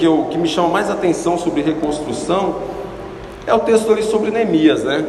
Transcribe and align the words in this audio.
que, 0.00 0.06
eu, 0.06 0.26
que 0.30 0.38
me 0.38 0.48
chama 0.48 0.68
mais 0.68 0.90
atenção 0.90 1.38
sobre 1.38 1.60
reconstrução 1.60 2.56
é 3.46 3.52
o 3.52 3.58
texto 3.60 3.92
ali 3.92 4.02
sobre 4.02 4.30
Neemias, 4.30 4.82
né? 4.82 5.04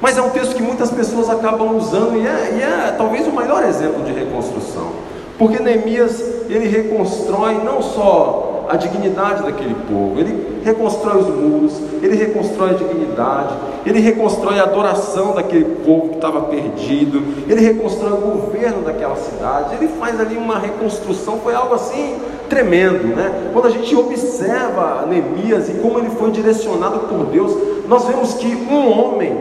Mas 0.00 0.18
é 0.18 0.22
um 0.22 0.30
texto 0.30 0.54
que 0.54 0.62
muitas 0.62 0.90
pessoas 0.90 1.30
acabam 1.30 1.76
usando 1.76 2.16
e 2.16 2.26
é, 2.26 2.56
e 2.56 2.62
é 2.62 2.94
talvez 2.96 3.26
o 3.26 3.32
maior 3.32 3.64
exemplo 3.64 4.02
de 4.04 4.12
reconstrução. 4.12 4.90
Porque 5.38 5.62
Neemias, 5.62 6.20
ele 6.48 6.66
reconstrói 6.66 7.54
não 7.64 7.80
só 7.80 8.47
a 8.68 8.76
dignidade 8.76 9.42
daquele 9.42 9.74
povo, 9.88 10.18
ele 10.18 10.60
reconstrói 10.62 11.18
os 11.18 11.28
muros, 11.28 11.80
ele 12.02 12.16
reconstrói 12.16 12.70
a 12.70 12.74
dignidade, 12.74 13.54
ele 13.86 14.00
reconstrói 14.00 14.58
a 14.58 14.64
adoração 14.64 15.34
daquele 15.34 15.64
povo 15.84 16.10
que 16.10 16.14
estava 16.16 16.42
perdido, 16.42 17.22
ele 17.48 17.60
reconstrói 17.60 18.12
o 18.12 18.16
governo 18.16 18.82
daquela 18.82 19.16
cidade, 19.16 19.74
ele 19.76 19.88
faz 19.98 20.20
ali 20.20 20.36
uma 20.36 20.58
reconstrução, 20.58 21.38
foi 21.38 21.54
algo 21.54 21.74
assim 21.74 22.16
tremendo, 22.48 23.14
né? 23.14 23.50
Quando 23.52 23.66
a 23.66 23.70
gente 23.70 23.94
observa 23.96 25.06
Neemias 25.06 25.68
e 25.68 25.74
como 25.74 25.98
ele 25.98 26.10
foi 26.10 26.30
direcionado 26.30 27.00
por 27.00 27.26
Deus, 27.26 27.56
nós 27.86 28.04
vemos 28.04 28.34
que 28.34 28.46
um 28.46 28.90
homem 28.90 29.34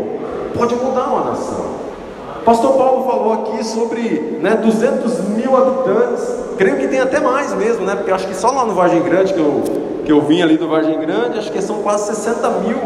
pode 0.57 0.75
mudar 0.75 1.07
uma 1.07 1.31
nação. 1.31 1.87
Pastor 2.47 2.77
Paulo 2.77 3.03
falou 3.03 3.33
aqui 3.33 3.61
sobre 3.61 4.39
né, 4.41 4.55
200 4.55 5.19
mil 5.31 5.57
habitantes, 5.57 6.23
creio 6.57 6.77
que 6.77 6.87
tem 6.87 7.01
até 7.01 7.20
mais 7.20 7.53
mesmo, 7.53 7.85
né? 7.85 7.93
Porque 7.93 8.09
acho 8.09 8.25
que 8.25 8.33
só 8.33 8.49
lá 8.51 8.63
no 8.63 8.73
Vargem 8.73 9.03
Grande, 9.03 9.33
que 9.33 9.39
eu, 9.39 9.63
que 10.05 10.11
eu 10.13 10.21
vim 10.21 10.41
ali 10.41 10.55
do 10.55 10.70
Vargem 10.70 10.97
Grande, 10.97 11.39
acho 11.39 11.51
que 11.51 11.61
são 11.61 11.81
quase 11.81 12.05
60 12.15 12.49
mil. 12.61 12.77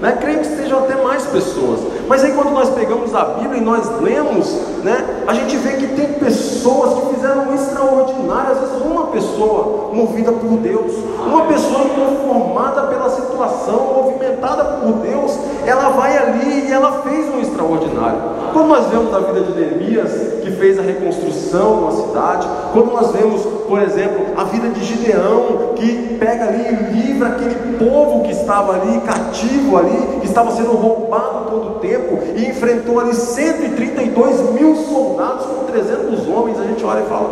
Né? 0.00 0.16
Creio 0.20 0.38
que 0.38 0.46
estejam 0.46 0.78
até 0.78 0.94
mais 1.02 1.26
pessoas. 1.26 1.80
Mas 2.06 2.22
aí 2.22 2.30
quando 2.30 2.52
nós 2.52 2.70
pegamos 2.70 3.12
a 3.12 3.24
Bíblia 3.24 3.60
e 3.60 3.64
nós 3.64 3.90
lemos, 4.00 4.52
né, 4.84 5.24
a 5.26 5.34
gente 5.34 5.56
vê 5.56 5.72
que 5.78 5.88
tem 5.96 6.12
pessoas 6.12 6.94
que 6.94 7.14
fizeram 7.16 7.50
um 7.50 7.54
extraordinário, 7.56 8.52
às 8.52 8.58
vezes 8.60 8.82
uma 8.84 9.08
pessoa 9.08 9.90
movida 9.92 10.30
por 10.30 10.58
Deus, 10.58 10.92
uma 11.26 11.46
pessoa 11.46 11.86
inconformada 11.86 12.82
pela 12.82 13.10
situação, 13.10 13.31
movimentada 13.48 14.64
por 14.64 14.92
Deus, 14.94 15.38
ela 15.66 15.90
vai 15.90 16.16
ali 16.16 16.68
e 16.68 16.72
ela 16.72 17.02
fez 17.02 17.28
um 17.34 17.40
extraordinário. 17.40 18.18
Quando 18.52 18.68
nós 18.68 18.86
vemos 18.88 19.14
a 19.14 19.20
vida 19.20 19.40
de 19.40 19.52
Neemias, 19.52 20.12
que 20.42 20.50
fez 20.50 20.78
a 20.78 20.82
reconstrução 20.82 21.76
de 21.76 21.82
uma 21.82 21.92
cidade, 21.92 22.48
quando 22.72 22.92
nós 22.92 23.10
vemos, 23.12 23.42
por 23.66 23.80
exemplo, 23.80 24.26
a 24.36 24.44
vida 24.44 24.68
de 24.68 24.84
Gideão, 24.84 25.72
que 25.74 26.16
pega 26.18 26.48
ali 26.48 26.62
e 26.66 27.02
livra 27.02 27.28
aquele 27.28 27.78
povo 27.78 28.22
que 28.24 28.32
estava 28.32 28.74
ali 28.74 29.00
cativo 29.00 29.76
ali, 29.76 30.18
que 30.20 30.26
estava 30.26 30.50
sendo 30.52 30.72
roubado 30.72 31.50
todo 31.50 31.66
o 31.68 31.74
tempo, 31.80 32.18
e 32.36 32.46
enfrentou 32.46 33.00
ali 33.00 33.14
132 33.14 34.50
mil 34.52 34.76
soldados 34.76 35.46
com 35.46 35.64
300 35.64 36.28
homens, 36.28 36.58
a 36.60 36.64
gente 36.64 36.84
olha 36.84 37.00
e 37.00 37.08
fala: 37.08 37.30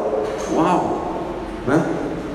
Uau! 0.54 0.84
Né? 1.66 1.84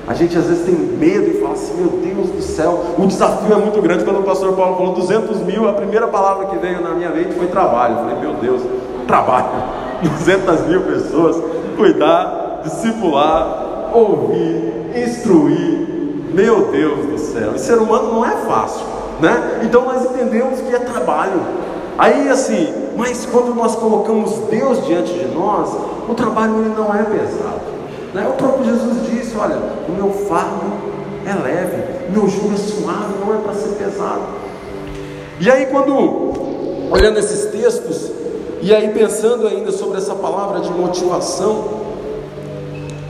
A 0.06 0.14
gente 0.14 0.38
às 0.38 0.44
vezes 0.44 0.64
tem 0.64 0.74
medo 0.74 1.30
e 1.30 1.40
fala 1.40 1.54
assim: 1.54 1.74
Meu 1.74 1.88
Deus 1.88 2.30
do 2.30 2.40
céu, 2.40 2.94
o 2.96 3.06
desafio 3.06 3.52
é 3.52 3.56
muito 3.58 3.82
grande. 3.82 4.04
Quando 4.04 4.20
o 4.20 4.22
pastor 4.22 4.52
Paulo 4.52 4.76
falou 4.76 4.94
200 4.94 5.40
mil, 5.40 5.68
a 5.68 5.72
primeira 5.72 6.06
palavra 6.06 6.46
que 6.46 6.56
veio 6.58 6.80
na 6.80 6.90
minha 6.90 7.10
mente 7.10 7.34
foi 7.34 7.48
trabalho. 7.48 7.94
Eu 7.94 8.04
falei: 8.04 8.20
Meu 8.20 8.34
Deus, 8.34 8.62
trabalho. 9.06 9.48
200 10.02 10.60
mil 10.68 10.82
pessoas, 10.82 11.42
cuidar, 11.76 12.60
discipular, 12.62 13.90
ouvir, 13.92 14.92
instruir. 14.94 15.96
Meu 16.32 16.70
Deus 16.70 17.06
do 17.06 17.18
céu, 17.18 17.52
e 17.54 17.58
ser 17.58 17.78
humano 17.78 18.12
não 18.12 18.26
é 18.26 18.36
fácil, 18.46 18.84
né? 19.20 19.60
Então 19.64 19.86
nós 19.86 20.04
entendemos 20.04 20.60
que 20.60 20.74
é 20.74 20.78
trabalho. 20.78 21.40
Aí 21.96 22.28
assim, 22.28 22.68
mas 22.94 23.24
quando 23.24 23.54
nós 23.54 23.74
colocamos 23.74 24.32
Deus 24.50 24.84
diante 24.84 25.14
de 25.14 25.34
nós, 25.34 25.74
o 26.06 26.14
trabalho 26.14 26.56
ele 26.58 26.74
não 26.76 26.94
é 26.94 27.02
pesado. 27.04 27.60
Né? 28.12 28.26
O 28.28 28.32
próprio 28.34 28.66
Jesus 28.66 29.06
Olha, 29.38 29.56
o 29.88 29.92
meu 29.92 30.10
fardo 30.26 30.72
é 31.26 31.34
leve, 31.34 32.10
meu 32.10 32.28
jugo 32.28 32.54
é 32.54 32.56
suave, 32.56 33.14
não 33.24 33.34
é 33.34 33.38
para 33.38 33.54
ser 33.54 33.74
pesado. 33.76 34.22
E 35.38 35.50
aí, 35.50 35.66
quando 35.66 36.90
olhando 36.90 37.18
esses 37.18 37.46
textos, 37.46 38.10
e 38.62 38.74
aí 38.74 38.88
pensando 38.88 39.46
ainda 39.46 39.70
sobre 39.70 39.98
essa 39.98 40.14
palavra 40.14 40.60
de 40.60 40.70
motivação, 40.70 41.64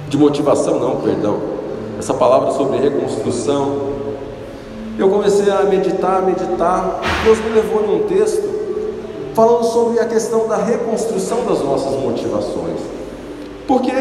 de 0.08 0.16
motivação 0.16 0.80
não, 0.80 0.96
perdão, 0.96 1.38
essa 1.98 2.14
palavra 2.14 2.52
sobre 2.52 2.78
reconstrução, 2.78 3.94
eu 4.98 5.08
comecei 5.10 5.50
a 5.52 5.62
meditar, 5.64 6.22
meditar, 6.22 7.00
Deus 7.24 7.38
me 7.38 7.50
levou 7.50 7.84
em 7.84 8.02
um 8.02 8.08
texto 8.08 8.56
falando 9.34 9.64
sobre 9.64 10.00
a 10.00 10.06
questão 10.06 10.48
da 10.48 10.56
reconstrução 10.56 11.44
das 11.44 11.60
nossas 11.60 11.92
motivações. 12.00 12.80
Porque 13.68 13.92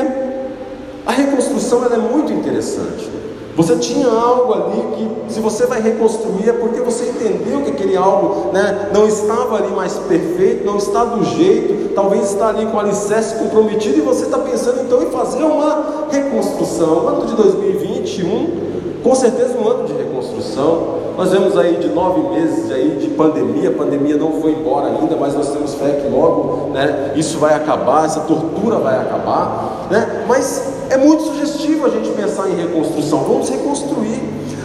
a 1.06 1.12
reconstrução 1.12 1.86
é 1.86 1.98
muito 1.98 2.34
interessante. 2.34 3.10
Você 3.56 3.78
tinha 3.78 4.08
algo 4.08 4.54
ali 4.54 4.82
que, 4.98 5.34
se 5.34 5.40
você 5.40 5.66
vai 5.66 5.82
reconstruir, 5.82 6.50
é 6.50 6.54
porque 6.54 6.82
você 6.82 7.06
entendeu 7.06 7.62
que 7.62 7.72
aquele 7.72 7.96
algo 7.96 8.52
né, 8.52 8.90
não 8.94 9.08
estava 9.08 9.56
ali 9.56 9.72
mais 9.74 9.94
perfeito, 9.94 10.66
não 10.66 10.76
está 10.76 11.06
do 11.06 11.24
jeito, 11.24 11.94
talvez 11.96 12.32
está 12.34 12.50
ali 12.50 12.66
com 12.66 12.76
o 12.76 12.80
alicerce 12.82 13.36
comprometido, 13.36 13.98
e 13.98 14.02
você 14.02 14.26
está 14.26 14.40
pensando 14.40 14.82
então 14.82 15.02
em 15.02 15.10
fazer 15.10 15.44
uma 15.44 16.08
reconstrução. 16.12 17.06
O 17.06 17.08
ano 17.08 17.26
de 17.28 17.36
2021, 17.36 19.02
com 19.02 19.16
certeza, 19.16 19.58
um 19.58 19.66
ano 19.66 19.88
de 19.88 19.94
reconstrução. 19.94 21.06
Nós 21.18 21.32
vemos 21.32 21.58
aí 21.58 21.78
de 21.78 21.88
nove 21.88 22.28
meses 22.38 22.70
aí 22.70 22.98
de 23.00 23.08
pandemia, 23.12 23.70
a 23.70 23.74
pandemia 23.74 24.18
não 24.18 24.34
foi 24.42 24.52
embora 24.52 24.88
ainda, 24.88 25.16
mas 25.16 25.34
nós 25.34 25.48
temos 25.48 25.76
fé 25.76 25.92
que 25.92 26.10
logo 26.10 26.72
né, 26.74 27.14
isso 27.16 27.38
vai 27.38 27.54
acabar, 27.54 28.04
essa 28.04 28.20
tortura 28.20 28.80
vai 28.80 28.98
acabar. 28.98 29.88
Né? 29.90 30.26
Mas 30.28 30.75
é 30.90 30.98
muito 30.98 31.24
sugestivo 31.24 31.86
a 31.86 31.90
gente 31.90 32.10
pensar 32.12 32.50
em 32.50 32.56
reconstrução, 32.56 33.20
vamos 33.20 33.50
reconstruir. 33.50 34.22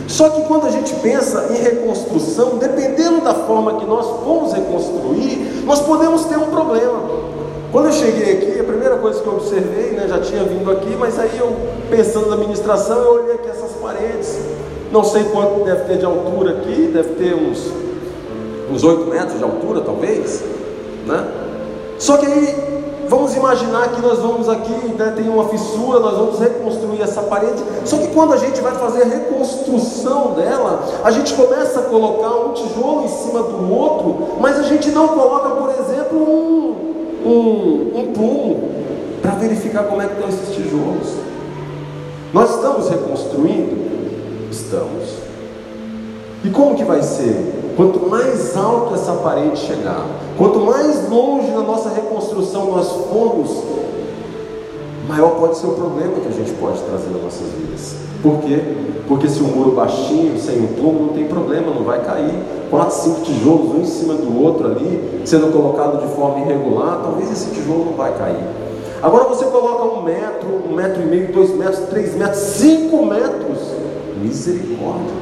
Só 0.09 0.29
que 0.31 0.43
quando 0.43 0.67
a 0.67 0.71
gente 0.71 0.93
pensa 0.97 1.49
em 1.51 1.63
reconstrução, 1.63 2.59
dependendo 2.59 3.21
da 3.21 3.33
forma 3.33 3.79
que 3.79 3.87
nós 3.87 4.07
vamos 4.25 4.53
reconstruir, 4.53 5.63
nós 5.65 5.81
podemos 5.81 6.25
ter 6.25 6.37
um 6.37 6.51
problema. 6.51 7.01
Quando 7.71 7.87
eu 7.87 7.93
cheguei 7.93 8.33
aqui, 8.33 8.61
a 8.61 8.65
primeira 8.65 8.97
coisa 8.97 9.21
que 9.21 9.27
eu 9.27 9.35
observei, 9.35 9.93
né, 9.93 10.07
já 10.09 10.21
tinha 10.21 10.43
vindo 10.43 10.69
aqui, 10.71 10.97
mas 10.99 11.19
aí 11.19 11.39
eu 11.39 11.55
pensando 11.89 12.27
na 12.27 12.35
administração, 12.35 12.99
eu 12.99 13.23
olhei 13.23 13.35
aqui 13.35 13.49
essas 13.49 13.71
paredes. 13.81 14.37
Não 14.91 15.05
sei 15.05 15.23
quanto 15.25 15.65
deve 15.65 15.85
ter 15.85 15.99
de 15.99 16.05
altura 16.05 16.59
aqui, 16.59 16.91
deve 16.93 17.11
ter 17.11 17.35
uns 17.35 17.71
uns 18.71 18.85
8 18.85 19.11
metros 19.11 19.39
de 19.39 19.45
altura, 19.45 19.81
talvez, 19.81 20.43
né? 21.07 21.29
Só 21.99 22.17
que 22.17 22.27
aí 22.27 22.80
vamos 23.11 23.35
imaginar 23.35 23.89
que 23.89 24.01
nós 24.01 24.21
vamos 24.21 24.49
aqui, 24.49 24.73
né, 24.97 25.13
tem 25.17 25.29
uma 25.29 25.49
fissura, 25.49 25.99
nós 25.99 26.17
vamos 26.17 26.39
reconstruir 26.39 27.03
essa 27.03 27.23
parede. 27.23 27.61
Só 27.85 27.99
que 27.99 28.07
quando 28.09 28.33
a 28.33 28.37
gente 28.37 28.61
vai 28.61 28.73
fazer 28.77 29.03
a 29.03 29.07
reconstrução 29.07 30.35
dela, 30.35 30.85
a 31.03 31.11
gente 31.11 31.35
começa 31.35 31.81
a 31.81 31.83
colocar 31.83 32.31
um 32.31 32.53
tijolo 32.53 33.05
em 33.05 33.09
cima 33.09 33.43
do 33.43 33.75
outro, 33.75 34.39
mas 34.41 34.61
a 34.61 34.63
gente 34.63 34.91
não 34.91 35.09
coloca, 35.09 35.51
por 35.51 35.71
exemplo, 35.71 36.19
um, 36.19 36.77
um, 37.27 37.99
um 37.99 38.71
para 39.21 39.33
verificar 39.33 39.85
como 39.85 40.01
é 40.01 40.07
que 40.07 40.13
estão 40.13 40.29
esses 40.29 40.55
tijolos. 40.55 41.09
Nós 42.33 42.55
estamos 42.55 42.89
reconstruindo? 42.89 43.77
Estamos. 44.53 45.17
E 46.45 46.51
como 46.51 46.77
que 46.77 46.85
vai 46.85 47.03
ser? 47.03 47.60
Quanto 47.77 48.09
mais 48.09 48.57
alto 48.57 48.95
essa 48.95 49.13
parede 49.13 49.59
chegar, 49.59 50.07
quanto 50.37 50.61
mais 50.61 51.09
longe 51.09 51.51
na 51.51 51.61
nossa 51.61 51.89
reconstrução 51.91 52.73
nós 52.73 52.89
formos, 53.11 53.51
maior 55.09 55.31
pode 55.31 55.59
ser 55.59 55.67
o 55.67 55.73
problema 55.73 56.15
que 56.21 56.29
a 56.29 56.31
gente 56.31 56.53
pode 56.53 56.81
trazer 56.83 57.11
nas 57.11 57.23
nossas 57.23 57.49
vidas. 57.49 57.97
Por 58.23 58.39
quê? 58.39 58.63
Porque 59.09 59.29
se 59.29 59.43
um 59.43 59.49
muro 59.49 59.73
baixinho, 59.73 60.39
sem 60.39 60.61
um 60.61 60.69
plumo, 60.69 61.07
não 61.07 61.09
tem 61.15 61.27
problema, 61.27 61.75
não 61.75 61.83
vai 61.83 62.01
cair. 62.05 62.35
Quatro, 62.71 62.95
cinco 62.95 63.23
tijolos, 63.23 63.75
um 63.75 63.81
em 63.81 63.85
cima 63.85 64.15
do 64.15 64.41
outro 64.41 64.69
ali, 64.69 65.23
sendo 65.25 65.53
colocado 65.53 66.01
de 66.07 66.15
forma 66.15 66.41
irregular, 66.41 67.01
talvez 67.03 67.31
esse 67.33 67.51
tijolo 67.51 67.87
não 67.87 67.95
vai 67.95 68.17
cair. 68.17 68.45
Agora 69.03 69.25
você 69.25 69.47
coloca 69.47 69.99
um 69.99 70.03
metro, 70.03 70.49
um 70.71 70.75
metro 70.75 71.03
e 71.03 71.07
meio, 71.07 71.33
dois 71.33 71.51
metros, 71.57 71.81
três 71.89 72.15
metros, 72.15 72.39
cinco 72.39 73.05
metros, 73.05 73.59
misericórdia, 74.23 75.15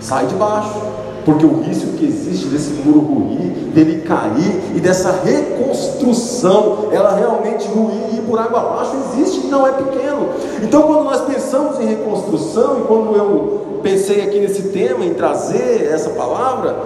sai 0.00 0.26
de 0.26 0.34
baixo 0.36 0.95
porque 1.26 1.44
o 1.44 1.60
risco 1.60 1.88
que 1.98 2.06
existe 2.06 2.46
desse 2.46 2.70
muro 2.84 3.00
ruir, 3.00 3.50
dele 3.74 4.02
cair 4.02 4.62
e 4.76 4.80
dessa 4.80 5.10
reconstrução, 5.10 6.88
ela 6.92 7.16
realmente 7.16 7.66
ruir 7.66 8.12
e 8.12 8.18
ir 8.18 8.22
por 8.22 8.38
água 8.38 8.60
abaixo, 8.60 8.92
existe 9.12 9.44
e 9.44 9.50
não 9.50 9.66
é 9.66 9.72
pequeno. 9.72 10.28
Então, 10.62 10.82
quando 10.82 11.02
nós 11.02 11.22
pensamos 11.22 11.80
em 11.80 11.86
reconstrução, 11.86 12.78
e 12.78 12.82
quando 12.82 13.16
eu 13.16 13.80
pensei 13.82 14.22
aqui 14.22 14.38
nesse 14.38 14.68
tema, 14.68 15.04
em 15.04 15.14
trazer 15.14 15.90
essa 15.92 16.10
palavra, 16.10 16.76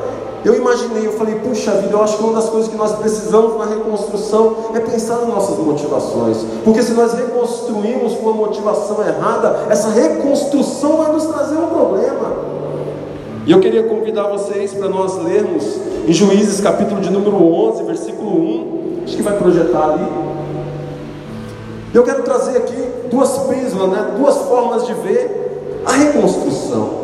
eu 0.43 0.55
imaginei, 0.55 1.07
eu 1.07 1.13
falei, 1.13 1.35
puxa 1.35 1.73
vida, 1.73 1.93
eu 1.93 2.03
acho 2.03 2.17
que 2.17 2.25
uma 2.25 2.33
das 2.33 2.49
coisas 2.49 2.71
que 2.71 2.77
nós 2.77 2.93
precisamos 2.93 3.59
na 3.59 3.67
reconstrução 3.67 4.57
é 4.75 4.81
pensar 4.81 5.17
nas 5.17 5.29
nossas 5.29 5.59
motivações. 5.59 6.39
Porque 6.65 6.83
se 6.83 6.93
nós 6.93 7.13
reconstruímos 7.13 8.15
com 8.15 8.31
uma 8.31 8.33
motivação 8.33 9.07
errada, 9.07 9.67
essa 9.69 9.91
reconstrução 9.91 10.97
vai 10.97 11.13
nos 11.13 11.27
trazer 11.27 11.57
um 11.57 11.67
problema. 11.67 12.40
E 13.47 13.53
eu 13.53 13.59
queria 13.59 13.83
convidar 13.85 14.25
vocês 14.25 14.75
para 14.75 14.89
nós 14.89 15.17
lermos 15.17 15.65
em 16.07 16.13
Juízes, 16.13 16.61
capítulo 16.61 17.01
de 17.01 17.11
número 17.11 17.43
11, 17.43 17.85
versículo 17.85 18.31
1. 18.31 19.05
Acho 19.05 19.17
que 19.17 19.23
vai 19.23 19.37
projetar 19.39 19.93
ali. 19.93 20.07
Eu 21.95 22.03
quero 22.03 22.23
trazer 22.23 22.59
aqui 22.59 22.77
duas 23.11 23.39
prismas, 23.39 23.89
né? 23.89 24.15
duas 24.19 24.37
formas 24.43 24.87
de 24.87 24.93
ver 24.95 25.81
a 25.87 25.93
reconstrução. 25.93 27.01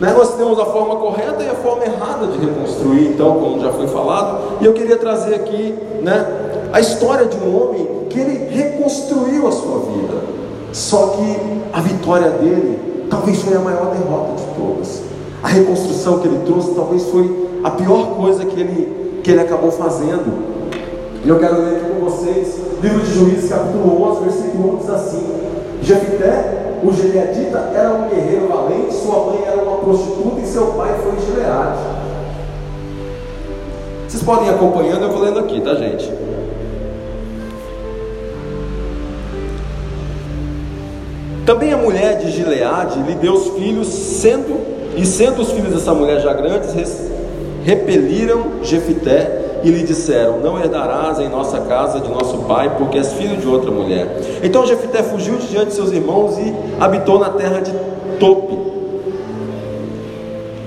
Né? 0.00 0.14
Nós 0.16 0.34
temos 0.34 0.58
a 0.58 0.64
forma 0.64 0.96
correta 0.96 1.42
e 1.42 1.48
a 1.48 1.54
forma 1.54 1.84
errada 1.84 2.26
de 2.28 2.38
reconstruir, 2.38 3.08
então, 3.08 3.34
como 3.34 3.60
já 3.60 3.70
foi 3.72 3.86
falado, 3.86 4.58
e 4.62 4.64
eu 4.64 4.72
queria 4.72 4.96
trazer 4.96 5.34
aqui 5.34 5.74
né, 6.02 6.26
a 6.72 6.80
história 6.80 7.26
de 7.26 7.36
um 7.36 7.54
homem 7.54 7.86
que 8.08 8.18
ele 8.18 8.48
reconstruiu 8.50 9.46
a 9.46 9.52
sua 9.52 9.80
vida, 9.80 10.22
só 10.72 11.08
que 11.08 11.36
a 11.72 11.80
vitória 11.80 12.30
dele 12.30 13.06
talvez 13.10 13.42
foi 13.42 13.56
a 13.56 13.60
maior 13.60 13.92
derrota 13.94 14.34
de 14.36 14.44
todas. 14.54 15.07
A 15.42 15.48
reconstrução 15.48 16.18
que 16.18 16.28
ele 16.28 16.40
trouxe 16.44 16.74
talvez 16.74 17.04
foi 17.04 17.48
a 17.62 17.70
pior 17.70 18.16
coisa 18.16 18.44
que 18.44 18.60
ele, 18.60 19.20
que 19.22 19.30
ele 19.30 19.40
acabou 19.40 19.70
fazendo. 19.70 20.48
E 21.24 21.28
eu 21.28 21.38
quero 21.38 21.62
ler 21.62 21.76
aqui 21.76 21.90
com 21.90 22.04
vocês, 22.04 22.56
livro 22.82 23.00
de 23.00 23.14
Juízes, 23.14 23.50
capítulo 23.50 24.02
11, 24.10 24.20
versículo 24.24 24.74
1 24.74 24.76
diz 24.78 24.90
assim: 24.90 25.26
Jefité 25.82 26.58
o 26.82 26.92
Gileadita 26.92 27.70
era 27.74 27.92
um 27.92 28.08
guerreiro 28.08 28.48
valente, 28.48 28.94
sua 28.94 29.26
mãe 29.26 29.44
era 29.44 29.62
uma 29.62 29.78
prostituta 29.78 30.40
e 30.40 30.46
seu 30.46 30.66
pai 30.68 30.96
foi 31.02 31.12
Gileade. 31.26 31.78
Vocês 34.06 34.22
podem 34.22 34.46
ir 34.46 34.50
acompanhando, 34.50 35.02
eu 35.02 35.10
vou 35.10 35.20
lendo 35.20 35.40
aqui, 35.40 35.60
tá 35.60 35.74
gente? 35.74 36.10
Também 41.44 41.72
a 41.72 41.78
mulher 41.78 42.18
de 42.18 42.30
Gileade 42.30 43.02
lhe 43.02 43.14
deu 43.14 43.32
os 43.32 43.48
filhos, 43.48 43.88
sendo 43.88 44.77
e 44.98 45.06
sendo 45.06 45.42
os 45.42 45.52
filhos 45.52 45.72
dessa 45.72 45.94
mulher 45.94 46.20
já 46.20 46.32
grandes, 46.32 46.74
repeliram 47.62 48.44
Jefité 48.62 49.60
e 49.62 49.70
lhe 49.70 49.84
disseram: 49.84 50.40
Não 50.40 50.58
herdarás 50.58 51.20
em 51.20 51.28
nossa 51.28 51.60
casa 51.60 52.00
de 52.00 52.10
nosso 52.10 52.38
pai, 52.38 52.74
porque 52.76 52.98
és 52.98 53.12
filho 53.12 53.36
de 53.36 53.46
outra 53.46 53.70
mulher. 53.70 54.08
Então 54.42 54.66
Jefité 54.66 55.02
fugiu 55.04 55.36
de 55.36 55.46
diante 55.46 55.68
de 55.68 55.74
seus 55.74 55.92
irmãos 55.92 56.36
e 56.38 56.52
habitou 56.80 57.18
na 57.18 57.30
terra 57.30 57.60
de 57.60 57.72
Topi. 58.18 58.58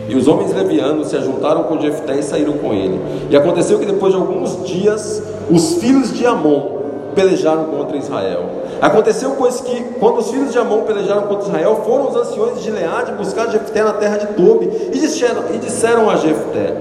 E 0.08 0.16
os 0.16 0.28
homens 0.28 0.54
levianos 0.54 1.08
se 1.08 1.18
ajuntaram 1.18 1.64
com 1.64 1.80
Jefté 1.80 2.18
e 2.18 2.24
saíram 2.24 2.54
com 2.54 2.74
ele. 2.74 3.00
E 3.30 3.36
aconteceu 3.36 3.80
que 3.80 3.86
depois 3.86 4.14
de 4.14 4.20
alguns 4.20 4.66
dias, 4.66 5.24
os 5.50 5.76
filhos 5.76 6.14
de 6.14 6.26
Amon 6.26 6.80
pelejaram 7.16 7.66
contra 7.66 7.98
Israel. 7.98 8.46
Aconteceu, 8.82 9.36
pois, 9.38 9.62
que 9.62 9.84
quando 10.00 10.18
os 10.18 10.32
filhos 10.32 10.52
de 10.52 10.58
Amon 10.58 10.82
pelejaram 10.82 11.22
contra 11.24 11.50
Israel, 11.50 11.84
foram 11.86 12.10
os 12.10 12.16
anciões 12.16 12.58
de 12.58 12.64
Gileade 12.64 13.12
buscar 13.12 13.48
Jefté 13.52 13.84
na 13.84 13.94
terra 13.94 14.18
de 14.18 14.28
Tobi 14.34 14.72
e 14.92 14.98
disseram, 14.98 15.44
e 15.54 15.60
disseram 15.60 16.10
a 16.10 16.16
Jefté: 16.16 16.76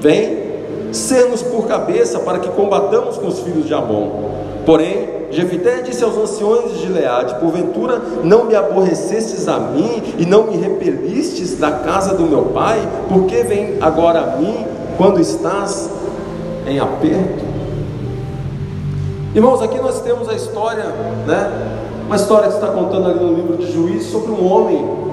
Vem 0.00 0.50
ser-nos 0.92 1.40
por 1.40 1.68
cabeça 1.68 2.18
para 2.18 2.40
que 2.40 2.48
combatamos 2.48 3.16
com 3.16 3.28
os 3.28 3.38
filhos 3.38 3.64
de 3.64 3.72
Amon. 3.72 4.10
Porém, 4.66 5.08
Jefité 5.30 5.82
disse 5.82 6.02
aos 6.02 6.16
anciões 6.16 6.72
de 6.72 6.82
Gileade: 6.82 7.36
Porventura 7.36 8.02
não 8.24 8.46
me 8.46 8.56
aborrecestes 8.56 9.46
a 9.46 9.60
mim 9.60 10.02
e 10.18 10.26
não 10.26 10.48
me 10.48 10.56
repelistes 10.56 11.56
da 11.56 11.70
casa 11.70 12.16
do 12.16 12.24
meu 12.24 12.46
pai? 12.46 12.80
Por 13.08 13.26
que 13.26 13.44
vem 13.44 13.78
agora 13.80 14.20
a 14.20 14.36
mim 14.36 14.66
quando 14.96 15.20
estás 15.20 15.88
em 16.66 16.80
aperto? 16.80 17.49
Irmãos, 19.32 19.62
aqui 19.62 19.78
nós 19.78 20.00
temos 20.00 20.28
a 20.28 20.34
história, 20.34 20.84
né? 21.24 21.78
Uma 22.06 22.16
história 22.16 22.48
que 22.48 22.54
está 22.54 22.66
contando 22.66 23.08
ali 23.08 23.20
no 23.20 23.32
livro 23.32 23.56
de 23.58 23.70
Juízes 23.70 24.10
sobre 24.10 24.32
um 24.32 24.44
homem 24.44 25.10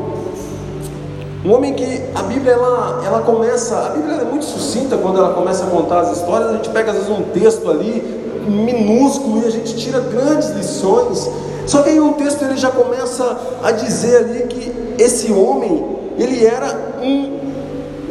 um 1.46 1.54
homem 1.54 1.74
que 1.74 2.02
a 2.16 2.24
Bíblia 2.24 2.54
ela, 2.54 3.02
ela 3.06 3.22
começa, 3.22 3.78
a 3.78 3.90
Bíblia 3.90 4.16
é 4.16 4.26
muito 4.26 4.44
sucinta 4.44 4.98
quando 4.98 5.20
ela 5.20 5.34
começa 5.34 5.66
a 5.66 5.68
contar 5.68 6.02
as 6.02 6.18
histórias, 6.18 6.50
a 6.50 6.54
gente 6.54 6.70
pega 6.70 6.92
às 6.92 6.98
vezes 6.98 7.12
um 7.12 7.22
texto 7.32 7.70
ali 7.70 8.04
minúsculo 8.50 9.44
e 9.44 9.46
a 9.46 9.52
gente 9.52 9.76
tira 9.78 10.00
grandes 10.00 10.50
lições. 10.50 11.30
Só 11.68 11.84
que 11.84 11.92
aí 11.92 12.00
o 12.00 12.14
texto 12.14 12.42
ele 12.42 12.58
já 12.58 12.72
começa 12.72 13.38
a 13.64 13.72
dizer 13.72 14.18
ali 14.18 14.48
que 14.48 14.74
esse 15.02 15.32
homem, 15.32 15.86
ele 16.18 16.44
era 16.44 16.98
um, 17.02 17.40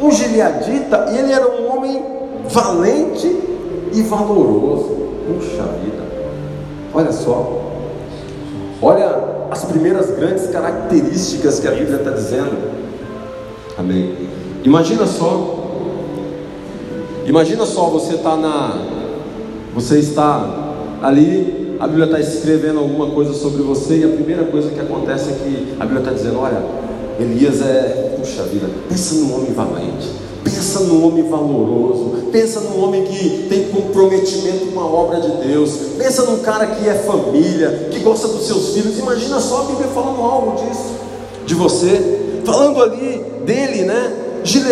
um 0.07 0.11
gileadita 0.11 1.07
e 1.11 1.17
ele 1.17 1.33
era 1.33 1.47
um 1.47 1.75
homem 1.75 2.03
valente 2.49 3.27
e 3.93 4.01
valoroso. 4.03 5.06
Puxa 5.27 5.63
vida, 5.83 6.03
olha 6.93 7.11
só, 7.11 7.69
olha 8.81 9.27
as 9.51 9.65
primeiras 9.65 10.11
grandes 10.11 10.47
características 10.47 11.59
que 11.59 11.67
a 11.67 11.71
Bíblia 11.71 11.97
está 11.97 12.11
dizendo. 12.11 12.57
Amém. 13.77 14.15
Imagina 14.63 15.05
só. 15.05 15.55
Imagina 17.25 17.65
só, 17.65 17.89
você 17.89 18.15
está 18.15 18.37
na. 18.37 18.97
Você 19.75 19.99
está 19.99 20.73
ali, 21.01 21.77
a 21.79 21.87
Bíblia 21.87 22.05
está 22.05 22.19
escrevendo 22.19 22.79
alguma 22.79 23.11
coisa 23.11 23.33
sobre 23.33 23.61
você, 23.61 23.97
e 23.97 24.03
a 24.03 24.07
primeira 24.07 24.45
coisa 24.45 24.69
que 24.69 24.79
acontece 24.79 25.29
é 25.29 25.33
que 25.33 25.75
a 25.79 25.85
Bíblia 25.85 25.99
está 25.99 26.11
dizendo, 26.11 26.39
olha, 26.39 26.63
Elias 27.19 27.61
é, 27.61 28.15
puxa 28.17 28.43
vida, 28.43 28.67
pensa 28.89 29.15
num 29.15 29.35
homem 29.35 29.53
valente, 29.53 30.07
pensa 30.57 30.79
num 30.79 31.05
homem 31.05 31.29
valoroso, 31.29 32.29
pensa 32.31 32.59
num 32.61 32.83
homem 32.83 33.03
que 33.03 33.45
tem 33.47 33.69
comprometimento 33.69 34.71
com 34.73 34.79
a 34.79 34.85
obra 34.85 35.21
de 35.21 35.47
Deus, 35.47 35.71
pensa 35.99 36.23
num 36.23 36.39
cara 36.39 36.65
que 36.65 36.89
é 36.89 36.95
família, 36.95 37.89
que 37.91 37.99
gosta 37.99 38.27
dos 38.27 38.47
seus 38.47 38.73
filhos. 38.73 38.97
Imagina 38.97 39.39
só 39.39 39.61
a 39.61 39.63
Bíblia 39.65 39.87
falando 39.93 40.19
algo 40.19 40.55
disso, 40.55 40.95
de 41.45 41.53
você, 41.53 42.41
falando 42.43 42.81
ali 42.81 43.23
dele, 43.45 43.83
né? 43.83 44.13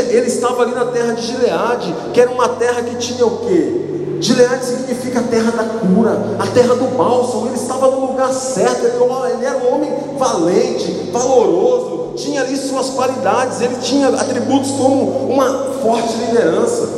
Ele 0.10 0.26
estava 0.26 0.64
ali 0.64 0.74
na 0.74 0.86
terra 0.86 1.14
de 1.14 1.22
Gileade, 1.22 1.94
que 2.14 2.20
era 2.20 2.32
uma 2.32 2.50
terra 2.50 2.82
que 2.82 2.96
tinha 2.96 3.26
o 3.26 3.46
quê? 3.46 3.82
Gileade 4.20 4.66
significa 4.66 5.20
a 5.20 5.24
terra 5.24 5.52
da 5.52 5.64
cura, 5.66 6.38
a 6.40 6.48
terra 6.48 6.74
do 6.76 6.98
bálsamo. 6.98 7.48
Ele 7.48 7.58
estava 7.58 7.92
no 7.92 8.08
lugar 8.08 8.34
certo, 8.34 8.86
ele, 8.86 8.96
ele 9.34 9.46
era 9.46 9.58
um 9.58 9.76
homem 9.76 9.94
valente, 10.18 11.10
valoroso, 11.12 12.05
tinha 12.16 12.42
ali 12.42 12.56
suas 12.56 12.90
qualidades, 12.90 13.62
ele 13.62 13.76
tinha 13.82 14.10
atributos 14.10 14.72
como 14.72 15.30
uma 15.30 15.52
forte 15.82 16.16
liderança. 16.18 16.90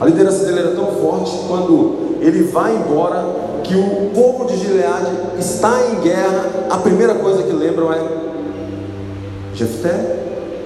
A 0.00 0.04
liderança 0.04 0.44
dele 0.44 0.60
era 0.60 0.70
tão 0.72 0.86
forte 0.92 1.30
que 1.30 1.48
quando 1.48 2.18
ele 2.20 2.44
vai 2.44 2.74
embora, 2.74 3.24
que 3.62 3.74
o 3.74 4.10
povo 4.14 4.46
de 4.46 4.56
Gileade 4.56 5.10
está 5.38 5.72
em 5.90 6.00
guerra, 6.00 6.44
a 6.70 6.78
primeira 6.78 7.14
coisa 7.14 7.42
que 7.42 7.52
lembram 7.52 7.92
é 7.92 8.00
Jefté, 9.54 10.16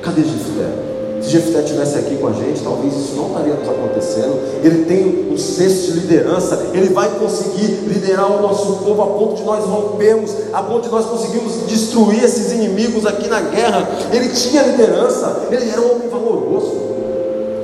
Cadê 0.03 0.23
Jefté? 0.23 1.00
Se 1.21 1.29
Jefté 1.29 1.61
estivesse 1.61 1.99
aqui 1.99 2.17
com 2.17 2.29
a 2.29 2.33
gente, 2.33 2.63
talvez 2.63 2.95
isso 2.95 3.15
não 3.15 3.29
estaria 3.29 3.55
nos 3.55 3.69
acontecendo. 3.69 4.41
Ele 4.65 4.85
tem 4.87 5.29
um 5.31 5.37
senso 5.37 5.93
de 5.93 6.01
liderança, 6.01 6.71
ele 6.73 6.89
vai 6.89 7.11
conseguir 7.19 7.67
liderar 7.87 8.31
o 8.31 8.41
nosso 8.41 8.77
povo 8.85 9.03
a 9.03 9.07
ponto 9.07 9.35
de 9.35 9.43
nós 9.43 9.65
rompermos, 9.65 10.35
a 10.53 10.63
ponto 10.63 10.85
de 10.85 10.91
nós 10.91 11.05
conseguirmos 11.05 11.67
destruir 11.67 12.25
esses 12.25 12.53
inimigos 12.53 13.05
aqui 13.05 13.29
na 13.29 13.41
guerra. 13.41 13.87
Ele 14.13 14.29
tinha 14.31 14.63
liderança, 14.63 15.49
ele 15.51 15.69
era 15.69 15.81
um 15.81 15.97
homem 15.97 16.09
valoroso, 16.09 16.73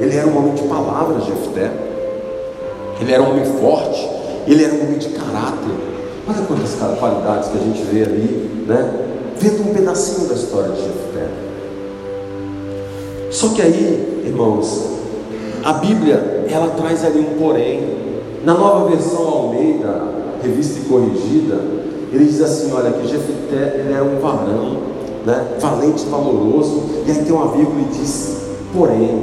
ele 0.01 0.17
era 0.17 0.27
um 0.27 0.37
homem 0.37 0.55
de 0.55 0.63
palavras, 0.63 1.25
Jefté. 1.25 1.73
Ele 3.01 3.13
era 3.13 3.23
um 3.23 3.31
homem 3.31 3.45
forte, 3.61 4.09
ele 4.47 4.65
era 4.65 4.75
um 4.75 4.83
homem 4.83 4.99
de 4.99 5.09
caráter. 5.09 5.73
Olha 6.29 6.43
quantas 6.47 6.75
qualidades 6.99 7.49
que 7.49 7.59
a 7.59 7.61
gente 7.61 7.83
vê 7.85 8.03
ali, 8.03 8.65
né? 8.67 8.93
Vendo 9.39 9.71
um 9.71 9.75
pedacinho 9.75 10.29
da 10.29 10.35
história 10.35 10.71
de 10.71 10.83
Jefté. 10.83 11.46
Só 13.37 13.51
que 13.51 13.61
aí, 13.61 14.23
irmãos, 14.25 14.83
a 15.63 15.75
Bíblia 15.75 16.47
ela 16.51 16.69
traz 16.69 17.05
ali 17.05 17.21
um 17.21 17.39
porém. 17.39 17.83
Na 18.43 18.55
nova 18.55 18.89
versão 18.89 19.29
Almeida, 19.29 20.05
revista 20.43 20.79
e 20.79 20.85
corrigida, 20.89 21.61
ele 22.11 22.25
diz 22.25 22.41
assim: 22.41 22.73
olha, 22.73 22.93
que 22.93 23.07
Jefité 23.07 23.81
ele 23.81 23.93
era 23.93 24.03
um 24.03 24.19
varão, 24.21 24.79
né, 25.27 25.49
valente, 25.61 26.07
valoroso, 26.07 26.83
e 27.07 27.11
aí 27.11 27.25
tem 27.25 27.33
uma 27.33 27.49
vírgula 27.49 27.83
e 27.83 27.99
diz: 27.99 28.39
porém, 28.73 29.23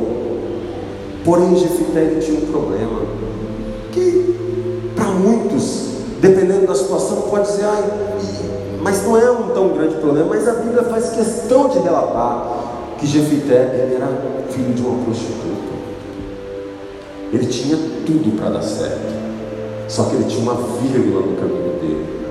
porém 1.26 1.56
Jefité 1.56 2.02
ele 2.02 2.22
tinha 2.22 2.38
um 2.38 2.46
problema, 2.52 3.02
que 3.92 4.92
para 4.96 5.08
muitos, 5.08 5.88
dependendo 6.22 6.68
da 6.68 6.76
situação, 6.76 7.24
pode 7.32 7.48
dizer, 7.48 7.64
ah, 7.64 7.82
mas 8.80 9.04
não 9.08 9.18
é 9.18 9.32
um 9.32 9.50
tão 9.56 9.70
grande 9.70 9.96
problema, 9.96 10.28
mas 10.30 10.48
a 10.48 10.54
Bíblia 10.54 10.84
faz 10.84 11.10
questão 11.10 11.68
de 11.68 11.80
relatar 11.80 12.63
que 13.04 13.08
Jefité 13.08 13.92
era 13.96 14.08
filho 14.50 14.74
de 14.74 14.82
uma 14.82 15.04
prostituta. 15.04 15.74
Ele 17.34 17.46
tinha 17.48 17.76
tudo 18.06 18.38
para 18.40 18.52
dar 18.52 18.62
certo. 18.62 19.14
Só 19.90 20.06
que 20.06 20.16
ele 20.16 20.24
tinha 20.24 20.42
uma 20.42 20.56
vírgula 20.82 21.26
no 21.26 21.36
caminho 21.36 21.74
dele. 21.82 22.24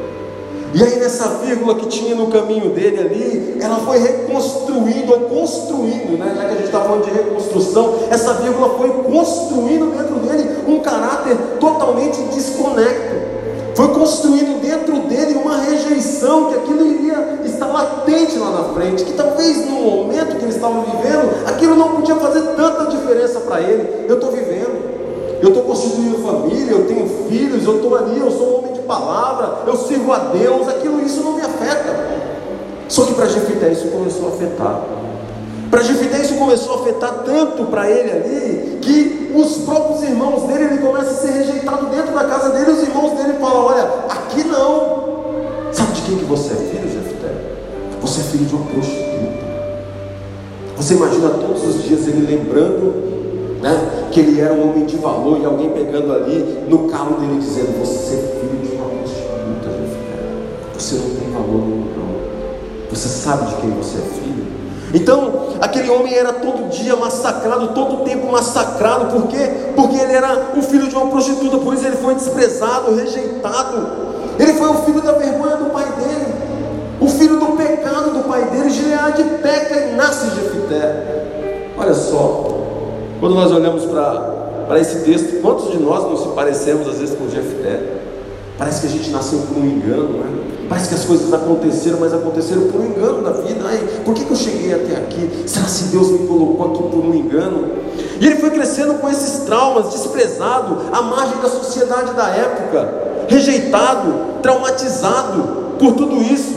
E 0.72 0.82
aí 0.82 0.98
nessa 0.98 1.28
vírgula 1.44 1.74
que 1.74 1.86
tinha 1.86 2.14
no 2.14 2.28
caminho 2.28 2.70
dele 2.70 2.98
ali, 3.00 3.58
ela 3.60 3.80
foi 3.80 3.98
reconstruindo 3.98 5.12
construindo, 5.28 6.18
né? 6.18 6.32
Já 6.34 6.44
que 6.46 6.52
a 6.52 6.54
gente 6.54 6.64
está 6.64 6.80
falando 6.80 7.04
de 7.04 7.10
reconstrução, 7.10 7.98
essa 8.10 8.32
vírgula 8.34 8.70
foi 8.78 8.88
construindo 8.88 9.94
dentro 9.94 10.14
dele 10.20 10.56
um 10.66 10.80
caráter 10.80 11.36
totalmente 11.60 12.22
desconecto. 12.34 13.31
Foi 13.74 13.88
construindo 13.88 14.60
dentro 14.60 14.98
dele 15.08 15.34
uma 15.34 15.56
rejeição 15.58 16.50
que 16.50 16.56
aquilo 16.56 16.86
iria 16.86 17.40
estar 17.44 17.66
latente 17.66 18.36
lá 18.38 18.50
na 18.50 18.64
frente, 18.74 19.04
que 19.04 19.14
talvez 19.14 19.66
no 19.66 19.76
momento 19.76 20.36
que 20.36 20.44
ele 20.44 20.54
estava 20.54 20.80
vivendo, 20.80 21.46
aquilo 21.46 21.74
não 21.74 21.96
podia 21.96 22.16
fazer 22.16 22.42
tanta 22.54 22.86
diferença 22.86 23.40
para 23.40 23.60
ele. 23.60 24.06
Eu 24.08 24.16
estou 24.16 24.30
vivendo, 24.30 25.40
eu 25.40 25.48
estou 25.48 25.62
constituindo 25.62 26.18
família, 26.18 26.72
eu 26.72 26.86
tenho 26.86 27.08
filhos, 27.28 27.64
eu 27.64 27.76
estou 27.76 27.96
ali, 27.96 28.18
eu 28.18 28.30
sou 28.30 28.46
um 28.46 28.58
homem 28.58 28.72
de 28.74 28.80
palavra, 28.80 29.62
eu 29.66 29.76
sirvo 29.76 30.12
a 30.12 30.18
Deus, 30.18 30.68
aquilo 30.68 31.00
isso 31.00 31.22
não 31.22 31.32
me 31.34 31.40
afeta. 31.40 32.12
Só 32.88 33.04
que 33.04 33.14
para 33.14 33.26
Jefité 33.26 33.72
isso 33.72 33.88
começou 33.88 34.26
a 34.26 34.28
afetar. 34.32 34.82
Para 35.72 35.84
Jefité 35.84 36.20
isso 36.20 36.34
começou 36.34 36.74
a 36.74 36.80
afetar 36.82 37.22
tanto 37.24 37.64
para 37.64 37.90
ele 37.90 38.10
ali, 38.10 38.78
que 38.82 39.32
os 39.34 39.56
próprios 39.64 40.02
irmãos 40.02 40.42
dele, 40.42 40.64
ele 40.64 40.78
começa 40.86 41.12
a 41.12 41.14
ser 41.14 41.30
rejeitado 41.30 41.86
dentro 41.86 42.12
da 42.12 42.24
casa 42.24 42.50
dele, 42.50 42.72
os 42.72 42.82
irmãos 42.82 43.12
dele 43.12 43.38
falam, 43.40 43.64
olha, 43.64 43.82
aqui 44.10 44.44
não. 44.44 45.72
Sabe 45.72 45.92
de 45.92 46.02
quem 46.02 46.18
que 46.18 46.24
você 46.26 46.52
é 46.52 46.56
filho, 46.56 46.92
Jefité? 46.92 47.28
Você 48.02 48.20
é 48.20 48.24
filho 48.24 48.44
de 48.44 48.54
uma 48.54 48.66
prostituta. 48.66 49.42
Você 50.76 50.92
imagina 50.92 51.30
todos 51.30 51.64
os 51.66 51.82
dias 51.84 52.06
ele 52.06 52.26
lembrando 52.26 53.62
né, 53.62 54.08
que 54.12 54.20
ele 54.20 54.42
era 54.42 54.52
um 54.52 54.68
homem 54.68 54.84
de 54.84 54.98
valor 54.98 55.40
e 55.40 55.46
alguém 55.46 55.70
pegando 55.70 56.12
ali 56.12 56.66
no 56.68 56.90
carro 56.90 57.18
dele 57.18 57.40
dizendo, 57.40 57.80
você 57.80 58.16
é 58.16 58.40
filho 58.40 58.60
de 58.60 58.76
uma 58.76 58.90
prostituta, 58.90 59.70
Jefité. 59.70 60.78
Você 60.78 60.94
não 60.96 61.16
tem 61.16 61.30
valor 61.32 61.66
nenhum, 61.66 61.86
não. 61.96 62.90
Você 62.90 63.08
sabe 63.08 63.46
de 63.46 63.54
quem 63.54 63.70
você 63.70 63.96
é 63.96 64.02
filho? 64.02 64.51
Então, 64.94 65.54
aquele 65.60 65.88
homem 65.88 66.14
era 66.14 66.34
todo 66.34 66.68
dia 66.68 66.94
massacrado, 66.96 67.68
todo 67.68 68.04
tempo 68.04 68.30
massacrado, 68.30 69.06
por 69.06 69.28
quê? 69.28 69.50
Porque 69.74 69.96
ele 69.96 70.12
era 70.12 70.50
o 70.56 70.62
filho 70.62 70.86
de 70.86 70.94
uma 70.94 71.06
prostituta, 71.06 71.56
por 71.58 71.72
isso 71.72 71.86
ele 71.86 71.96
foi 71.96 72.14
desprezado, 72.14 72.94
rejeitado. 72.94 73.88
Ele 74.38 74.52
foi 74.54 74.68
o 74.68 74.74
filho 74.82 75.00
da 75.00 75.12
vergonha 75.12 75.56
do 75.56 75.70
pai 75.70 75.86
dele, 75.92 76.34
o 77.00 77.08
filho 77.08 77.38
do 77.38 77.56
pecado 77.56 78.10
do 78.10 78.28
pai 78.28 78.44
dele. 78.46 78.70
Gileade 78.70 79.24
peca 79.42 79.76
e 79.76 79.94
nasce 79.94 80.26
Jefité. 80.34 81.22
Olha 81.78 81.94
só, 81.94 82.48
quando 83.18 83.34
nós 83.34 83.50
olhamos 83.50 83.84
para 83.86 84.78
esse 84.78 85.04
texto, 85.04 85.40
quantos 85.40 85.70
de 85.70 85.78
nós 85.78 86.02
não 86.04 86.16
se 86.16 86.28
parecemos 86.28 86.86
às 86.88 86.98
vezes 86.98 87.16
com 87.16 87.28
Jefité? 87.28 87.81
Parece 88.62 88.82
que 88.82 88.86
a 88.86 88.90
gente 88.90 89.10
nasceu 89.10 89.40
por 89.40 89.58
um 89.58 89.66
engano, 89.66 90.18
né? 90.18 90.66
Parece 90.68 90.90
que 90.90 90.94
as 90.94 91.04
coisas 91.04 91.32
aconteceram, 91.32 91.98
mas 91.98 92.14
aconteceram 92.14 92.68
por 92.68 92.80
um 92.80 92.86
engano 92.86 93.20
da 93.20 93.32
vida. 93.32 93.60
Ai, 93.64 93.78
por 94.04 94.14
que, 94.14 94.24
que 94.24 94.30
eu 94.30 94.36
cheguei 94.36 94.72
até 94.72 94.98
aqui? 94.98 95.42
Será 95.48 95.66
que 95.66 95.82
Deus 95.86 96.12
me 96.12 96.28
colocou 96.28 96.66
aqui 96.68 96.82
por 96.84 97.04
um 97.04 97.12
engano? 97.12 97.72
E 98.20 98.24
ele 98.24 98.36
foi 98.36 98.50
crescendo 98.50 98.94
com 99.00 99.10
esses 99.10 99.40
traumas, 99.46 99.90
desprezado, 99.90 100.78
à 100.92 101.02
margem 101.02 101.38
da 101.42 101.48
sociedade 101.48 102.14
da 102.14 102.28
época, 102.28 103.26
rejeitado, 103.26 104.14
traumatizado 104.40 105.74
por 105.80 105.94
tudo 105.94 106.22
isso. 106.22 106.54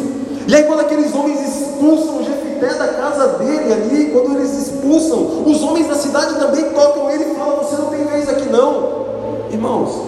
E 0.47 0.55
aí, 0.55 0.63
quando 0.65 0.81
aqueles 0.81 1.11
homens 1.11 1.39
expulsam 1.41 2.23
Jefité 2.23 2.71
da 2.75 2.87
casa 2.87 3.27
dele 3.39 3.73
ali, 3.73 4.11
quando 4.11 4.37
eles 4.37 4.51
expulsam, 4.51 5.41
os 5.43 5.63
homens 5.63 5.87
da 5.87 5.95
cidade 5.95 6.35
também 6.35 6.65
tocam 6.65 7.09
ele 7.09 7.31
e 7.31 7.35
falam: 7.35 7.63
Você 7.63 7.75
não 7.77 7.87
tem 7.87 8.05
vez 8.05 8.29
aqui 8.29 8.47
não, 8.47 9.07
irmãos. 9.51 10.04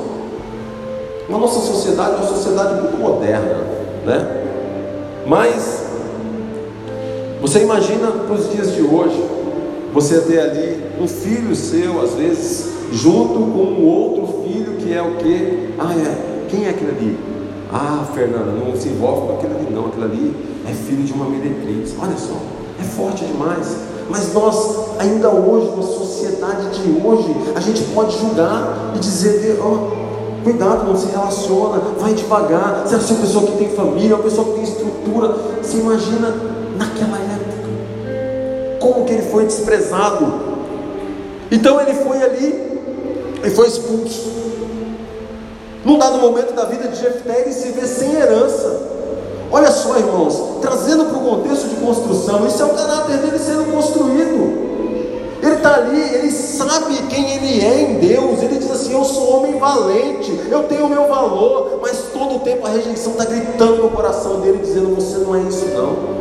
Na 1.30 1.38
nossa 1.38 1.60
sociedade 1.60 2.12
é 2.12 2.16
uma 2.16 2.28
sociedade 2.28 2.82
muito 2.82 2.98
moderna, 2.98 3.58
né? 4.06 4.44
Mas 5.26 5.86
você 7.42 7.60
imagina 7.60 8.12
para 8.12 8.34
os 8.34 8.50
dias 8.50 8.74
de 8.74 8.82
hoje, 8.82 9.24
você 9.94 10.22
ter 10.22 10.40
ali 10.40 10.84
um 11.02 11.08
filho 11.08 11.56
seu, 11.56 12.02
às 12.02 12.14
vezes, 12.14 12.70
junto 12.92 13.34
com 13.34 13.64
um 13.64 13.86
outro 13.86 14.44
filho 14.44 14.78
que 14.78 14.94
é 14.94 15.02
o 15.02 15.16
que? 15.16 15.74
Ah, 15.78 15.94
é. 15.94 16.48
Quem 16.50 16.66
é 16.66 16.70
aquele 16.70 16.92
ali? 16.92 17.18
Ah, 17.72 18.06
Fernanda, 18.14 18.52
não 18.52 18.76
se 18.76 18.88
envolve 18.88 19.28
com 19.28 19.34
aquele 19.34 19.56
ali, 19.56 19.68
não. 19.70 19.88
Aquele 19.88 20.06
ali 20.06 20.36
é 20.66 20.74
filho 20.74 21.04
de 21.04 21.12
uma 21.12 21.26
meretriz. 21.26 21.94
Olha 22.02 22.18
só, 22.18 22.38
é 22.80 22.84
forte 22.84 23.26
demais. 23.26 23.76
Mas 24.10 24.34
nós, 24.34 25.00
ainda 25.00 25.30
hoje, 25.30 25.76
na 25.76 25.84
sociedade 25.84 26.70
de 26.80 27.06
hoje, 27.06 27.36
a 27.54 27.60
gente 27.60 27.84
pode 27.94 28.18
julgar 28.18 28.94
e 28.96 29.00
dizer, 29.00 29.60
oh, 29.62 30.07
Cuidado, 30.44 30.86
não 30.86 30.96
se 30.96 31.08
relaciona, 31.08 31.82
vai 32.00 32.14
devagar. 32.14 32.84
Se 32.88 32.96
é 32.96 32.98
uma 32.98 33.22
pessoa 33.22 33.46
que 33.46 33.58
tem 33.58 33.70
família, 33.70 34.16
uma 34.16 34.24
pessoa 34.24 34.48
que 34.48 34.54
tem 34.54 34.64
estrutura, 34.64 35.36
você 35.62 35.78
imagina 35.78 36.34
naquela 36.78 37.18
época 37.18 37.58
como 38.80 39.06
que 39.06 39.14
ele 39.14 39.24
foi 39.24 39.46
desprezado. 39.46 40.26
Então 41.52 41.80
ele 41.82 41.94
foi 41.94 42.22
ali 42.22 42.80
e 43.44 43.50
foi 43.50 43.68
expulso. 43.68 44.38
Num 45.84 45.98
dado 45.98 46.18
momento 46.20 46.54
da 46.54 46.66
vida 46.66 46.88
de 46.88 46.98
Jefté, 46.98 47.42
ele 47.42 47.54
se 47.54 47.70
vê 47.72 47.88
sem 47.88 48.14
herança. 48.14 48.98
Olha 49.50 49.72
só, 49.72 49.98
irmãos, 49.98 50.60
trazendo 50.62 51.06
para 51.06 51.18
o 51.18 51.22
contexto 51.22 51.70
de 51.70 51.76
construção, 51.76 52.46
isso 52.46 52.62
é 52.62 52.66
o 52.66 52.70
caráter 52.70 53.18
dele 53.18 53.40
sendo 53.40 53.72
construído. 53.72 54.68
Ele 55.42 55.56
está 55.56 55.76
ali, 55.76 56.00
ele 56.00 56.32
sabe 56.32 56.98
quem 57.10 57.32
ele 57.32 57.64
é 57.66 57.82
em 57.82 58.00
Deus. 58.00 58.42
Ele 58.42 58.58
diz 58.58 58.70
assim: 58.70 58.94
Eu 58.94 59.06
sou 59.06 59.38
homem 59.38 59.58
valente, 59.58 60.07
eu 60.50 60.64
tenho 60.64 60.86
o 60.86 60.90
meu 60.90 61.08
valor. 61.08 61.80
Mas 61.82 62.10
todo 62.14 62.36
o 62.36 62.40
tempo 62.40 62.66
a 62.66 62.70
rejeição 62.70 63.14
está 63.14 63.26
gritando 63.26 63.84
no 63.84 63.90
coração 63.90 64.40
dele, 64.42 64.60
dizendo: 64.60 64.96
Você 64.96 65.18
não 65.18 65.36
é 65.36 65.42
isso, 65.42 65.66
não. 65.74 66.18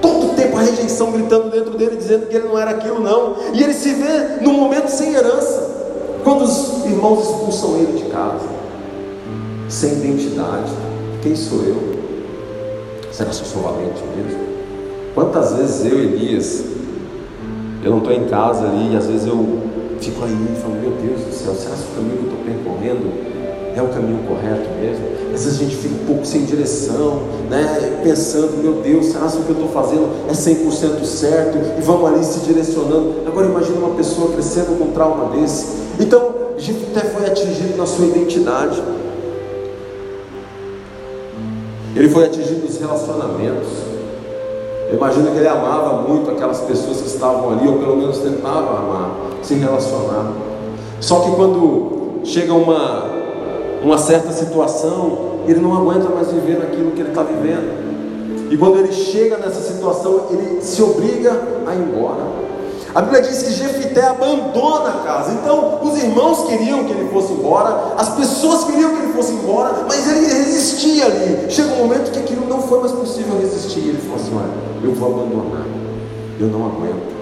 Todo 0.00 0.34
tempo 0.34 0.56
a 0.56 0.60
rejeição 0.60 1.12
gritando 1.12 1.50
dentro 1.50 1.76
dele, 1.76 1.96
dizendo 1.96 2.26
que 2.26 2.36
ele 2.36 2.48
não 2.48 2.58
era 2.58 2.72
aquilo, 2.72 3.00
não. 3.00 3.36
E 3.52 3.62
ele 3.62 3.74
se 3.74 3.94
vê 3.94 4.42
num 4.42 4.52
momento 4.54 4.88
sem 4.88 5.14
herança. 5.14 5.72
Quando 6.22 6.42
os 6.42 6.84
irmãos 6.84 7.22
expulsam 7.22 7.76
ele 7.76 7.98
de 7.98 8.04
casa, 8.10 8.48
sem 9.68 9.92
identidade: 9.92 10.72
Quem 11.22 11.34
sou 11.34 11.58
eu? 11.64 11.94
Será 13.12 13.30
que 13.30 13.36
eu 13.36 13.44
sou 13.46 13.62
valente 13.62 14.02
mesmo? 14.16 14.40
Quantas 15.14 15.52
vezes 15.52 15.86
eu, 15.86 16.00
Elias, 16.00 16.64
eu 17.84 17.90
não 17.90 17.98
estou 17.98 18.12
em 18.12 18.24
casa 18.24 18.64
ali 18.64 18.92
e 18.92 18.96
às 18.96 19.06
vezes 19.06 19.26
eu 19.26 19.62
fico 20.00 20.24
aí 20.24 20.32
e 20.32 20.60
falo, 20.60 20.74
meu 20.74 20.90
Deus 20.90 21.20
do 21.20 21.32
céu, 21.32 21.54
será 21.54 21.76
que 21.76 21.82
o 21.82 21.94
caminho 21.94 22.16
que 22.16 22.24
eu 22.24 22.32
estou 22.32 22.44
percorrendo 22.44 23.33
é 23.76 23.82
o 23.82 23.88
caminho 23.88 24.20
correto 24.26 24.68
mesmo? 24.80 25.04
Às 25.34 25.44
vezes 25.44 25.60
a 25.60 25.64
gente 25.64 25.76
fica 25.76 25.94
um 25.94 26.06
pouco 26.06 26.24
sem 26.24 26.44
direção, 26.44 27.22
né? 27.50 28.00
pensando, 28.04 28.62
meu 28.62 28.74
Deus, 28.74 29.06
será 29.06 29.26
que 29.26 29.38
o 29.38 29.42
que 29.42 29.50
eu 29.50 29.56
estou 29.56 29.68
fazendo 29.68 30.08
é 30.28 30.32
100% 30.32 31.04
certo? 31.04 31.58
E 31.78 31.82
vamos 31.82 32.08
ali 32.08 32.24
se 32.24 32.40
direcionando. 32.40 33.22
Agora 33.26 33.46
imagine 33.46 33.78
uma 33.78 33.94
pessoa 33.96 34.30
crescendo 34.32 34.78
com 34.78 34.84
um 34.84 34.92
trauma 34.92 35.36
desse. 35.36 35.66
Então, 35.98 36.34
Jefté 36.56 37.00
foi 37.00 37.26
atingido 37.26 37.76
na 37.76 37.86
sua 37.86 38.06
identidade. 38.06 38.80
Ele 41.96 42.08
foi 42.08 42.26
atingido 42.26 42.64
nos 42.64 42.76
relacionamentos. 42.78 43.68
Eu 44.88 44.96
imagino 44.96 45.30
que 45.30 45.38
ele 45.38 45.48
amava 45.48 46.02
muito 46.02 46.30
aquelas 46.30 46.60
pessoas 46.60 47.00
que 47.00 47.08
estavam 47.08 47.50
ali, 47.50 47.66
ou 47.66 47.78
pelo 47.78 47.96
menos 47.96 48.18
tentava 48.18 48.78
amar, 48.78 49.10
se 49.42 49.54
relacionar. 49.54 50.32
Só 51.00 51.20
que 51.20 51.30
quando 51.32 52.20
chega 52.24 52.52
uma, 52.52 53.10
uma 53.84 53.98
certa 53.98 54.32
situação, 54.32 55.40
ele 55.46 55.60
não 55.60 55.76
aguenta 55.76 56.08
mais 56.08 56.28
viver 56.32 56.58
naquilo 56.58 56.92
que 56.92 57.00
ele 57.00 57.10
está 57.10 57.22
vivendo. 57.22 57.84
E 58.50 58.56
quando 58.56 58.78
ele 58.78 58.92
chega 58.92 59.36
nessa 59.36 59.60
situação, 59.60 60.28
ele 60.30 60.62
se 60.62 60.82
obriga 60.82 61.32
a 61.66 61.74
ir 61.74 61.80
embora. 61.80 62.44
A 62.94 63.02
Bíblia 63.02 63.22
diz 63.22 63.42
que 63.42 63.52
Jefité 63.52 64.06
abandona 64.06 64.88
a 64.88 65.02
casa. 65.04 65.32
Então, 65.32 65.80
os 65.82 66.00
irmãos 66.00 66.46
queriam 66.46 66.84
que 66.84 66.92
ele 66.92 67.10
fosse 67.10 67.32
embora, 67.32 67.94
as 67.98 68.10
pessoas 68.10 68.64
queriam 68.64 68.90
que 68.90 69.02
ele 69.02 69.12
fosse 69.12 69.32
embora, 69.32 69.84
mas 69.88 70.08
ele 70.08 70.26
resistia 70.26 71.06
ali. 71.06 71.50
Chega 71.50 71.74
um 71.74 71.78
momento 71.78 72.12
que 72.12 72.20
aquilo 72.20 72.46
não 72.48 72.62
foi 72.62 72.80
mais 72.80 72.92
possível 72.92 73.36
resistir. 73.40 73.80
Ele 73.80 73.98
falou 73.98 74.16
assim: 74.16 74.36
Olha, 74.36 74.88
eu 74.88 74.94
vou 74.94 75.08
abandonar, 75.12 75.66
eu 76.38 76.46
não 76.46 76.66
aguento. 76.66 77.14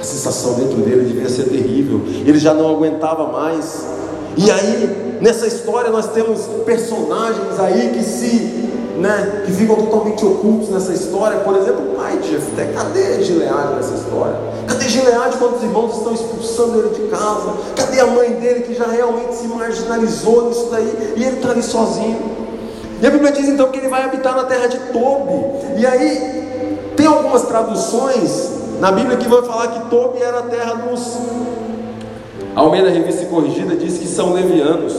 A 0.00 0.02
sensação 0.02 0.54
dentro 0.54 0.78
dele 0.78 1.04
devia 1.04 1.28
ser 1.28 1.44
terrível, 1.44 2.00
ele 2.26 2.38
já 2.38 2.52
não 2.52 2.68
aguentava 2.68 3.28
mais. 3.28 3.86
E 4.36 4.50
aí, 4.50 4.99
nessa 5.20 5.46
história, 5.46 5.90
nós 5.90 6.08
temos 6.08 6.40
personagens 6.64 7.58
aí 7.58 7.90
que 7.90 8.02
se 8.02 8.70
né, 9.00 9.44
que 9.46 9.52
ficam 9.52 9.76
totalmente 9.76 10.24
ocultos 10.24 10.68
nessa 10.68 10.92
história. 10.92 11.40
Por 11.40 11.56
exemplo, 11.56 11.92
o 11.92 11.96
pai 11.96 12.18
de 12.18 12.32
Jefté, 12.32 12.66
cadê 12.66 13.22
Gileade 13.24 13.74
nessa 13.74 13.94
história? 13.94 14.36
Cadê 14.68 14.88
Gileade 14.88 15.38
quando 15.38 15.56
os 15.56 15.62
irmãos 15.62 15.96
estão 15.96 16.12
expulsando 16.12 16.78
ele 16.78 16.90
de 16.90 17.08
casa? 17.08 17.54
Cadê 17.76 18.00
a 18.00 18.06
mãe 18.06 18.32
dele 18.32 18.60
que 18.60 18.74
já 18.74 18.86
realmente 18.86 19.34
se 19.36 19.48
marginalizou 19.48 20.48
nisso 20.48 20.68
daí 20.70 21.14
e 21.16 21.24
ele 21.24 21.36
está 21.36 21.50
ali 21.50 21.62
sozinho? 21.62 22.18
E 23.00 23.06
a 23.06 23.10
Bíblia 23.10 23.32
diz 23.32 23.48
então 23.48 23.70
que 23.70 23.78
ele 23.78 23.88
vai 23.88 24.04
habitar 24.04 24.36
na 24.36 24.44
terra 24.44 24.66
de 24.66 24.78
Tobi. 24.92 25.78
E 25.78 25.86
aí 25.86 26.92
tem 26.94 27.06
algumas 27.06 27.42
traduções 27.42 28.50
na 28.78 28.92
Bíblia 28.92 29.16
que 29.16 29.26
vão 29.26 29.42
falar 29.42 29.68
que 29.68 29.88
Tobi 29.88 30.22
era 30.22 30.40
a 30.40 30.42
terra 30.42 30.74
dos. 30.74 31.16
Almeida 32.54 32.90
Revista 32.90 33.26
Corrigida 33.26 33.76
diz 33.76 33.98
que 33.98 34.06
são 34.06 34.32
levianos. 34.32 34.94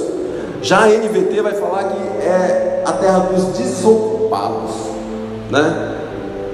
Já 0.61 0.85
a 0.85 0.87
NVT 0.87 1.41
vai 1.41 1.53
falar 1.53 1.85
que 1.85 1.97
é 2.25 2.83
a 2.85 2.93
terra 2.93 3.19
dos 3.19 3.57
desocupados, 3.57 4.71
né? 5.49 5.97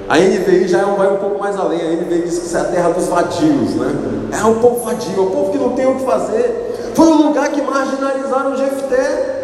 A 0.08 0.16
NVI 0.16 0.66
já 0.66 0.78
é 0.78 0.84
vai 0.84 1.12
um 1.12 1.18
pouco 1.18 1.38
mais 1.38 1.56
além, 1.58 1.80
a 1.82 1.92
NVI 1.92 2.22
diz 2.22 2.38
que 2.38 2.56
é 2.56 2.60
a 2.60 2.64
terra 2.64 2.88
dos 2.88 3.06
vadios, 3.06 3.74
né? 3.74 4.30
É 4.40 4.44
um 4.44 4.58
povo 4.58 4.82
vadio, 4.82 5.18
é 5.18 5.20
um 5.20 5.30
povo 5.30 5.52
que 5.52 5.58
não 5.58 5.72
tem 5.72 5.86
o 5.86 5.96
que 5.96 6.04
fazer. 6.04 6.92
Foi 6.94 7.06
o 7.06 7.14
lugar 7.14 7.50
que 7.50 7.60
marginalizaram 7.60 8.56
Jefté. 8.56 9.34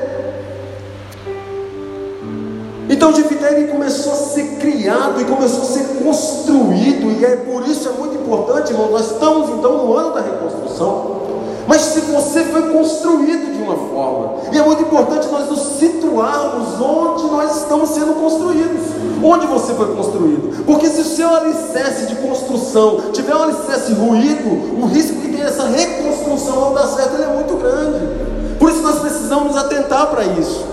Então 2.88 3.12
Jefté 3.12 3.52
ele 3.52 3.70
começou 3.70 4.12
a 4.12 4.16
ser 4.16 4.56
criado 4.58 5.20
e 5.20 5.24
começou 5.24 5.62
a 5.62 5.66
ser 5.66 6.02
construído, 6.02 7.20
e 7.20 7.24
é 7.24 7.36
por 7.36 7.68
isso 7.68 7.86
é 7.86 7.92
muito 7.92 8.14
importante, 8.14 8.72
irmão. 8.72 8.90
Nós 8.90 9.10
estamos 9.10 9.50
então 9.50 9.86
no 9.86 9.94
ano 9.94 10.14
da 10.14 10.22
reconstrução. 10.22 11.23
Mas 11.66 11.80
se 11.80 12.00
você 12.00 12.44
foi 12.44 12.72
construído 12.72 13.56
de 13.56 13.62
uma 13.62 13.74
forma, 13.74 14.34
e 14.52 14.58
é 14.58 14.62
muito 14.62 14.82
importante 14.82 15.26
nós 15.28 15.48
nos 15.48 15.78
situarmos 15.78 16.80
onde 16.80 17.24
nós 17.24 17.56
estamos 17.56 17.90
sendo 17.90 18.14
construídos. 18.20 18.82
Onde 19.22 19.46
você 19.46 19.72
foi 19.72 19.94
construído? 19.94 20.64
Porque 20.64 20.88
se 20.88 21.00
o 21.00 21.04
seu 21.04 21.34
alicerce 21.34 22.06
de 22.06 22.16
construção 22.16 23.12
tiver 23.12 23.34
um 23.34 23.42
alicerce 23.44 23.92
ruído, 23.94 24.82
o 24.82 24.86
risco 24.86 25.20
que 25.20 25.28
tem 25.28 25.42
essa 25.42 25.66
reconstrução 25.66 26.56
não 26.56 26.74
dar 26.74 26.86
certo 26.88 27.22
é 27.22 27.26
muito 27.26 27.56
grande. 27.56 28.58
Por 28.58 28.70
isso 28.70 28.82
nós 28.82 28.98
precisamos 28.98 29.56
atentar 29.56 30.08
para 30.08 30.24
isso. 30.24 30.64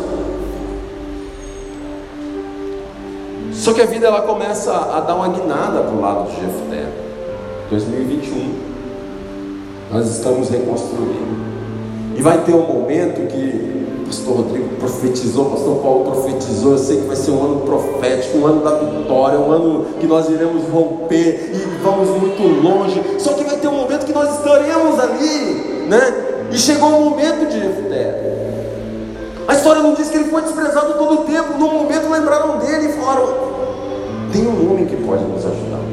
Só 3.53 3.73
que 3.73 3.81
a 3.81 3.85
vida 3.85 4.07
ela 4.07 4.23
começa 4.23 4.71
a 4.73 4.99
dar 5.01 5.15
uma 5.15 5.29
guinada 5.29 5.81
para 5.81 5.95
o 5.95 6.01
lado 6.01 6.29
de 6.29 6.35
Jefté. 6.35 6.89
2021, 7.69 8.70
nós 9.91 10.07
estamos 10.07 10.49
reconstruindo. 10.49 11.41
E 12.15 12.21
vai 12.21 12.43
ter 12.43 12.53
um 12.53 12.65
momento 12.65 13.27
que 13.27 14.03
o 14.03 14.05
pastor 14.05 14.37
Rodrigo 14.37 14.69
profetizou, 14.79 15.47
o 15.47 15.49
pastor 15.51 15.75
Paulo 15.77 16.11
profetizou, 16.11 16.73
eu 16.73 16.77
sei 16.77 17.01
que 17.01 17.07
vai 17.07 17.15
ser 17.15 17.31
um 17.31 17.43
ano 17.43 17.61
profético, 17.61 18.37
um 18.37 18.45
ano 18.45 18.63
da 18.63 18.77
vitória, 18.77 19.39
um 19.39 19.51
ano 19.51 19.85
que 19.99 20.07
nós 20.07 20.29
iremos 20.29 20.63
romper 20.69 21.51
e 21.53 21.83
vamos 21.83 22.09
muito 22.09 22.41
longe. 22.41 23.01
Só 23.19 23.33
que 23.33 23.43
vai 23.43 23.57
ter 23.57 23.67
um 23.67 23.75
momento 23.75 24.05
que 24.05 24.13
nós 24.13 24.37
estaremos 24.37 24.99
ali, 24.99 25.87
né? 25.87 26.47
E 26.51 26.57
chegou 26.57 26.89
o 26.89 27.09
momento 27.09 27.47
de 27.47 27.59
Jefté. 27.59 28.31
A 29.47 29.53
história 29.53 29.81
não 29.81 29.93
diz 29.93 30.09
que 30.09 30.17
ele 30.17 30.29
foi 30.29 30.41
desprezado 30.41 30.93
todo 30.93 31.21
o 31.21 31.23
tempo. 31.25 31.57
No 31.57 31.67
momento 31.67 32.09
lembraram 32.09 32.57
dele 32.59 32.87
e 32.87 32.93
falaram: 32.93 33.33
tem 34.31 34.47
um 34.47 34.71
homem 34.71 34.85
que 34.85 34.95
pode 34.97 35.23
nos 35.23 35.45
ajudar. 35.45 35.90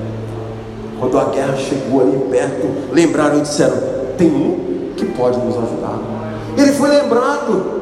Quando 0.98 1.18
a 1.18 1.24
guerra 1.26 1.56
chegou 1.56 2.00
ali 2.00 2.18
perto, 2.30 2.92
lembraram 2.92 3.38
e 3.38 3.42
disseram: 3.42 3.76
tem 4.16 4.28
um 4.28 4.92
que 4.96 5.06
pode 5.06 5.38
nos 5.38 5.56
ajudar. 5.56 5.98
Ele 6.56 6.72
foi 6.72 6.88
lembrado. 6.88 7.78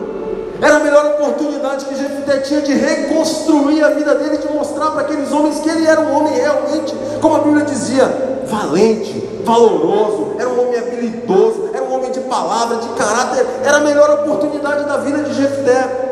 Era 0.60 0.76
a 0.76 0.80
melhor 0.80 1.04
oportunidade 1.06 1.84
que 1.84 1.94
Jefité 1.94 2.38
tinha 2.38 2.62
de 2.62 2.72
reconstruir 2.72 3.82
a 3.84 3.90
vida 3.90 4.14
dele, 4.14 4.38
de 4.38 4.48
mostrar 4.52 4.90
para 4.90 5.02
aqueles 5.02 5.30
homens 5.30 5.60
que 5.60 5.68
ele 5.68 5.86
era 5.86 6.00
um 6.00 6.16
homem 6.16 6.32
realmente, 6.32 6.94
como 7.20 7.36
a 7.36 7.40
Bíblia 7.40 7.64
dizia, 7.66 8.06
valente, 8.46 9.42
valoroso, 9.44 10.36
era 10.38 10.48
um 10.48 10.66
homem 10.66 10.78
habilidoso, 10.78 11.70
era 11.74 11.84
um 11.84 11.94
homem 11.94 12.10
de 12.10 12.20
palavra, 12.20 12.78
de 12.78 12.88
caráter, 12.90 13.46
era 13.62 13.76
a 13.76 13.80
melhor 13.80 14.10
oportunidade 14.10 14.84
da 14.86 14.96
vida 14.96 15.24
de 15.24 15.34
Jefté. 15.34 16.05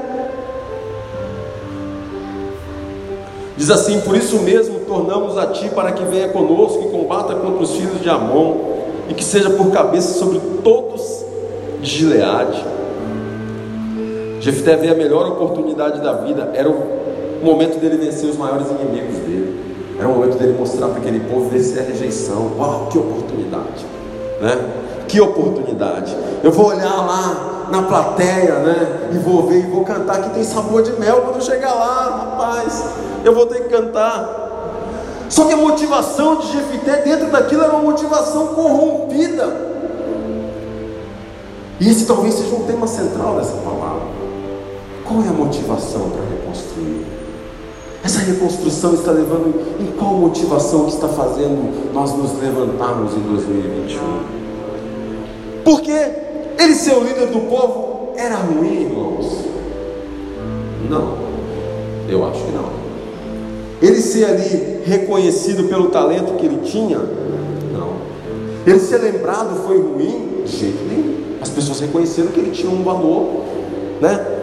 Diz 3.57 3.71
assim: 3.71 4.01
Por 4.01 4.17
isso 4.17 4.39
mesmo 4.41 4.81
tornamos 4.81 5.39
a 5.39 5.47
ti 5.47 5.69
para 5.69 5.93
que 5.93 6.05
venha 6.05 6.29
conosco 6.29 6.85
e 6.87 6.91
combata 6.91 7.35
contra 7.35 7.63
os 7.63 7.73
filhos 7.73 8.01
de 8.01 8.09
Amon, 8.09 8.57
e 9.09 9.15
que 9.15 9.25
seja 9.25 9.51
por 9.51 9.71
cabeça 9.71 10.19
sobre 10.19 10.41
todos 10.63 11.25
de 11.81 11.89
Gileade. 11.89 12.65
Jefté 14.41 14.77
vê 14.77 14.89
a 14.89 14.95
melhor 14.95 15.27
oportunidade 15.29 16.01
da 16.03 16.13
vida, 16.15 16.51
era 16.55 16.69
o 16.69 16.77
momento 17.43 17.79
dele 17.79 17.97
vencer 17.97 18.29
os 18.29 18.37
maiores 18.37 18.67
inimigos 18.69 19.17
dele, 19.19 19.59
era 19.99 20.09
o 20.09 20.13
momento 20.13 20.37
dele 20.37 20.55
mostrar 20.59 20.89
para 20.89 20.99
aquele 20.99 21.21
povo 21.21 21.49
vencer 21.49 21.83
a 21.83 21.87
rejeição. 21.87 22.51
Uau, 22.59 22.89
que 22.91 22.99
oportunidade, 22.99 23.87
né? 24.41 24.59
Que 25.09 25.21
oportunidade! 25.21 26.15
Eu 26.43 26.51
vou 26.51 26.67
olhar 26.67 27.07
lá 27.07 27.69
na 27.71 27.83
plateia, 27.83 28.59
né? 28.59 29.11
E 29.13 29.19
vou 29.19 29.47
ver 29.47 29.61
e 29.61 29.71
vou 29.71 29.85
cantar 29.85 30.23
que 30.23 30.31
tem 30.31 30.43
sabor 30.43 30.83
de 30.83 30.93
mel 31.01 31.23
quando 31.23 31.43
chegar 31.43 31.73
lá, 31.73 32.37
rapaz 32.37 33.14
eu 33.25 33.35
vou 33.35 33.47
ter 33.47 33.63
que 33.65 33.71
cantar. 33.71 34.43
Só 35.29 35.47
que 35.47 35.55
a 35.55 35.57
motivação 35.57 36.37
de 36.37 36.53
Jefité 36.53 37.03
dentro 37.03 37.31
daquilo 37.31 37.63
era 37.63 37.73
uma 37.73 37.83
motivação 37.83 38.49
corrompida. 38.49 39.75
E 41.81 41.89
esse 41.89 42.07
talvez 42.07 42.35
seja 42.35 42.55
um 42.55 42.65
tema 42.65 42.87
central 42.87 43.37
dessa 43.37 43.57
palavra. 43.57 44.03
Qual 45.05 45.23
é 45.23 45.29
a 45.29 45.33
motivação 45.33 46.11
para 46.11 46.23
reconstruir? 46.23 47.05
Essa 48.05 48.21
reconstrução 48.21 48.95
está 48.95 49.11
levando 49.11 49.81
em 49.81 49.87
qual 49.99 50.13
motivação 50.13 50.85
que 50.85 50.93
está 50.93 51.09
fazendo 51.09 51.93
nós 51.93 52.13
nos 52.13 52.39
levantarmos 52.39 53.15
em 53.15 53.21
2021? 53.21 54.45
Porque 55.65 55.91
ele 56.59 56.75
ser 56.75 56.95
o 56.95 57.03
líder 57.03 57.29
do 57.29 57.41
povo 57.49 58.13
era 58.17 58.37
ruim, 58.37 58.83
irmãos? 58.83 59.39
Não, 60.89 61.17
eu 62.09 62.27
acho 62.27 62.45
que 62.45 62.53
não. 62.53 62.84
Ele 63.83 64.01
ser 64.01 64.25
ali 64.25 64.83
reconhecido 64.85 65.69
pelo 65.69 65.91
talento 65.91 66.35
que 66.35 66.47
ele 66.47 66.59
tinha? 66.65 66.99
Não. 66.99 67.95
Ele 68.67 68.81
ser 68.81 68.99
lembrado 68.99 69.67
foi 69.67 69.81
ruim? 69.81 70.43
De 70.45 70.57
jeito 70.57 70.85
nenhum. 70.85 71.15
As 71.41 71.51
pessoas 71.51 71.81
reconheceram 71.81 72.29
que 72.29 72.41
ele 72.41 72.51
tinha 72.51 72.71
um 72.71 72.83
valor, 72.83 73.43
né? 74.01 74.35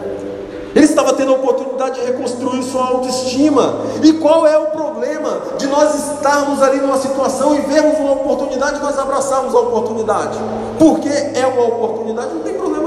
Ele 0.74 0.84
estava 0.86 1.12
tendo 1.12 1.32
a 1.32 1.34
oportunidade 1.34 2.00
de 2.00 2.06
reconstruir 2.06 2.62
sua 2.62 2.86
autoestima. 2.86 3.76
E 4.02 4.14
qual 4.14 4.46
é 4.46 4.56
o 4.56 4.66
problema 4.66 5.40
de 5.58 5.66
nós 5.66 5.94
estarmos 5.94 6.62
ali 6.62 6.80
numa 6.80 6.96
situação 6.96 7.54
e 7.54 7.60
vermos 7.60 7.98
uma 7.98 8.12
oportunidade 8.12 8.78
e 8.78 8.82
nós 8.82 8.98
abraçarmos 8.98 9.54
a 9.54 9.58
oportunidade? 9.58 10.38
Porque 10.78 11.08
é 11.08 11.46
uma 11.46 11.66
oportunidade, 11.66 12.34
não 12.34 12.40
tem 12.40 12.54
problema. 12.54 12.81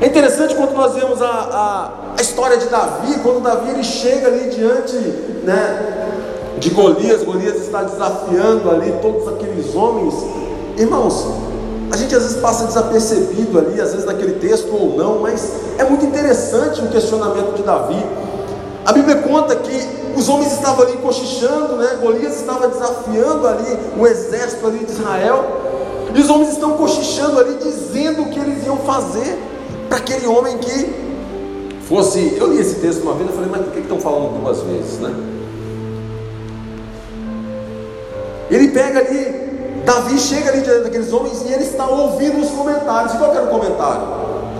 É 0.00 0.06
interessante 0.06 0.54
quando 0.54 0.72
nós 0.72 0.94
vemos 0.94 1.22
a, 1.22 1.26
a, 1.26 1.90
a 2.18 2.20
história 2.20 2.56
de 2.56 2.66
Davi, 2.66 3.14
quando 3.22 3.42
Davi 3.42 3.70
ele 3.70 3.84
chega 3.84 4.26
ali 4.26 4.50
diante 4.50 4.96
né, 5.44 6.10
de 6.58 6.70
Golias, 6.70 7.22
Golias 7.22 7.56
está 7.56 7.82
desafiando 7.82 8.70
ali 8.70 8.92
todos 9.00 9.28
aqueles 9.28 9.74
homens. 9.74 10.14
Irmãos, 10.76 11.26
a 11.92 11.96
gente 11.96 12.14
às 12.14 12.22
vezes 12.22 12.38
passa 12.38 12.66
desapercebido 12.66 13.56
ali, 13.56 13.80
às 13.80 13.92
vezes 13.92 14.04
naquele 14.04 14.32
texto 14.34 14.74
ou 14.74 14.96
não, 14.96 15.20
mas 15.20 15.52
é 15.78 15.84
muito 15.84 16.04
interessante 16.04 16.82
o 16.82 16.88
questionamento 16.88 17.54
de 17.54 17.62
Davi. 17.62 18.04
A 18.84 18.92
Bíblia 18.92 19.16
conta 19.16 19.54
que 19.54 19.88
os 20.16 20.28
homens 20.28 20.52
estavam 20.52 20.86
ali 20.86 20.96
cochichando, 20.98 21.76
né? 21.76 21.98
Golias 22.02 22.36
estava 22.36 22.68
desafiando 22.68 23.46
ali 23.46 23.78
o 23.96 24.06
exército 24.06 24.66
ali 24.66 24.84
de 24.84 24.92
Israel, 24.92 25.44
e 26.14 26.20
os 26.20 26.28
homens 26.28 26.50
estão 26.50 26.72
cochichando 26.72 27.38
ali, 27.40 27.54
dizendo 27.62 28.22
o 28.22 28.26
que 28.26 28.38
eles 28.38 28.66
iam 28.66 28.76
fazer 28.78 29.53
para 29.88 29.98
aquele 29.98 30.26
homem 30.26 30.58
que 30.58 30.94
fosse. 31.88 32.36
Eu 32.38 32.52
li 32.52 32.60
esse 32.60 32.76
texto 32.76 33.02
uma 33.02 33.14
vez 33.14 33.30
e 33.30 33.32
falei, 33.32 33.50
mas 33.50 33.62
por 33.62 33.72
que 33.72 33.80
estão 33.80 34.00
falando 34.00 34.40
duas 34.40 34.60
vezes, 34.62 34.98
né? 35.00 35.14
Ele 38.50 38.68
pega 38.68 39.00
ali, 39.00 39.44
Davi 39.84 40.18
chega 40.18 40.50
ali 40.50 40.60
diante 40.60 40.84
daqueles 40.84 41.12
homens 41.12 41.42
e 41.42 41.52
ele 41.52 41.64
está 41.64 41.86
ouvindo 41.88 42.40
os 42.40 42.50
comentários. 42.50 43.12
Qual 43.14 43.34
era 43.34 43.44
o 43.44 43.48
comentário? 43.48 44.06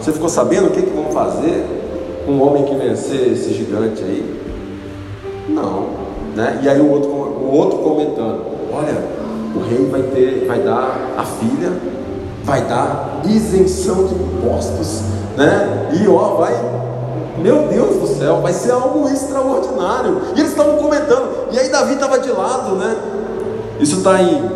Você 0.00 0.12
ficou 0.12 0.28
sabendo 0.28 0.68
o 0.68 0.70
que, 0.70 0.82
que 0.82 0.90
vão 0.90 1.12
fazer 1.12 1.64
com 2.26 2.32
um 2.32 2.42
homem 2.42 2.64
que 2.64 2.74
vencer 2.74 3.32
esse 3.32 3.52
gigante 3.52 4.02
aí? 4.02 4.40
Não. 5.48 6.04
Né? 6.34 6.60
E 6.62 6.68
aí 6.68 6.80
o 6.80 6.90
outro, 6.90 7.10
o 7.10 7.50
outro 7.52 7.78
comentando, 7.78 8.42
olha, 8.72 9.04
o 9.54 9.60
rei 9.60 9.86
vai 9.88 10.02
ter, 10.02 10.46
vai 10.46 10.58
dar 10.60 11.14
a 11.16 11.24
filha, 11.24 11.72
vai 12.42 12.62
dar 12.62 13.22
isenção 13.24 14.06
de 14.06 14.14
impostos, 14.14 15.02
né? 15.36 15.90
E 16.00 16.08
ó, 16.08 16.36
vai 16.36 16.74
meu 17.38 17.66
Deus 17.68 17.96
do 17.96 18.06
céu, 18.18 18.40
vai 18.40 18.52
ser 18.52 18.70
algo 18.70 19.08
extraordinário. 19.08 20.20
E 20.36 20.40
eles 20.40 20.52
estavam 20.52 20.76
comentando. 20.76 21.48
E 21.50 21.58
aí 21.58 21.68
Davi 21.68 21.94
estava 21.94 22.18
de 22.18 22.30
lado, 22.30 22.76
né? 22.76 22.96
Isso 23.80 23.98
está 23.98 24.22
em. 24.22 24.50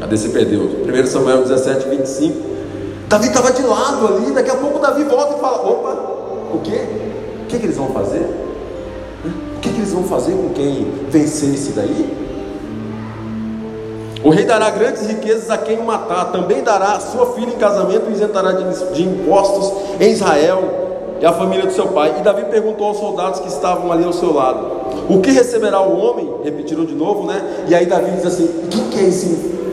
Cadê 0.00 0.16
você 0.16 0.28
perdeu? 0.28 0.62
1 0.62 1.06
Samuel 1.06 1.42
17, 1.42 1.88
25. 1.88 2.38
Davi 3.08 3.28
estava 3.28 3.52
de 3.52 3.62
lado 3.62 4.08
ali. 4.08 4.32
Daqui 4.32 4.50
a 4.50 4.56
pouco 4.56 4.80
Davi 4.80 5.04
volta 5.04 5.36
e 5.36 5.40
fala: 5.40 5.62
opa, 5.62 5.90
o 6.54 6.60
quê? 6.62 6.80
O 7.44 7.46
que, 7.46 7.58
que 7.58 7.66
eles 7.66 7.76
vão 7.76 7.88
fazer? 7.90 8.28
O 9.56 9.60
que, 9.60 9.70
que 9.70 9.78
eles 9.78 9.92
vão 9.92 10.04
fazer 10.04 10.32
com 10.32 10.48
quem 10.50 10.92
vencer 11.08 11.54
esse 11.54 11.70
daí? 11.70 12.25
O 14.26 14.30
rei 14.30 14.44
dará 14.44 14.70
grandes 14.70 15.06
riquezas 15.06 15.48
a 15.50 15.56
quem 15.56 15.78
o 15.78 15.84
matar, 15.84 16.32
também 16.32 16.60
dará 16.60 16.98
sua 16.98 17.26
filha 17.34 17.50
em 17.50 17.58
casamento 17.58 18.06
e 18.10 18.12
isentará 18.12 18.50
de, 18.50 19.00
impostos 19.00 19.72
em 20.00 20.10
Israel 20.10 20.64
e 21.20 21.24
a 21.24 21.32
família 21.32 21.64
do 21.64 21.72
seu 21.72 21.86
pai. 21.86 22.12
E 22.18 22.22
Davi 22.24 22.44
perguntou 22.46 22.88
aos 22.88 22.98
soldados 22.98 23.38
que 23.38 23.46
estavam 23.46 23.92
ali 23.92 24.02
ao 24.02 24.12
seu 24.12 24.34
lado: 24.34 24.66
O 25.08 25.20
que 25.20 25.30
receberá 25.30 25.80
o 25.80 25.96
homem? 25.96 26.28
Repetiram 26.42 26.84
de 26.84 26.96
novo, 26.96 27.24
né? 27.24 27.40
E 27.68 27.74
aí 27.76 27.86
Davi 27.86 28.10
diz 28.16 28.26
assim: 28.26 28.46
O 28.46 28.90
que 28.90 28.98
é 28.98 29.04
esse 29.04 29.28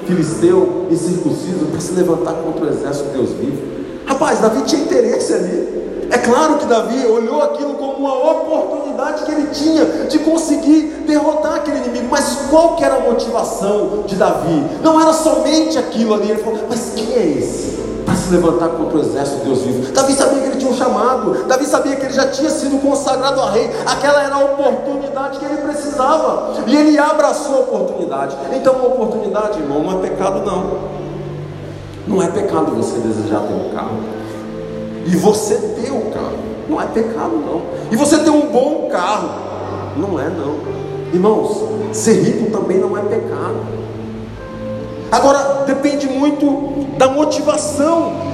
filisteu 0.05 0.85
incircunciso 0.91 1.65
para 1.71 1.79
se 1.79 1.93
levantar 1.93 2.33
contra 2.33 2.65
o 2.65 2.69
exército 2.69 3.09
de 3.09 3.17
Deus 3.17 3.31
vivo? 3.31 3.57
Rapaz, 4.05 4.39
Davi 4.39 4.61
tinha 4.65 4.83
interesse 4.83 5.33
ali. 5.33 5.83
É 6.13 6.19
claro 6.19 6.59
que 6.59 6.67
Davi 6.67 7.07
olhou 7.07 7.41
aquilo 7.41 7.73
como 7.73 7.93
uma 7.93 8.31
oportunidade 8.31 9.23
que 9.23 9.31
ele 9.31 9.47
tinha 9.47 9.83
de 10.07 10.19
conseguir 10.19 11.03
derrotar 11.07 11.55
aquele 11.55 11.79
inimigo. 11.79 12.07
Mas 12.11 12.37
qual 12.51 12.75
que 12.75 12.83
era 12.83 12.97
a 12.97 12.99
motivação 12.99 14.03
de 14.05 14.15
Davi? 14.15 14.63
Não 14.83 15.01
era 15.01 15.11
somente 15.11 15.75
aquilo 15.75 16.13
ali. 16.13 16.29
Ele 16.29 16.43
falou: 16.43 16.59
Mas 16.69 16.91
quem 16.95 17.13
é 17.13 17.25
esse? 17.39 17.73
para 18.05 18.15
se 18.15 18.29
levantar 18.29 18.67
contra 18.69 18.97
o 18.97 19.01
exército 19.01 19.39
de 19.39 19.45
Deus 19.45 19.61
vivo. 19.61 19.91
Davi 19.91 20.13
sabia 20.13 20.41
que 20.41 20.47
ele 20.49 20.57
tinha 20.57 20.71
um 20.71 20.75
chamado, 20.75 21.45
Davi 21.45 21.65
sabia 21.65 21.95
que 21.95 22.05
ele 22.05 22.13
já 22.13 22.27
tinha 22.27 22.49
sido 22.49 22.79
consagrado 22.81 23.39
a 23.41 23.49
rei, 23.49 23.71
aquela 23.85 24.21
era 24.21 24.35
a 24.35 24.43
oportunidade 24.43 25.39
que 25.39 25.45
ele 25.45 25.57
precisava, 25.57 26.51
e 26.67 26.75
ele 26.75 26.99
abraçou 26.99 27.55
a 27.55 27.59
oportunidade. 27.59 28.35
Então, 28.53 28.73
uma 28.73 28.87
oportunidade, 28.87 29.57
irmão, 29.59 29.81
não 29.81 29.99
é 29.99 30.01
pecado, 30.09 30.45
não. 30.45 30.93
Não 32.05 32.21
é 32.21 32.27
pecado 32.27 32.75
você 32.75 32.99
desejar 32.99 33.39
ter 33.39 33.53
um 33.53 33.73
carro. 33.73 34.22
E 35.05 35.15
você 35.15 35.55
ter 35.55 35.91
o 35.91 36.11
carro, 36.11 36.37
não 36.69 36.81
é 36.81 36.85
pecado 36.87 37.35
não. 37.35 37.61
E 37.91 37.95
você 37.95 38.17
ter 38.19 38.29
um 38.29 38.47
bom 38.51 38.87
carro, 38.89 39.29
não 39.97 40.19
é 40.19 40.29
não. 40.29 40.55
Irmãos, 41.13 41.63
ser 41.91 42.21
rico 42.21 42.51
também 42.51 42.77
não 42.77 42.97
é 42.97 43.01
pecado. 43.01 43.57
Agora 45.11 45.63
depende 45.65 46.07
muito 46.07 46.87
da 46.97 47.07
motivação 47.07 48.33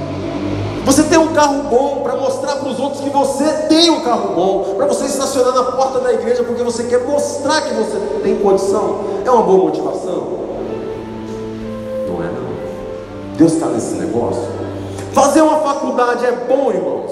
você 0.84 1.02
tem 1.04 1.18
um 1.18 1.28
carro 1.28 1.64
bom 1.64 2.00
para 2.02 2.16
mostrar 2.16 2.56
para 2.56 2.68
os 2.68 2.80
outros 2.80 3.02
que 3.02 3.10
você 3.10 3.44
tem 3.68 3.90
um 3.90 4.00
carro 4.00 4.34
bom, 4.34 4.74
para 4.76 4.86
você 4.86 5.04
estacionar 5.04 5.54
na 5.54 5.64
porta 5.64 6.00
da 6.00 6.12
igreja 6.12 6.42
porque 6.42 6.62
você 6.62 6.84
quer 6.84 7.06
mostrar 7.06 7.60
que 7.62 7.74
você 7.74 7.96
tem 8.22 8.36
condição. 8.36 9.00
É 9.24 9.30
uma 9.30 9.42
boa 9.42 9.64
motivação? 9.64 10.40
Não 12.08 12.22
é 12.22 12.26
não. 12.26 13.36
Deus 13.36 13.52
está 13.52 13.66
nesse 13.66 13.94
negócio. 13.94 14.42
Fazer 15.12 15.42
uma 15.42 15.58
faculdade 15.58 16.24
é 16.24 16.32
bom, 16.32 16.70
irmãos. 16.70 17.10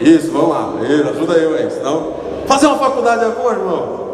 Isso, 0.00 0.30
vamos 0.32 0.50
lá. 0.50 0.72
Ajuda 1.10 1.34
eu 1.34 1.54
aí, 1.54 1.70
senão. 1.70 2.12
Fazer 2.46 2.66
uma 2.66 2.78
faculdade 2.78 3.24
é 3.24 3.28
bom, 3.28 3.50
irmão? 3.50 4.08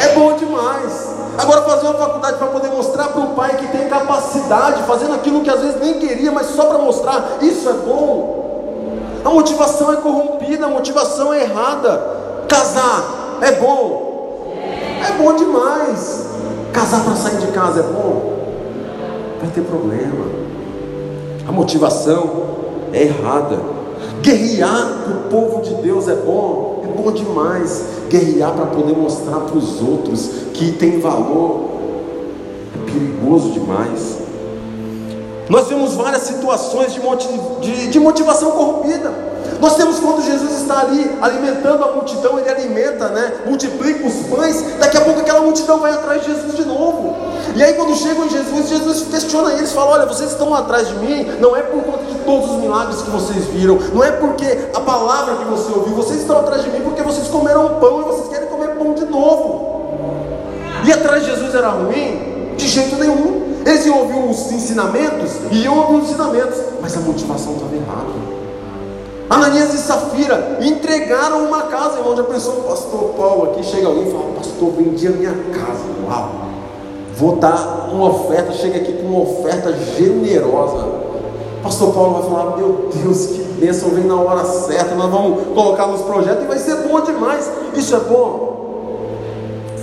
É 0.00 0.14
bom 0.14 0.34
demais. 0.34 1.14
Agora 1.38 1.62
fazer 1.62 1.86
uma 1.86 1.98
faculdade 1.98 2.38
para 2.38 2.46
poder 2.48 2.68
mostrar 2.68 3.08
para 3.08 3.20
o 3.20 3.34
pai 3.34 3.56
que 3.56 3.66
tem 3.68 3.88
capacidade, 3.88 4.82
fazendo 4.84 5.14
aquilo 5.14 5.42
que 5.42 5.50
às 5.50 5.60
vezes 5.60 5.80
nem 5.80 5.94
queria, 5.94 6.32
mas 6.32 6.46
só 6.46 6.64
para 6.64 6.78
mostrar, 6.78 7.38
isso 7.42 7.68
é 7.68 7.74
bom. 7.74 8.44
A 9.24 9.30
motivação 9.30 9.92
é 9.92 9.96
corrompida, 9.96 10.66
a 10.66 10.68
motivação 10.68 11.34
é 11.34 11.42
errada. 11.42 12.00
Casar 12.48 13.38
é 13.42 13.52
bom. 13.52 14.46
É 15.06 15.12
bom 15.18 15.34
demais. 15.34 16.26
Casar 16.72 17.04
para 17.04 17.16
sair 17.16 17.38
de 17.38 17.48
casa 17.48 17.80
é 17.80 17.82
bom. 17.82 18.36
Vai 19.40 19.50
ter 19.50 19.62
problema. 19.62 20.26
A 21.46 21.52
motivação 21.52 22.30
é 22.92 23.02
errada. 23.02 23.58
Guerrear 24.22 25.04
para 25.04 25.12
o 25.12 25.30
povo 25.30 25.62
de 25.62 25.74
Deus 25.82 26.08
é 26.08 26.14
bom, 26.16 26.82
é 26.84 27.00
bom 27.00 27.12
demais. 27.12 27.84
Guerrear 28.08 28.52
para 28.52 28.66
poder 28.66 28.96
mostrar 28.96 29.40
para 29.40 29.56
os 29.56 29.80
outros 29.80 30.30
que 30.52 30.72
tem 30.72 31.00
valor 31.00 31.66
é 32.74 32.90
perigoso 32.90 33.50
demais. 33.50 34.25
Nós 35.48 35.68
vemos 35.68 35.94
várias 35.94 36.22
situações 36.22 36.92
de, 36.92 37.00
de, 37.60 37.88
de 37.88 38.00
motivação 38.00 38.50
corrompida. 38.50 39.12
Nós 39.60 39.76
temos 39.76 39.98
quando 40.00 40.22
Jesus 40.22 40.60
está 40.60 40.80
ali 40.80 41.10
alimentando 41.20 41.82
a 41.84 41.92
multidão, 41.92 42.38
ele 42.38 42.48
alimenta, 42.48 43.08
né? 43.08 43.32
Multiplica 43.46 44.06
os 44.06 44.14
pães, 44.26 44.62
daqui 44.78 44.96
a 44.96 45.00
pouco 45.00 45.20
aquela 45.20 45.40
multidão 45.40 45.78
vai 45.78 45.92
atrás 45.92 46.22
de 46.22 46.32
Jesus 46.32 46.56
de 46.56 46.64
novo. 46.64 47.16
E 47.54 47.62
aí 47.62 47.74
quando 47.74 47.94
chegam 47.94 48.26
em 48.26 48.28
Jesus, 48.28 48.68
Jesus 48.68 49.06
questiona 49.08 49.52
eles, 49.54 49.72
fala: 49.72 49.92
Olha, 49.92 50.06
vocês 50.06 50.32
estão 50.32 50.54
atrás 50.54 50.88
de 50.88 50.94
mim, 50.96 51.24
não 51.40 51.56
é 51.56 51.62
por 51.62 51.82
conta 51.82 52.04
de 52.04 52.18
todos 52.18 52.50
os 52.50 52.56
milagres 52.56 53.00
que 53.00 53.10
vocês 53.10 53.46
viram, 53.46 53.78
não 53.94 54.04
é 54.04 54.10
porque 54.10 54.68
a 54.74 54.80
palavra 54.80 55.36
que 55.36 55.44
você 55.44 55.72
ouviu, 55.72 55.94
vocês 55.94 56.20
estão 56.20 56.38
atrás 56.38 56.62
de 56.62 56.70
mim 56.70 56.80
porque 56.82 57.02
vocês 57.02 57.28
comeram 57.28 57.80
pão 57.80 58.00
e 58.00 58.04
vocês 58.04 58.28
querem 58.28 58.48
comer 58.48 58.74
pão 58.76 58.94
de 58.94 59.06
novo. 59.06 59.76
E 60.84 60.92
atrás 60.92 61.24
de 61.24 61.30
Jesus 61.30 61.54
era 61.54 61.68
ruim? 61.68 62.54
De 62.56 62.68
jeito 62.68 62.96
nenhum. 62.96 63.45
Eles 63.66 63.84
iam 63.84 63.98
ouvir 63.98 64.30
os 64.30 64.52
ensinamentos, 64.52 65.32
e 65.50 65.64
iam 65.64 65.76
ouvir 65.76 65.96
os 65.96 66.10
ensinamentos, 66.10 66.56
mas 66.80 66.96
a 66.96 67.00
motivação 67.00 67.54
estava 67.54 67.74
errada. 67.74 68.36
Ananias 69.28 69.74
e 69.74 69.78
Safira 69.78 70.58
entregaram 70.60 71.46
uma 71.46 71.62
casa, 71.62 71.98
irmão. 71.98 72.16
Já 72.16 72.22
pensou 72.22 72.60
o 72.60 72.62
pastor 72.62 73.14
Paulo 73.16 73.50
aqui? 73.50 73.64
Chega 73.64 73.88
alguém 73.88 74.06
e 74.06 74.12
fala: 74.12 74.32
Pastor, 74.36 74.70
vendi 74.70 75.08
a 75.08 75.10
minha 75.10 75.34
casa. 75.52 75.82
Uau, 76.06 76.30
vou 77.16 77.34
dar 77.36 77.88
uma 77.92 78.08
oferta. 78.08 78.52
Chega 78.52 78.76
aqui 78.76 78.92
com 78.92 79.08
uma 79.08 79.22
oferta 79.22 79.72
generosa. 79.72 80.86
Pastor 81.60 81.92
Paulo 81.92 82.20
vai 82.20 82.30
falar: 82.30 82.56
Meu 82.56 82.88
Deus, 83.02 83.26
que 83.26 83.42
bênção, 83.58 83.88
vem 83.88 84.04
na 84.04 84.14
hora 84.14 84.44
certa. 84.44 84.94
Nós 84.94 85.10
vamos 85.10 85.42
colocar 85.48 85.88
nos 85.88 86.02
projetos 86.02 86.44
e 86.44 86.46
vai 86.46 86.58
ser 86.60 86.76
bom 86.86 87.00
demais. 87.00 87.50
Isso 87.74 87.96
é 87.96 87.98
bom. 87.98 88.54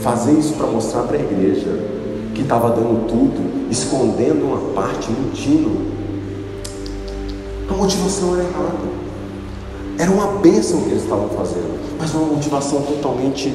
Fazer 0.02 0.32
isso 0.32 0.54
para 0.54 0.68
mostrar 0.68 1.02
para 1.02 1.18
a 1.18 1.20
igreja 1.20 2.03
que 2.34 2.42
estava 2.42 2.70
dando 2.70 3.08
tudo, 3.08 3.70
escondendo 3.70 4.46
uma 4.46 4.74
parte, 4.74 5.12
mentindo. 5.12 5.94
A 7.70 7.74
motivação 7.74 8.34
era 8.36 8.44
errada. 8.44 9.04
Era 9.98 10.12
uma 10.12 10.40
bênção 10.40 10.82
que 10.82 10.90
eles 10.90 11.04
estavam 11.04 11.30
fazendo, 11.30 11.80
mas 12.00 12.14
uma 12.14 12.26
motivação 12.26 12.82
totalmente 12.82 13.54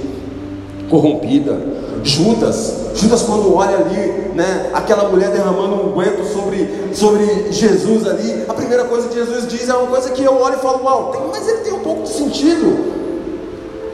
corrompida. 0.89 1.61
Judas, 2.05 2.93
Judas 2.95 3.23
quando 3.23 3.55
olha 3.55 3.77
ali, 3.77 4.33
né, 4.35 4.71
aquela 4.73 5.09
mulher 5.09 5.31
derramando 5.31 5.75
um 5.75 5.93
guento 5.93 6.25
sobre, 6.33 6.95
sobre 6.95 7.53
Jesus 7.53 8.07
ali, 8.07 8.45
a 8.49 8.55
primeira 8.55 8.85
coisa 8.85 9.09
que 9.09 9.15
Jesus 9.15 9.49
diz 9.49 9.69
é 9.69 9.75
uma 9.75 9.89
coisa 9.89 10.11
que 10.11 10.23
eu 10.23 10.41
olho 10.41 10.57
e 10.57 10.61
falo, 10.61 10.85
uau, 10.85 11.11
tem, 11.11 11.21
mas 11.31 11.47
ele 11.49 11.59
tem 11.59 11.73
um 11.73 11.81
pouco 11.81 12.05
de 12.05 12.11
sentido. 12.11 12.99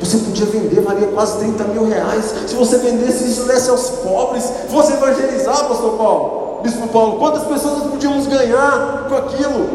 Você 0.05 0.19
podia 0.19 0.45
vender, 0.45 0.83
valia 0.83 1.09
quase 1.09 1.39
30 1.39 1.65
mil 1.65 1.89
reais. 1.89 2.35
Se 2.47 2.55
você 2.55 2.77
vendesse 2.77 3.25
isso, 3.25 3.45
desse 3.45 3.71
aos 3.71 3.89
pobres, 3.89 4.45
fosse 4.69 4.93
evangelizar, 4.93 5.67
pastor 5.67 5.93
Paulo, 5.93 6.61
Bispo 6.63 6.87
Paulo, 6.89 7.19
quantas 7.19 7.43
pessoas 7.45 7.79
nós 7.79 7.91
podíamos 7.91 8.27
ganhar 8.27 9.07
com 9.09 9.17
aquilo? 9.17 9.67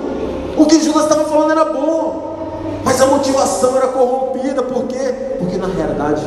O 0.56 0.66
que 0.66 0.80
Judas 0.84 1.04
estava 1.04 1.26
falando 1.26 1.52
era 1.52 1.66
bom. 1.66 2.30
Mas 2.86 3.02
a 3.02 3.08
motivação 3.08 3.76
era 3.76 3.88
corrompida, 3.88 4.62
por 4.62 4.84
quê? 4.84 5.14
Porque 5.40 5.58
na 5.58 5.68
realidade 5.68 6.24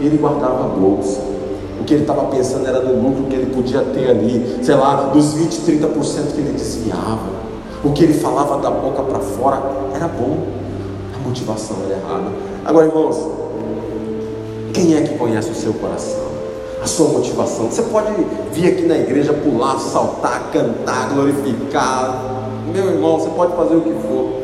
ele 0.00 0.16
guardava 0.16 0.64
a 0.64 0.68
bolsa. 0.68 1.20
O 1.78 1.84
que 1.84 1.94
ele 1.94 2.02
estava 2.02 2.24
pensando 2.24 2.66
era 2.66 2.80
no 2.80 3.02
lucro 3.02 3.24
que 3.24 3.36
ele 3.36 3.54
podia 3.54 3.80
ter 3.80 4.10
ali, 4.10 4.60
sei 4.62 4.74
lá, 4.74 5.10
dos 5.12 5.34
20, 5.34 5.60
30% 5.60 6.32
que 6.34 6.40
ele 6.40 6.52
desviava. 6.52 7.42
O 7.84 7.92
que 7.92 8.04
ele 8.04 8.14
falava 8.14 8.58
da 8.58 8.70
boca 8.70 9.02
para 9.02 9.18
fora 9.18 9.62
era 9.94 10.08
bom, 10.08 10.61
motivação 11.24 11.76
era 11.86 11.98
errada. 11.98 12.32
Agora, 12.64 12.86
irmãos, 12.86 13.16
quem 14.72 14.94
é 14.94 15.02
que 15.02 15.16
conhece 15.16 15.50
o 15.50 15.54
seu 15.54 15.74
coração? 15.74 16.32
A 16.82 16.86
sua 16.86 17.08
motivação. 17.08 17.66
Você 17.66 17.82
pode 17.82 18.12
vir 18.52 18.68
aqui 18.68 18.82
na 18.82 18.96
igreja, 18.98 19.32
pular, 19.32 19.78
saltar, 19.78 20.50
cantar, 20.52 21.10
glorificar. 21.14 22.42
Meu 22.72 22.90
irmão, 22.90 23.18
você 23.18 23.30
pode 23.30 23.54
fazer 23.54 23.76
o 23.76 23.80
que 23.80 23.92
for. 24.02 24.42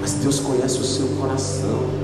Mas 0.00 0.12
Deus 0.14 0.40
conhece 0.40 0.78
o 0.78 0.84
seu 0.84 1.06
coração. 1.18 2.03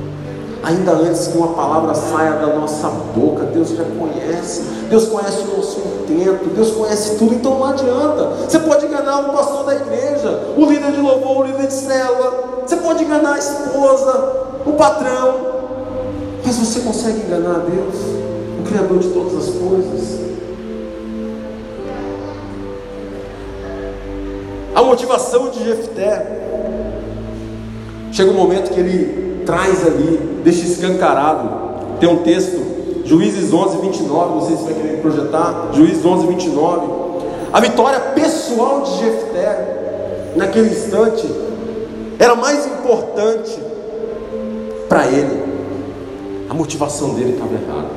Ainda 0.63 0.93
antes 0.93 1.29
que 1.29 1.39
uma 1.39 1.55
palavra 1.55 1.95
saia 1.95 2.33
da 2.33 2.49
nossa 2.49 2.89
boca, 2.89 3.45
Deus 3.47 3.71
já 3.71 3.85
conhece. 3.85 4.63
Deus 4.91 5.07
conhece 5.07 5.39
o 5.41 5.57
nosso 5.57 5.81
intento. 5.81 6.55
Deus 6.55 6.71
conhece 6.73 7.17
tudo. 7.17 7.35
Então 7.35 7.59
não 7.59 7.67
adianta. 7.67 8.25
Você 8.49 8.59
pode 8.59 8.87
enganar 8.87 9.21
o 9.21 9.33
pastor 9.33 9.65
da 9.65 9.75
igreja, 9.75 10.53
o 10.57 10.65
líder 10.67 10.93
de 10.93 11.01
louvor, 11.01 11.39
o 11.39 11.43
líder 11.45 11.67
de 11.67 11.73
célula. 11.73 12.63
Você 12.67 12.77
pode 12.77 13.05
enganar 13.05 13.35
a 13.35 13.39
esposa, 13.39 14.33
o 14.67 14.73
patrão. 14.73 15.61
Mas 16.45 16.57
você 16.57 16.81
consegue 16.81 17.21
enganar 17.21 17.57
a 17.57 17.59
Deus, 17.59 17.95
o 18.61 18.63
Criador 18.69 18.99
de 18.99 19.09
todas 19.09 19.37
as 19.37 19.55
coisas. 19.55 20.21
A 24.75 24.83
motivação 24.83 25.51
de 25.51 25.65
Jefté 25.65 26.41
Chega 28.13 28.33
um 28.33 28.35
momento 28.35 28.73
que 28.73 28.81
ele 28.81 29.30
traz 29.45 29.87
ali, 29.87 30.41
deixa 30.43 30.67
escancarado. 30.67 31.49
Tem 31.99 32.09
um 32.09 32.19
texto, 32.19 32.61
Juízes 33.05 33.53
11, 33.53 33.79
29, 33.79 34.35
não 34.35 34.47
sei 34.47 34.57
se 34.57 34.65
vai 34.65 34.75
querer 34.75 35.01
projetar. 35.01 35.71
Juízes 35.73 36.05
11, 36.05 36.27
29. 36.27 36.87
A 37.53 37.61
vitória 37.61 37.99
pessoal 38.01 38.83
de 38.83 38.99
Jefté, 38.99 40.33
naquele 40.37 40.71
instante, 40.71 41.29
era 42.19 42.35
mais 42.35 42.67
importante 42.67 43.59
para 44.89 45.07
ele. 45.07 45.43
A 46.49 46.55
motivação 46.55 47.15
dele 47.15 47.33
estava 47.33 47.55
errada. 47.55 47.91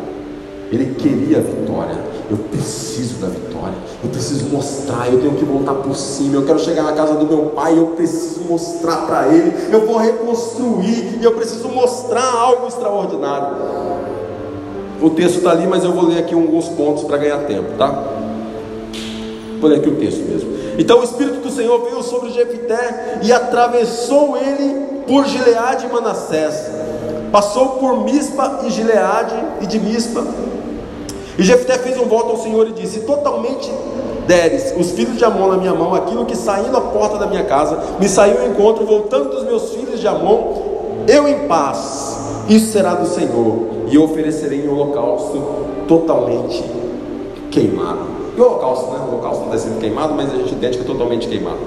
Ele 0.71 0.95
queria 0.95 1.37
a 1.37 1.41
vitória. 1.41 2.12
Eu 2.33 2.39
preciso 2.49 3.19
da 3.19 3.27
vitória, 3.27 3.75
eu 4.03 4.09
preciso 4.09 4.45
mostrar, 4.45 5.07
eu 5.07 5.19
tenho 5.19 5.35
que 5.35 5.45
voltar 5.45 5.75
por 5.75 5.95
cima, 5.95 6.37
eu 6.37 6.43
quero 6.43 6.57
chegar 6.57 6.81
na 6.81 6.93
casa 6.93 7.13
do 7.13 7.27
meu 7.27 7.51
pai, 7.51 7.77
eu 7.77 7.89
preciso 7.89 8.41
mostrar 8.49 9.05
para 9.05 9.27
ele, 9.27 9.53
eu 9.71 9.85
vou 9.85 9.97
reconstruir 9.97 11.19
e 11.21 11.23
eu 11.23 11.33
preciso 11.33 11.69
mostrar 11.69 12.25
algo 12.25 12.65
extraordinário. 12.67 13.55
O 14.99 15.11
texto 15.11 15.37
está 15.37 15.51
ali, 15.51 15.67
mas 15.67 15.83
eu 15.83 15.91
vou 15.91 16.07
ler 16.07 16.17
aqui 16.17 16.33
alguns 16.33 16.69
pontos 16.69 17.03
para 17.03 17.17
ganhar 17.17 17.37
tempo, 17.45 17.77
tá? 17.77 18.03
Vou 19.61 19.69
ler 19.69 19.77
aqui 19.77 19.89
o 19.89 19.95
texto 19.97 20.23
mesmo. 20.27 20.49
Então 20.79 21.01
o 21.01 21.03
Espírito 21.03 21.37
do 21.37 21.51
Senhor 21.51 21.83
veio 21.83 22.01
sobre 22.01 22.31
Jefité 22.31 23.19
e 23.21 23.31
atravessou 23.31 24.37
ele 24.37 25.03
por 25.05 25.27
Gileade 25.27 25.85
e 25.85 25.93
Manassés. 25.93 26.67
Passou 27.31 27.77
por 27.77 28.03
Mispa 28.03 28.61
e 28.65 28.71
Gileade 28.71 29.35
e 29.61 29.67
de 29.67 29.79
Mispa 29.79 30.25
e 31.37 31.43
Jefté 31.43 31.77
fez 31.77 31.97
um 31.97 32.05
voto 32.05 32.31
ao 32.31 32.37
Senhor 32.37 32.67
e 32.67 32.71
disse: 32.73 33.01
Totalmente 33.01 33.71
deres 34.27 34.73
os 34.77 34.91
filhos 34.91 35.17
de 35.17 35.25
Amon 35.25 35.49
na 35.49 35.57
minha 35.57 35.73
mão, 35.73 35.93
aquilo 35.93 36.25
que 36.25 36.35
saindo 36.35 36.75
à 36.77 36.81
porta 36.81 37.17
da 37.17 37.27
minha 37.27 37.43
casa, 37.43 37.79
me 37.99 38.07
saiu 38.07 38.41
ao 38.41 38.47
encontro, 38.47 38.85
voltando 38.85 39.29
dos 39.29 39.43
meus 39.43 39.71
filhos 39.71 39.99
de 39.99 40.07
Amon, 40.07 41.05
eu 41.07 41.27
em 41.27 41.47
paz, 41.47 42.45
isso 42.47 42.71
será 42.71 42.93
do 42.93 43.07
Senhor, 43.07 43.67
e 43.87 43.95
eu 43.95 44.03
oferecerei 44.03 44.63
em 44.63 44.67
holocausto 44.69 45.41
totalmente 45.87 46.63
queimado. 47.51 48.12
E 48.35 48.41
o 48.41 48.45
holocausto, 48.45 48.91
né? 48.91 48.99
O 48.99 49.13
holocausto 49.13 49.45
não 49.45 49.53
está 49.53 49.67
sendo 49.69 49.79
queimado, 49.79 50.13
mas 50.13 50.31
a 50.33 50.37
gente 50.37 50.65
é 50.65 50.83
totalmente 50.83 51.27
queimado. 51.27 51.59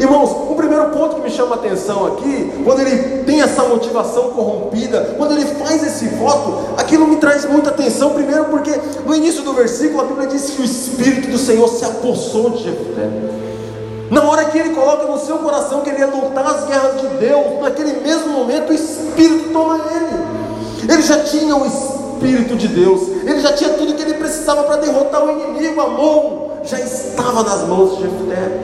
Irmãos, 0.00 0.30
o 0.30 0.54
primeiro 0.54 0.86
ponto 0.90 1.16
que 1.16 1.22
me 1.22 1.30
chama 1.30 1.56
a 1.56 1.58
atenção 1.58 2.06
aqui, 2.06 2.52
quando 2.64 2.80
ele 2.80 3.24
tem 3.24 3.40
essa 3.40 3.64
motivação 3.64 4.30
corrompida, 4.30 5.14
quando 5.16 5.32
ele 5.32 5.44
faz 5.44 5.84
esse 5.84 6.06
voto, 6.08 6.74
aquilo 6.76 7.06
me 7.06 7.16
traz 7.16 7.44
muita 7.44 7.70
atenção. 7.70 8.10
Primeiro, 8.10 8.46
porque 8.46 8.72
no 9.04 9.14
início 9.14 9.42
do 9.42 9.52
versículo 9.52 10.00
a 10.00 10.04
Bíblia 10.04 10.28
diz 10.28 10.50
que 10.50 10.62
o 10.62 10.64
Espírito 10.64 11.28
do 11.28 11.38
Senhor 11.38 11.68
se 11.68 11.84
apossou 11.84 12.50
de 12.50 12.64
Jefté. 12.64 13.08
Na 14.10 14.22
hora 14.22 14.44
que 14.46 14.58
ele 14.58 14.70
coloca 14.70 15.06
no 15.06 15.18
seu 15.18 15.38
coração 15.38 15.82
que 15.82 15.90
ele 15.90 15.98
ia 15.98 16.06
lutar 16.06 16.46
as 16.46 16.66
guerras 16.66 17.00
de 17.00 17.06
Deus, 17.18 17.60
naquele 17.60 18.00
mesmo 18.00 18.28
momento 18.28 18.70
o 18.70 18.72
Espírito 18.74 19.52
toma 19.52 19.80
ele. 19.94 20.92
Ele 20.92 21.02
já 21.02 21.22
tinha 21.24 21.54
o 21.54 21.66
Espírito 21.66 22.56
de 22.56 22.68
Deus, 22.68 23.02
ele 23.38 23.42
já 23.42 23.52
tinha 23.52 23.70
tudo 23.70 23.94
que 23.94 24.02
ele 24.02 24.14
precisava 24.14 24.64
para 24.64 24.76
derrotar 24.76 25.24
o 25.24 25.30
inimigo, 25.30 25.80
a 25.80 25.86
mão 25.86 26.50
já 26.64 26.78
estava 26.80 27.44
nas 27.44 27.62
mãos 27.66 27.96
de 27.96 28.02
Jefté, 28.02 28.60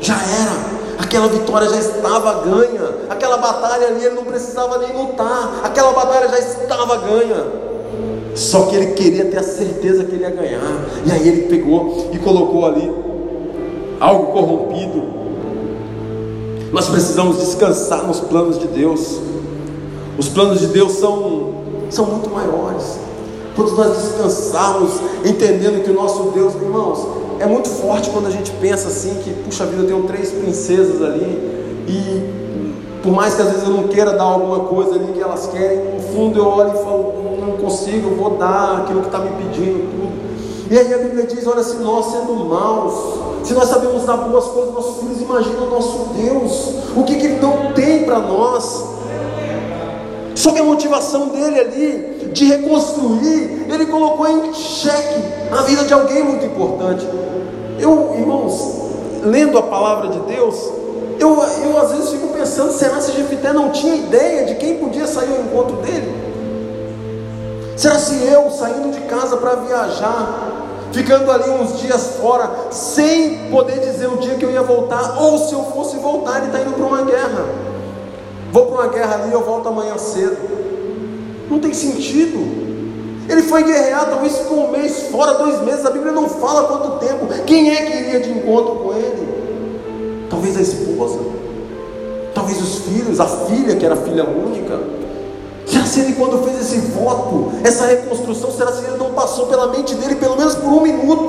já 0.00 0.14
era. 0.14 0.78
Aquela 0.98 1.28
vitória 1.28 1.68
já 1.68 1.78
estava 1.78 2.44
ganha, 2.44 2.82
aquela 3.08 3.38
batalha 3.38 3.86
ali 3.86 4.04
ele 4.04 4.16
não 4.16 4.24
precisava 4.24 4.78
nem 4.78 4.92
lutar, 4.92 5.60
aquela 5.62 5.92
batalha 5.92 6.28
já 6.28 6.38
estava 6.38 6.96
ganha. 6.96 7.46
Só 8.34 8.66
que 8.66 8.76
ele 8.76 8.92
queria 8.92 9.24
ter 9.24 9.38
a 9.38 9.42
certeza 9.42 10.04
que 10.04 10.16
ele 10.16 10.24
ia 10.24 10.30
ganhar, 10.30 10.60
e 11.06 11.10
aí 11.10 11.26
ele 11.26 11.42
pegou 11.42 12.10
e 12.12 12.18
colocou 12.18 12.66
ali 12.66 12.92
algo 14.00 14.32
corrompido. 14.32 15.18
Nós 16.72 16.88
precisamos 16.88 17.38
descansar 17.38 18.06
nos 18.06 18.20
planos 18.20 18.58
de 18.58 18.66
Deus. 18.66 19.18
Os 20.18 20.28
planos 20.28 20.60
de 20.60 20.66
Deus 20.66 20.92
são, 20.92 21.54
são 21.90 22.04
muito 22.04 22.28
maiores. 22.28 23.07
Quando 23.58 23.72
nós 23.72 23.98
descansarmos, 23.98 24.92
entendendo 25.24 25.82
que 25.82 25.90
o 25.90 25.94
nosso 25.94 26.30
Deus, 26.30 26.54
irmãos, 26.54 27.04
é 27.40 27.46
muito 27.46 27.68
forte 27.68 28.08
quando 28.10 28.28
a 28.28 28.30
gente 28.30 28.52
pensa 28.52 28.86
assim 28.86 29.20
que, 29.24 29.32
puxa 29.32 29.66
vida, 29.66 29.82
eu 29.82 29.86
tenho 29.88 30.04
três 30.04 30.30
princesas 30.30 31.02
ali 31.02 31.82
e 31.88 33.02
por 33.02 33.10
mais 33.10 33.34
que 33.34 33.42
às 33.42 33.48
vezes 33.48 33.64
eu 33.64 33.74
não 33.74 33.88
queira 33.88 34.12
dar 34.12 34.22
alguma 34.22 34.60
coisa 34.60 34.94
ali 34.94 35.12
que 35.12 35.20
elas 35.20 35.48
querem, 35.48 35.92
no 35.92 36.00
fundo 36.00 36.38
eu 36.38 36.46
olho 36.46 36.70
e 36.70 36.84
falo, 36.84 37.14
não 37.40 37.56
consigo, 37.56 38.14
vou 38.14 38.36
dar 38.36 38.82
aquilo 38.82 39.00
que 39.00 39.06
está 39.06 39.18
me 39.18 39.30
pedindo, 39.30 39.90
tudo. 39.90 40.28
E 40.70 40.78
aí 40.78 40.94
a 40.94 40.98
Bíblia 40.98 41.26
diz: 41.26 41.44
olha, 41.44 41.64
se 41.64 41.78
nós 41.78 42.06
sendo 42.06 42.34
maus, 42.44 42.94
se 43.42 43.54
nós 43.54 43.68
sabemos 43.68 44.04
dar 44.04 44.18
boas 44.18 44.44
coisas, 44.44 44.72
nossos 44.72 45.00
filhos 45.00 45.20
imaginam 45.20 45.66
o 45.66 45.70
nosso 45.70 46.10
Deus, 46.14 46.74
o 46.96 47.02
que, 47.02 47.16
que 47.16 47.26
Ele 47.26 47.40
não 47.40 47.72
tem 47.72 48.04
para 48.04 48.20
nós. 48.20 48.97
Só 50.38 50.52
que 50.52 50.60
a 50.60 50.62
motivação 50.62 51.30
dele 51.30 51.58
ali, 51.58 52.30
de 52.32 52.44
reconstruir, 52.44 53.66
ele 53.68 53.86
colocou 53.86 54.28
em 54.28 54.54
xeque 54.54 55.20
a 55.50 55.62
vida 55.62 55.82
de 55.82 55.92
alguém 55.92 56.22
muito 56.22 56.46
importante. 56.46 57.04
Eu, 57.80 58.14
irmãos, 58.16 58.54
lendo 59.24 59.58
a 59.58 59.62
palavra 59.62 60.10
de 60.10 60.20
Deus, 60.32 60.54
eu, 61.18 61.42
eu 61.64 61.76
às 61.76 61.90
vezes 61.90 62.10
fico 62.10 62.28
pensando, 62.28 62.70
será 62.72 63.00
se 63.00 63.16
Jefité 63.16 63.52
não 63.52 63.70
tinha 63.70 63.96
ideia 63.96 64.46
de 64.46 64.54
quem 64.54 64.76
podia 64.76 65.08
sair 65.08 65.28
ao 65.28 65.42
encontro 65.42 65.78
dele? 65.78 66.14
Será 67.76 67.98
se 67.98 68.24
eu, 68.24 68.48
saindo 68.52 68.92
de 68.92 69.00
casa 69.08 69.38
para 69.38 69.56
viajar, 69.56 70.52
ficando 70.92 71.32
ali 71.32 71.50
uns 71.50 71.80
dias 71.80 72.12
fora, 72.20 72.48
sem 72.70 73.50
poder 73.50 73.80
dizer 73.80 74.06
o 74.06 74.18
dia 74.18 74.36
que 74.36 74.44
eu 74.44 74.52
ia 74.52 74.62
voltar, 74.62 75.20
ou 75.20 75.36
se 75.36 75.52
eu 75.52 75.64
fosse 75.64 75.96
voltar, 75.96 76.36
ele 76.36 76.46
está 76.46 76.60
indo 76.60 76.74
para 76.74 76.86
uma 76.86 77.02
guerra. 77.02 77.67
Vou 78.52 78.66
para 78.66 78.74
uma 78.74 78.88
guerra 78.88 79.22
ali, 79.22 79.32
eu 79.32 79.42
volto 79.42 79.68
amanhã 79.68 79.96
cedo. 79.98 80.36
Não 81.50 81.58
tem 81.58 81.74
sentido. 81.74 82.58
Ele 83.28 83.42
foi 83.42 83.62
guerrear, 83.62 84.08
talvez 84.08 84.38
ficou 84.38 84.66
um 84.66 84.70
mês 84.70 85.08
fora, 85.10 85.34
dois 85.34 85.60
meses. 85.62 85.84
A 85.84 85.90
Bíblia 85.90 86.12
não 86.12 86.28
fala 86.28 86.64
quanto 86.64 86.98
tempo. 86.98 87.26
Quem 87.44 87.70
é 87.70 87.82
que 87.82 87.96
iria 87.96 88.20
de 88.20 88.30
encontro 88.30 88.76
com 88.76 88.94
ele? 88.94 90.26
Talvez 90.30 90.56
a 90.56 90.62
esposa, 90.62 91.18
talvez 92.34 92.60
os 92.60 92.78
filhos, 92.84 93.20
a 93.20 93.26
filha 93.26 93.76
que 93.76 93.84
era 93.84 93.96
filha 93.96 94.24
única. 94.24 94.78
Será 95.66 95.84
se 95.84 96.00
ele, 96.00 96.14
quando 96.14 96.42
fez 96.44 96.60
esse 96.60 96.78
voto, 96.78 97.52
essa 97.62 97.86
reconstrução, 97.86 98.50
será 98.50 98.72
se 98.72 98.84
ele 98.84 98.96
não 98.96 99.12
passou 99.12 99.46
pela 99.46 99.66
mente 99.66 99.94
dele, 99.94 100.14
pelo 100.14 100.36
menos 100.36 100.54
por 100.54 100.68
um 100.68 100.80
minuto, 100.80 101.24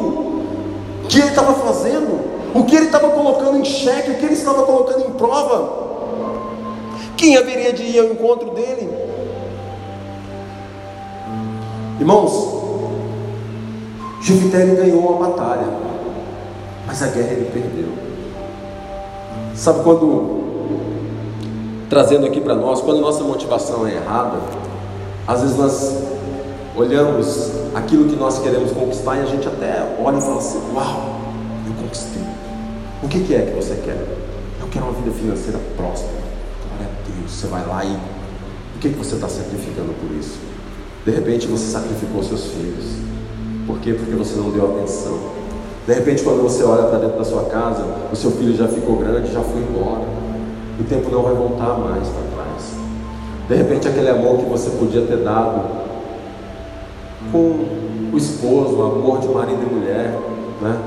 o 1.03 1.08
que 1.10 1.19
ele 1.19 1.27
estava 1.27 1.53
fazendo, 1.55 2.21
o 2.53 2.63
que 2.63 2.75
ele 2.75 2.86
estava 2.86 3.10
colocando 3.10 3.58
em 3.58 3.65
xeque, 3.65 4.12
o 4.12 4.15
que 4.15 4.25
ele 4.25 4.36
estava 4.36 4.63
colocando 4.63 5.05
em 5.05 5.12
prova? 5.12 5.88
Quem 7.19 7.36
haveria 7.36 7.73
de 7.73 7.84
ir 7.84 7.99
ao 7.99 8.05
encontro 8.05 8.51
dele? 8.51 8.89
Irmãos, 11.99 12.32
Jefité 14.21 14.65
ganhou 14.67 15.15
a 15.15 15.27
batalha, 15.27 15.67
mas 16.88 17.03
a 17.03 17.08
guerra 17.08 17.34
ele 17.34 17.51
perdeu. 17.51 17.89
Sabe 19.53 19.84
quando 19.84 20.39
trazendo 21.89 22.25
aqui 22.25 22.39
para 22.39 22.55
nós, 22.55 22.79
quando 22.79 23.01
nossa 23.01 23.21
motivação 23.21 23.86
é 23.86 23.95
errada, 23.95 24.39
às 25.27 25.41
vezes 25.41 25.58
nós 25.58 26.01
olhamos 26.73 27.51
aquilo 27.75 28.08
que 28.08 28.15
nós 28.15 28.39
queremos 28.39 28.71
conquistar 28.71 29.17
e 29.17 29.23
a 29.23 29.25
gente 29.25 29.45
até 29.45 29.93
olha 30.01 30.19
e 30.19 30.21
fala 30.21 30.38
assim: 30.38 30.62
Uau, 30.73 31.19
eu 31.67 31.84
conquistei. 31.84 32.23
O 33.03 33.10
que 33.10 33.36
é 33.36 33.41
que 33.41 33.51
você 33.51 33.75
quer? 33.84 34.08
Eu 34.62 34.69
quero 34.71 34.86
uma 34.86 34.93
vida 34.93 35.12
financeira 35.12 35.60
próspera. 35.75 36.29
Você 37.30 37.48
vai 37.48 37.65
lá 37.65 37.86
e 37.86 37.96
o 38.76 38.80
que, 38.80 38.89
que 38.89 38.98
você 38.98 39.15
está 39.15 39.30
sacrificando 39.30 39.94
por 39.94 40.15
isso? 40.18 40.38
De 41.06 41.12
repente 41.12 41.48
você 41.48 41.72
sacrificou 41.72 42.24
seus 42.24 42.46
filhos. 42.46 42.86
Por 43.65 43.80
quê? 43.80 43.94
Porque 43.94 44.15
você 44.15 44.36
não 44.36 44.50
deu 44.52 44.76
atenção. 44.76 45.18
De 45.88 45.94
repente, 45.94 46.24
quando 46.24 46.42
você 46.42 46.63
olha 46.63 46.84
para 46.84 47.00
dentro 47.00 47.18
da 47.18 47.24
sua 47.24 47.46
casa, 47.46 47.84
o 48.12 48.15
seu 48.15 48.32
filho 48.32 48.56
já 48.56 48.68
ficou 48.68 48.98
grande, 48.98 49.32
já 49.32 49.42
foi 49.42 49.62
embora 49.62 50.20
o 50.80 50.84
tempo 50.84 51.10
não 51.12 51.22
vai 51.22 51.34
voltar 51.34 51.78
mais 51.78 52.08
para 52.08 52.24
trás. 52.36 52.74
De 53.50 53.56
repente, 53.56 53.88
aquele 53.88 54.10
amor 54.10 54.38
que 54.38 54.46
você 54.46 54.70
podia 54.72 55.02
ter 55.02 55.18
dado 55.18 55.65
com 57.32 57.65
o 58.13 58.18
esposo, 58.18 58.78
o 58.78 58.84
amor 58.84 59.20
de 59.20 59.28
marido 59.28 59.60
e 59.62 59.76
mulher, 59.76 60.18
né? 60.62 60.78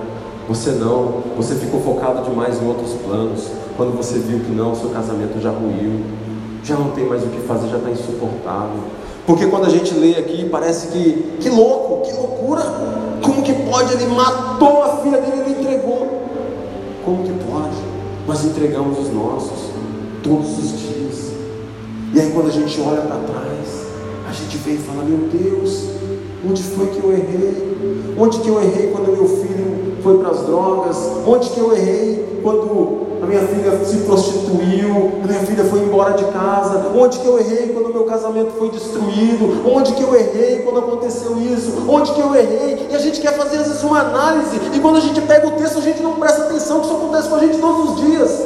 Você 0.48 0.70
não, 0.72 1.22
você 1.36 1.54
ficou 1.54 1.80
focado 1.80 2.28
demais 2.28 2.60
em 2.60 2.66
outros 2.66 2.94
planos. 2.94 3.48
Quando 3.76 3.96
você 3.96 4.18
viu 4.18 4.40
que 4.40 4.50
não, 4.50 4.74
seu 4.74 4.90
casamento 4.90 5.40
já 5.40 5.50
ruiu, 5.50 6.00
já 6.62 6.76
não 6.76 6.90
tem 6.90 7.06
mais 7.06 7.22
o 7.22 7.26
que 7.26 7.40
fazer, 7.40 7.68
já 7.68 7.78
está 7.78 7.90
insuportável. 7.90 8.78
Porque 9.26 9.46
quando 9.46 9.66
a 9.66 9.68
gente 9.68 9.94
lê 9.94 10.16
aqui, 10.16 10.48
parece 10.48 10.88
que, 10.88 11.36
que 11.40 11.48
louco, 11.48 12.06
que 12.06 12.12
loucura. 12.12 12.62
Como 13.22 13.42
que 13.42 13.52
pode? 13.52 13.92
Ele 13.94 14.06
matou 14.06 14.82
a 14.82 14.96
filha 14.98 15.20
dele, 15.20 15.42
ele 15.46 15.60
entregou. 15.60 16.22
Como 17.04 17.22
que 17.22 17.32
pode? 17.44 17.76
Nós 18.26 18.44
entregamos 18.44 18.98
os 18.98 19.12
nossos 19.12 19.70
todos 20.22 20.58
os 20.58 20.78
dias. 20.78 21.32
E 22.14 22.20
aí 22.20 22.30
quando 22.32 22.48
a 22.48 22.52
gente 22.52 22.80
olha 22.80 23.02
para 23.02 23.16
trás, 23.16 23.86
a 24.28 24.32
gente 24.32 24.56
vê 24.58 24.72
e 24.72 24.78
fala, 24.78 25.04
meu 25.04 25.28
Deus, 25.28 25.88
onde 26.48 26.62
foi 26.62 26.86
que 26.88 27.02
eu 27.02 27.12
errei? 27.12 28.14
Onde 28.18 28.38
que 28.40 28.48
eu 28.48 28.60
errei 28.60 28.90
quando 28.92 29.12
meu 29.12 29.26
filho 29.26 29.96
foi 30.02 30.18
para 30.18 30.30
as 30.30 30.42
drogas? 30.42 30.96
Onde 31.26 31.50
que 31.50 31.58
eu 31.58 31.74
errei 31.74 32.40
quando 32.42 33.11
a 33.22 33.26
minha 33.26 33.40
filha 33.40 33.84
se 33.84 33.98
prostituiu? 33.98 35.12
A 35.22 35.26
minha 35.28 35.40
filha 35.40 35.64
foi 35.64 35.78
embora 35.78 36.14
de 36.14 36.24
casa? 36.24 36.90
Onde 36.92 37.20
que 37.20 37.26
eu 37.26 37.38
errei 37.38 37.68
quando 37.68 37.94
meu 37.94 38.02
casamento 38.02 38.50
foi 38.58 38.68
destruído? 38.70 39.62
Onde 39.64 39.92
que 39.92 40.02
eu 40.02 40.12
errei 40.12 40.62
quando 40.64 40.80
aconteceu 40.80 41.38
isso? 41.38 41.84
Onde 41.88 42.12
que 42.12 42.20
eu 42.20 42.34
errei? 42.34 42.88
E 42.90 42.96
a 42.96 42.98
gente 42.98 43.20
quer 43.20 43.36
fazer 43.36 43.58
às 43.58 43.68
vezes 43.68 43.82
uma 43.84 44.00
análise, 44.00 44.60
e 44.74 44.80
quando 44.80 44.96
a 44.96 45.00
gente 45.00 45.20
pega 45.20 45.46
o 45.46 45.52
texto, 45.52 45.78
a 45.78 45.82
gente 45.82 46.02
não 46.02 46.14
presta 46.14 46.42
atenção 46.42 46.80
que 46.80 46.86
isso 46.86 46.96
acontece 46.96 47.28
com 47.28 47.36
a 47.36 47.38
gente 47.38 47.58
todos 47.58 47.90
os 47.90 48.00
dias. 48.00 48.42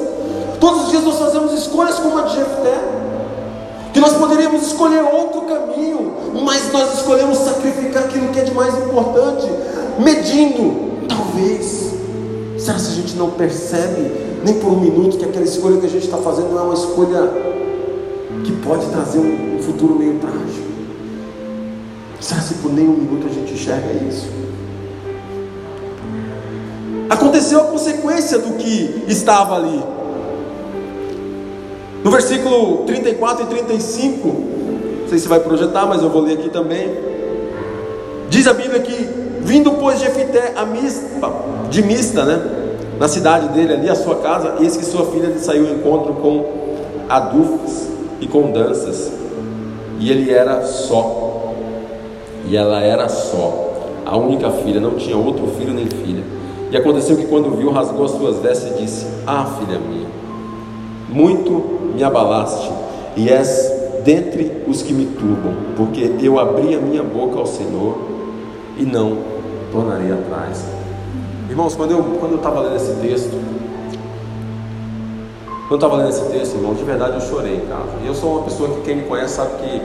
Todos 0.61 0.85
os 0.85 0.91
dias 0.91 1.05
nós 1.05 1.19
fazemos 1.19 1.53
escolhas 1.55 1.99
como 1.99 2.19
a 2.19 2.23
de 2.23 2.35
Jefté, 2.35 2.75
que 3.95 4.01
nós 4.01 4.13
poderíamos 4.13 4.63
escolher 4.63 5.03
outro 5.03 5.43
caminho, 5.43 6.13
mas 6.45 6.71
nós 6.71 6.93
escolhemos 6.99 7.39
sacrificar 7.39 8.05
aquilo 8.05 8.29
que 8.29 8.41
é 8.41 8.45
de 8.45 8.53
mais 8.53 8.75
importante, 8.75 9.51
medindo, 9.99 11.07
talvez. 11.09 11.87
Será 12.59 12.79
que 12.79 12.87
a 12.87 12.91
gente 12.91 13.17
não 13.17 13.31
percebe 13.31 14.26
nem 14.47 14.55
por 14.61 14.71
um 14.71 14.81
minuto 14.81 15.19
que 15.19 15.25
aquela 15.25 15.45
escolha 15.45 15.81
que 15.81 15.87
a 15.87 15.89
gente 15.89 16.05
está 16.05 16.19
fazendo 16.19 16.57
é 16.57 16.63
uma 16.63 16.75
escolha 16.75 17.29
que 18.45 18.53
pode 18.65 18.87
trazer 18.87 19.19
um 19.19 19.61
futuro 19.61 19.97
meio 19.97 20.21
trágico? 20.21 20.67
Será 22.21 22.41
que 22.41 22.55
por 22.55 22.73
nem 22.73 22.89
um 22.89 22.93
minuto 22.93 23.27
a 23.27 23.35
gente 23.35 23.53
enxerga 23.53 23.93
isso? 24.09 24.29
Aconteceu 27.11 27.61
a 27.61 27.65
consequência 27.65 28.39
do 28.39 28.55
que 28.55 29.05
estava 29.09 29.57
ali. 29.57 29.83
No 32.05 32.11
versículo 32.13 32.85
34 32.85 33.45
e 33.45 33.47
35, 33.49 34.29
não 34.29 35.09
sei 35.09 35.19
se 35.19 35.27
vai 35.27 35.41
projetar, 35.41 35.87
mas 35.87 36.03
eu 36.03 36.09
vou 36.09 36.23
ler 36.23 36.35
aqui 36.35 36.51
também. 36.51 36.89
Diz 38.29 38.47
a 38.47 38.55
Bíblia 38.55 38.79
que, 38.79 39.09
vindo 39.41 39.73
pois 39.73 39.99
Jefité 39.99 40.53
a 40.55 40.65
Mispa, 40.65 41.33
de 41.69 41.83
Mista, 41.83 42.25
né? 42.25 42.66
Na 42.99 43.09
cidade 43.09 43.49
dele 43.51 43.75
ali, 43.75 43.91
a 43.91 43.95
sua 43.95 44.17
casa, 44.17 44.55
eis 44.61 44.77
que 44.77 44.85
sua 44.85 45.07
filha 45.07 45.37
saiu 45.39 45.67
ao 45.69 45.75
encontro 45.75 46.15
com 46.15 46.45
adufes 47.09 47.89
e 48.21 48.27
com 48.27 48.51
danças. 48.51 49.13
E 49.99 50.11
ele 50.11 50.33
era 50.33 50.63
só. 50.63 51.53
E 52.49 52.57
ela 52.57 52.81
era 52.81 53.09
só. 53.09 53.65
a 54.05 54.17
única 54.17 54.51
filha, 54.51 54.81
não 54.81 54.93
tinha 54.93 55.17
outro 55.17 55.49
filho 55.59 55.75
nem 55.75 55.87
filha. 55.87 56.23
E 56.71 56.77
aconteceu 56.77 57.17
que 57.17 57.27
quando 57.27 57.57
viu, 57.57 57.71
rasgou 57.71 58.05
as 58.05 58.13
suas 58.13 58.39
vestes 58.39 58.71
e 58.73 58.83
disse: 58.83 59.07
Ah, 59.27 59.45
filha 59.59 59.79
minha, 59.79 60.07
muito 61.09 61.93
me 61.95 62.03
abalaste, 62.05 62.71
e 63.17 63.29
és 63.29 63.73
dentre 64.05 64.63
os 64.69 64.83
que 64.83 64.93
me 64.93 65.07
turbam, 65.07 65.55
porque 65.77 66.13
eu 66.21 66.39
abri 66.39 66.75
a 66.75 66.79
minha 66.79 67.03
boca 67.03 67.39
ao 67.39 67.47
Senhor 67.47 67.99
e 68.79 68.85
não 68.85 69.19
tornarei 69.73 70.13
atrás. 70.13 70.76
Irmãos, 71.57 71.75
quando 71.75 71.93
eu 71.93 72.03
quando 72.21 72.33
eu 72.33 72.37
estava 72.37 72.61
lendo 72.61 72.77
esse 72.77 72.93
texto, 73.01 73.31
quando 75.69 75.71
eu 75.71 75.75
estava 75.77 75.97
lendo 75.97 76.11
esse 76.11 76.25
texto, 76.27 76.55
irmãos, 76.57 76.77
de 76.77 76.85
verdade 76.85 77.15
eu 77.15 77.21
chorei 77.23 77.57
em 77.57 77.61
casa. 77.61 77.93
E 78.05 78.07
eu 78.07 78.15
sou 78.15 78.33
uma 78.33 78.43
pessoa 78.43 78.69
que 78.69 78.83
quem 78.83 78.97
me 78.97 79.03
conhece 79.05 79.37
sabe 79.37 79.53
que 79.63 79.83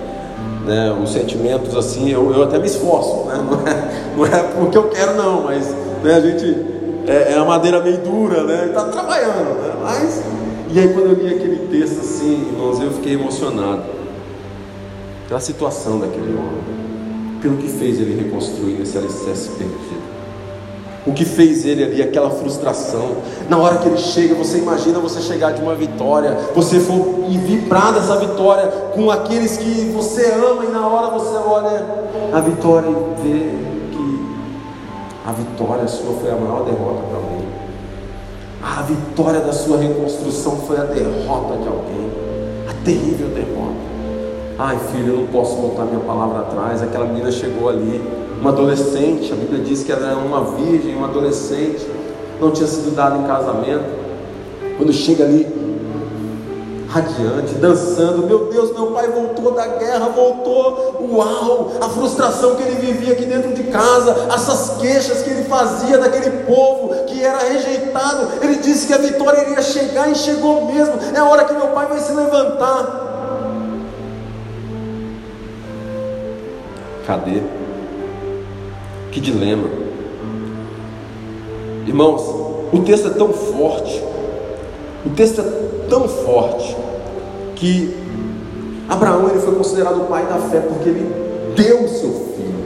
né, 0.67 0.91
os 1.01 1.13
sentimentos 1.13 1.73
assim, 1.73 2.09
eu, 2.09 2.29
eu 2.33 2.43
até 2.43 2.59
me 2.59 2.65
esforço, 2.65 3.25
né? 3.25 3.35
não, 3.37 3.55
é, 3.65 3.93
não 4.17 4.25
é 4.25 4.43
porque 4.59 4.77
eu 4.77 4.89
quero 4.89 5.15
não, 5.15 5.43
mas 5.43 5.73
né, 6.03 6.13
a 6.13 6.19
gente 6.19 6.57
é, 7.07 7.31
é 7.31 7.37
a 7.37 7.45
madeira 7.45 7.79
meio 7.79 7.99
dura, 7.99 8.43
né? 8.43 8.65
Está 8.65 8.89
trabalhando, 8.89 9.61
né? 9.61 9.73
Mas 9.81 10.21
e 10.73 10.77
aí 10.77 10.93
quando 10.93 11.05
eu 11.05 11.25
li 11.25 11.33
aquele 11.33 11.67
texto 11.67 12.01
assim, 12.01 12.49
irmãos, 12.51 12.81
eu 12.81 12.91
fiquei 12.91 13.13
emocionado 13.13 13.83
pela 15.25 15.39
situação 15.39 16.01
daquele 16.01 16.33
homem, 16.33 17.39
pelo 17.41 17.55
que 17.55 17.69
fez 17.69 17.97
ele 17.97 18.21
reconstruir 18.21 18.81
esse 18.81 18.97
alicerce 18.97 19.51
perdido. 19.51 20.10
O 21.05 21.13
que 21.13 21.25
fez 21.25 21.65
ele 21.65 21.83
ali, 21.83 22.01
aquela 22.01 22.29
frustração. 22.29 23.17
Na 23.49 23.57
hora 23.57 23.77
que 23.77 23.87
ele 23.87 23.97
chega, 23.97 24.35
você 24.35 24.59
imagina 24.59 24.99
você 24.99 25.19
chegar 25.19 25.51
de 25.51 25.61
uma 25.61 25.73
vitória, 25.73 26.37
você 26.53 26.79
for 26.79 27.25
e 27.27 27.37
vibrar 27.37 27.93
dessa 27.93 28.17
vitória 28.17 28.67
com 28.93 29.09
aqueles 29.09 29.57
que 29.57 29.91
você 29.95 30.31
ama, 30.31 30.63
e 30.65 30.67
na 30.67 30.87
hora 30.87 31.07
você 31.11 31.35
olha 31.35 31.85
a 32.31 32.39
vitória 32.39 32.87
e 32.87 33.21
vê 33.23 33.49
que 33.91 34.25
a 35.25 35.31
vitória 35.31 35.87
sua 35.87 36.13
foi 36.21 36.31
a 36.31 36.35
maior 36.35 36.65
derrota 36.65 37.01
para 37.07 37.17
alguém. 37.17 37.47
A 38.61 38.81
vitória 38.83 39.39
da 39.39 39.53
sua 39.53 39.77
reconstrução 39.77 40.57
foi 40.67 40.77
a 40.77 40.83
derrota 40.83 41.57
de 41.57 41.67
alguém, 41.67 42.11
a 42.69 42.85
terrível 42.85 43.27
derrota. 43.29 43.91
Ai, 44.59 44.77
filho, 44.91 45.13
eu 45.13 45.17
não 45.21 45.27
posso 45.27 45.55
voltar 45.55 45.85
minha 45.85 46.01
palavra 46.01 46.41
atrás. 46.41 46.83
Aquela 46.83 47.05
menina 47.05 47.31
chegou 47.31 47.67
ali, 47.67 47.99
uma 48.41 48.49
adolescente. 48.49 49.31
A 49.31 49.35
Bíblia 49.35 49.63
diz 49.63 49.83
que 49.83 49.91
ela 49.91 50.07
era 50.07 50.17
uma 50.17 50.43
virgem, 50.55 50.95
uma 50.95 51.07
adolescente, 51.07 51.87
não 52.39 52.51
tinha 52.51 52.67
sido 52.67 52.93
dada 52.93 53.17
em 53.17 53.23
casamento. 53.23 54.01
Quando 54.77 54.91
chega 54.91 55.23
ali, 55.23 55.47
radiante, 56.89 57.53
dançando. 57.55 58.25
Meu 58.25 58.49
Deus, 58.51 58.73
meu 58.73 58.87
pai 58.87 59.07
voltou 59.07 59.53
da 59.53 59.67
guerra, 59.67 60.09
voltou. 60.09 61.07
Uau! 61.11 61.73
A 61.79 61.87
frustração 61.87 62.55
que 62.55 62.63
ele 62.63 62.75
vivia 62.75 63.13
aqui 63.13 63.25
dentro 63.25 63.53
de 63.53 63.63
casa, 63.65 64.27
essas 64.33 64.81
queixas 64.81 65.21
que 65.21 65.29
ele 65.29 65.43
fazia 65.43 65.99
daquele 65.99 66.43
povo 66.43 67.05
que 67.05 67.23
era 67.23 67.37
rejeitado. 67.47 68.27
Ele 68.41 68.55
disse 68.55 68.87
que 68.87 68.93
a 68.93 68.97
vitória 68.97 69.41
iria 69.41 69.61
chegar 69.61 70.09
e 70.09 70.15
chegou 70.15 70.65
mesmo. 70.65 70.95
É 71.13 71.19
a 71.19 71.25
hora 71.25 71.45
que 71.45 71.53
meu 71.53 71.67
pai 71.67 71.85
vai 71.85 71.99
se 71.99 72.11
levantar. 72.11 73.09
Cadê? 77.05 77.41
Que 79.11 79.19
dilema. 79.19 79.67
Irmãos, 81.85 82.21
o 82.71 82.79
texto 82.85 83.07
é 83.07 83.11
tão 83.11 83.33
forte, 83.33 84.01
o 85.05 85.09
texto 85.09 85.41
é 85.41 85.89
tão 85.89 86.07
forte, 86.07 86.77
que 87.55 87.95
Abraão 88.87 89.29
ele 89.29 89.39
foi 89.39 89.55
considerado 89.55 90.01
o 90.01 90.05
pai 90.05 90.25
da 90.25 90.37
fé 90.37 90.61
porque 90.61 90.89
ele 90.89 91.53
deu 91.55 91.83
o 91.83 91.87
seu 91.89 92.11
filho. 92.35 92.61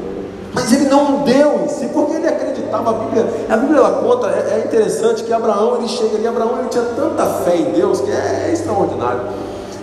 Mas 0.54 0.72
ele 0.72 0.86
não 0.86 1.24
deu 1.24 1.66
em 1.66 1.68
si, 1.68 1.88
porque 1.94 2.16
ele 2.16 2.28
acreditava. 2.28 2.92
A 2.92 2.94
Bíblia, 2.94 3.26
a 3.50 3.58
Bíblia 3.58 3.80
ela 3.80 3.92
conta, 4.02 4.28
é, 4.28 4.56
é 4.56 4.64
interessante 4.66 5.24
que 5.24 5.34
Abraão 5.34 5.78
ele 5.78 5.88
chega 5.88 6.16
ali, 6.16 6.28
Abraão 6.28 6.60
ele 6.60 6.70
tinha 6.70 6.86
tanta 6.96 7.26
fé 7.44 7.58
em 7.58 7.72
Deus 7.72 8.00
que 8.00 8.10
é, 8.10 8.48
é 8.48 8.54
extraordinário. 8.54 9.22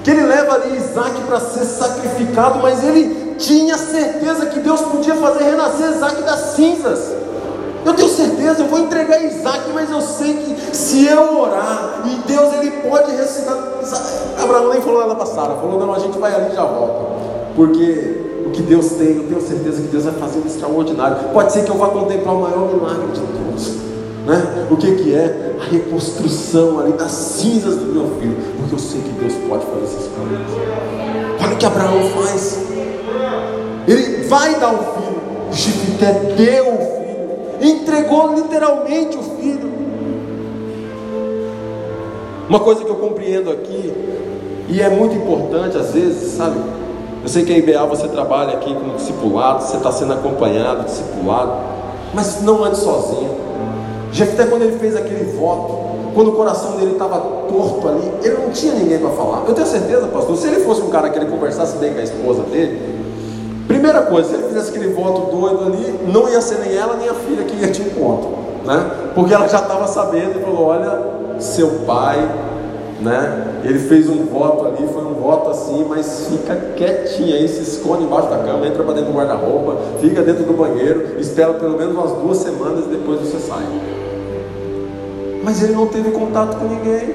Que 0.03 0.11
ele 0.11 0.23
leva 0.23 0.55
ali 0.55 0.77
Isaac 0.77 1.21
para 1.27 1.39
ser 1.41 1.65
sacrificado, 1.65 2.59
mas 2.61 2.83
ele 2.83 3.35
tinha 3.39 3.77
certeza 3.77 4.47
que 4.47 4.61
Deus 4.61 4.81
podia 4.81 5.15
fazer 5.15 5.45
renascer 5.45 5.91
Isaac 5.91 6.23
das 6.23 6.32
cinzas. 6.63 7.17
Eu 7.85 7.95
tenho 7.95 8.09
certeza, 8.09 8.63
eu 8.63 8.69
vou 8.69 8.79
entregar 8.79 9.21
Isaac, 9.25 9.71
mas 9.75 9.91
eu 9.91 10.01
sei 10.01 10.35
que 10.35 10.77
se 10.77 11.05
eu 11.05 11.41
orar, 11.41 12.05
e 12.05 12.29
Deus 12.29 12.55
ele 12.55 12.71
pode 12.89 13.11
ressuscitar. 13.11 13.59
Abraão 14.41 14.69
nem 14.71 14.81
falou 14.81 15.01
nada 15.01 15.17
para 15.17 15.27
Sara, 15.27 15.55
falou: 15.55 15.81
não, 15.81 15.93
a 15.93 15.99
gente 15.99 16.17
vai 16.19 16.33
ali 16.33 16.53
e 16.53 16.55
já 16.55 16.65
volta. 16.65 17.23
Porque 17.57 18.45
o 18.47 18.51
que 18.51 18.63
Deus 18.63 18.91
tem, 18.91 19.17
eu 19.17 19.25
tenho 19.25 19.41
certeza 19.41 19.83
que 19.83 19.89
Deus 19.89 20.05
vai 20.05 20.15
fazer 20.15 20.39
um 20.39 20.47
extraordinário. 20.47 21.17
Pode 21.33 21.53
ser 21.53 21.65
que 21.65 21.71
eu 21.71 21.77
vá 21.77 21.89
contemplar 21.89 22.37
o 22.37 22.41
maior 22.43 22.73
milagre 22.73 23.09
de 23.09 23.21
todos. 23.21 23.69
Né? 24.25 24.69
O 24.71 24.77
que, 24.77 24.95
que 24.95 25.15
é? 25.15 25.57
A 25.61 25.65
reconstrução 25.65 26.79
ali 26.79 26.93
das 26.93 27.11
cinzas 27.11 27.77
do 27.77 27.87
meu 27.87 28.17
filho. 28.21 28.37
Porque 28.59 28.75
eu 28.77 28.79
sei 28.79 29.01
que 29.01 29.11
Deus 29.11 29.35
pode 29.49 29.67
fazer 29.67 29.85
essas 29.85 30.09
coisas. 30.09 31.43
Olha 31.43 31.55
o 31.55 31.57
que 31.57 31.67
Abraão 31.67 32.01
faz. 32.11 32.59
Ele 33.89 34.25
vai 34.29 34.55
dar 34.61 34.73
o 34.73 34.79
filho. 34.79 35.02
Jefité 35.53 36.13
deu 36.37 36.75
o 36.75 36.79
filho. 36.79 37.73
Entregou 37.75 38.35
literalmente 38.35 39.17
o 39.17 39.23
filho. 39.23 39.73
Uma 42.49 42.61
coisa 42.61 42.85
que 42.85 42.91
eu 42.91 42.97
compreendo 42.97 43.51
aqui, 43.51 43.93
e 44.69 44.81
é 44.81 44.89
muito 44.91 45.15
importante 45.15 45.77
às 45.77 45.93
vezes, 45.93 46.33
sabe? 46.33 46.57
Eu 47.23 47.29
sei 47.29 47.45
que 47.45 47.53
a 47.53 47.57
IBA 47.57 47.87
você 47.87 48.09
trabalha 48.09 48.55
aqui 48.55 48.75
com 48.75 48.97
discipulado, 48.97 49.63
você 49.63 49.77
está 49.77 49.93
sendo 49.93 50.13
acompanhado, 50.13 50.85
discipulado, 50.85 51.53
mas 52.13 52.43
não 52.43 52.65
ande 52.65 52.79
sozinho. 52.79 53.31
Jefté, 54.13 54.45
quando 54.45 54.63
ele 54.63 54.79
fez 54.79 54.97
aquele 54.97 55.25
voto, 55.37 55.79
quando 56.15 56.29
o 56.29 56.33
coração 56.33 56.77
dele 56.77 56.93
estava 56.93 57.21
torto 57.49 57.89
ali, 57.89 58.13
ele 58.23 58.39
não 58.39 58.51
tinha 58.51 58.75
ninguém 58.75 58.99
para 58.99 59.11
falar. 59.11 59.45
Eu 59.47 59.55
tenho 59.55 59.67
certeza, 59.67 60.07
pastor, 60.09 60.37
se 60.37 60.47
ele 60.49 60.61
fosse 60.65 60.83
um 60.83 60.91
cara 60.91 61.09
que 61.11 61.19
ele 61.19 61.27
conversasse 61.27 61.77
bem 61.77 61.95
com 61.95 62.01
a 62.01 62.03
esposa 62.03 62.43
dele, 62.43 63.02
Primeira 63.67 64.03
coisa, 64.03 64.29
se 64.29 64.35
ele 64.35 64.45
fizesse 64.45 64.71
aquele 64.71 64.93
voto 64.93 65.37
doido 65.37 65.65
ali, 65.67 66.13
não 66.13 66.29
ia 66.29 66.41
ser 66.41 66.59
nem 66.59 66.77
ela 66.77 66.97
nem 66.97 67.09
a 67.09 67.15
filha 67.15 67.45
que 67.45 67.57
ia 67.57 67.71
de 67.71 67.83
encontro, 67.83 68.31
né? 68.65 68.91
Porque 69.15 69.33
ela 69.33 69.49
já 69.49 69.59
estava 69.59 69.87
sabendo 69.87 70.41
e 70.41 70.43
falou: 70.43 70.67
Olha, 70.67 70.99
seu 71.39 71.69
pai, 71.87 72.19
né? 73.01 73.61
Ele 73.65 73.79
fez 73.79 74.09
um 74.09 74.27
voto 74.27 74.67
ali, 74.67 74.89
foi 74.89 75.05
um 75.05 75.15
voto 75.15 75.51
assim, 75.51 75.87
mas 75.89 76.27
fica 76.29 76.57
quietinha 76.77 77.37
aí, 77.37 77.49
se 77.49 77.63
esconde 77.63 78.05
embaixo 78.05 78.29
da 78.29 78.39
cama, 78.39 78.67
entra 78.67 78.83
para 78.83 78.95
dentro 78.95 79.13
do 79.13 79.17
guarda-roupa, 79.17 79.77
fica 80.01 80.23
dentro 80.23 80.45
do 80.45 80.53
banheiro, 80.53 81.21
espera 81.21 81.53
pelo 81.55 81.77
menos 81.77 81.95
umas 81.95 82.13
duas 82.13 82.39
semanas 82.39 82.87
e 82.87 82.89
depois 82.89 83.21
você 83.21 83.39
sai. 83.39 83.65
Mas 85.45 85.63
ele 85.63 85.75
não 85.75 85.87
teve 85.87 86.11
contato 86.11 86.57
com 86.57 86.67
ninguém, 86.67 87.15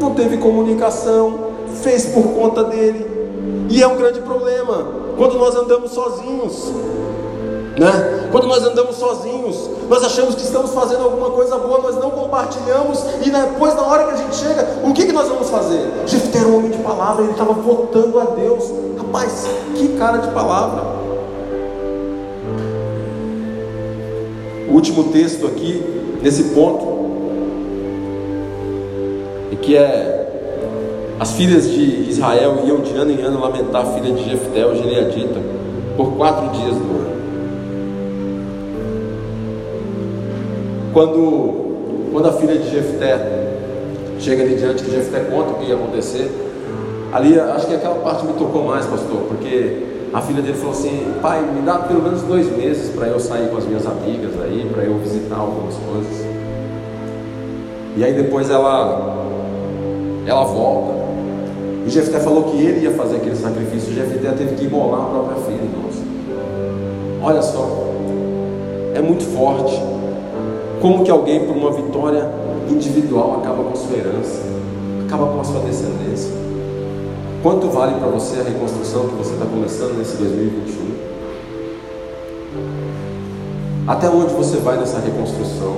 não 0.00 0.14
teve 0.14 0.38
comunicação, 0.38 1.50
fez 1.82 2.06
por 2.06 2.24
conta 2.34 2.64
dele, 2.64 3.06
e 3.70 3.82
é 3.82 3.86
um 3.86 3.96
grande 3.96 4.20
problema 4.20 5.03
quando 5.16 5.38
nós 5.38 5.54
andamos 5.54 5.90
sozinhos. 5.92 6.72
Né? 7.78 8.28
Quando 8.30 8.46
nós 8.46 8.64
andamos 8.64 8.96
sozinhos, 8.96 9.68
nós 9.88 10.04
achamos 10.04 10.36
que 10.36 10.42
estamos 10.42 10.70
fazendo 10.72 11.02
alguma 11.02 11.30
coisa 11.30 11.56
boa, 11.58 11.80
nós 11.80 11.96
não 11.96 12.10
compartilhamos, 12.10 13.04
e 13.24 13.30
depois, 13.30 13.74
na 13.74 13.82
hora 13.82 14.04
que 14.04 14.12
a 14.12 14.16
gente 14.16 14.36
chega, 14.36 14.80
o 14.84 14.92
que, 14.92 15.06
que 15.06 15.12
nós 15.12 15.28
vamos 15.28 15.50
fazer? 15.50 15.90
Jefté 16.06 16.38
era 16.38 16.48
um 16.48 16.58
homem 16.58 16.70
de 16.70 16.78
palavra, 16.78 17.24
ele 17.24 17.32
estava 17.32 17.52
votando 17.52 18.20
a 18.20 18.24
Deus. 18.26 18.70
Rapaz, 18.96 19.46
que 19.74 19.88
cara 19.96 20.18
de 20.18 20.28
palavra. 20.28 20.84
O 24.68 24.72
último 24.72 25.04
texto 25.12 25.46
aqui, 25.46 26.18
nesse 26.22 26.44
ponto, 26.44 26.94
e 29.50 29.56
que 29.56 29.76
é 29.76 30.13
as 31.18 31.32
filhas 31.32 31.70
de 31.70 32.10
Israel 32.10 32.62
iam 32.66 32.80
de 32.80 32.96
ano 32.96 33.12
em 33.12 33.22
ano 33.22 33.40
lamentar 33.40 33.82
a 33.82 33.86
filha 33.86 34.12
de 34.12 34.28
Jefté, 34.28 34.66
o 34.66 34.74
Gileadita, 34.74 35.40
por 35.96 36.12
quatro 36.16 36.48
dias 36.50 36.74
do 36.74 36.90
ano. 36.90 37.14
Quando, 40.92 42.10
quando 42.12 42.28
a 42.28 42.32
filha 42.32 42.58
de 42.58 42.70
Jefté 42.70 43.44
chega 44.18 44.42
ali 44.42 44.56
diante 44.56 44.84
de 44.84 44.90
Jefté, 44.90 45.20
conta 45.20 45.52
o 45.52 45.54
que 45.54 45.66
ia 45.66 45.74
acontecer. 45.74 46.30
Ali, 47.12 47.38
acho 47.38 47.68
que 47.68 47.74
aquela 47.74 47.96
parte 47.96 48.26
me 48.26 48.32
tocou 48.32 48.64
mais, 48.64 48.86
pastor, 48.86 49.20
porque 49.28 49.82
a 50.12 50.20
filha 50.20 50.42
dele 50.42 50.54
falou 50.54 50.72
assim: 50.72 51.14
pai, 51.22 51.42
me 51.42 51.62
dá 51.62 51.78
pelo 51.78 52.02
menos 52.02 52.22
dois 52.22 52.50
meses 52.56 52.90
para 52.90 53.06
eu 53.06 53.20
sair 53.20 53.48
com 53.48 53.56
as 53.56 53.64
minhas 53.64 53.86
amigas 53.86 54.32
aí, 54.42 54.68
para 54.72 54.82
eu 54.82 54.98
visitar 54.98 55.36
algumas 55.36 55.74
coisas. 55.76 56.26
E 57.96 58.02
aí 58.02 58.12
depois 58.14 58.50
ela, 58.50 59.16
ela 60.26 60.44
volta. 60.44 61.03
E 61.86 61.90
Jefté 61.90 62.18
falou 62.18 62.44
que 62.44 62.56
ele 62.56 62.84
ia 62.84 62.92
fazer 62.92 63.16
aquele 63.16 63.36
sacrifício. 63.36 63.92
Jefté 63.92 64.30
teve 64.32 64.56
que 64.56 64.64
imolar 64.64 65.02
a 65.02 65.04
própria 65.06 65.36
filha, 65.42 65.62
irmãos. 65.62 65.94
Olha 67.22 67.42
só, 67.42 67.86
é 68.94 69.00
muito 69.00 69.24
forte. 69.36 69.80
Como 70.80 71.04
que 71.04 71.10
alguém, 71.10 71.46
por 71.46 71.56
uma 71.56 71.72
vitória 71.72 72.30
individual, 72.70 73.40
acaba 73.40 73.64
com 73.64 73.76
sua 73.76 73.96
herança, 73.96 74.40
acaba 75.06 75.26
com 75.26 75.40
a 75.40 75.44
sua 75.44 75.60
descendência? 75.60 76.30
Quanto 77.42 77.68
vale 77.68 77.94
para 77.98 78.08
você 78.08 78.40
a 78.40 78.42
reconstrução 78.42 79.08
que 79.08 79.16
você 79.16 79.34
está 79.34 79.44
começando 79.44 79.98
nesse 79.98 80.16
2021? 80.16 80.94
Até 83.86 84.08
onde 84.08 84.32
você 84.32 84.56
vai 84.56 84.78
nessa 84.78 84.98
reconstrução? 84.98 85.76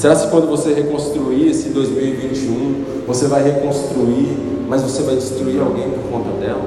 Será 0.00 0.16
que 0.16 0.28
quando 0.28 0.48
você 0.48 0.72
reconstruir 0.72 1.50
esse 1.50 1.68
2021, 1.68 3.04
você 3.06 3.26
vai 3.26 3.42
reconstruir, 3.42 4.34
mas 4.66 4.80
você 4.80 5.02
vai 5.02 5.14
destruir 5.14 5.60
alguém 5.60 5.90
por 5.90 6.10
conta 6.10 6.30
dela? 6.40 6.64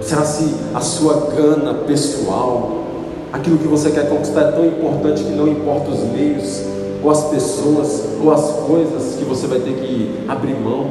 Será 0.00 0.24
se 0.24 0.54
a 0.72 0.80
sua 0.80 1.28
gana 1.36 1.74
pessoal, 1.86 2.84
aquilo 3.30 3.58
que 3.58 3.68
você 3.68 3.90
quer 3.90 4.08
conquistar 4.08 4.40
é 4.40 4.52
tão 4.52 4.64
importante 4.64 5.24
que 5.24 5.32
não 5.32 5.46
importa 5.46 5.90
os 5.90 6.00
meios, 6.04 6.62
ou 7.02 7.10
as 7.10 7.24
pessoas, 7.24 8.02
ou 8.18 8.32
as 8.32 8.50
coisas 8.66 9.16
que 9.18 9.24
você 9.26 9.46
vai 9.46 9.58
ter 9.58 9.74
que 9.74 10.24
abrir 10.26 10.54
mão? 10.54 10.90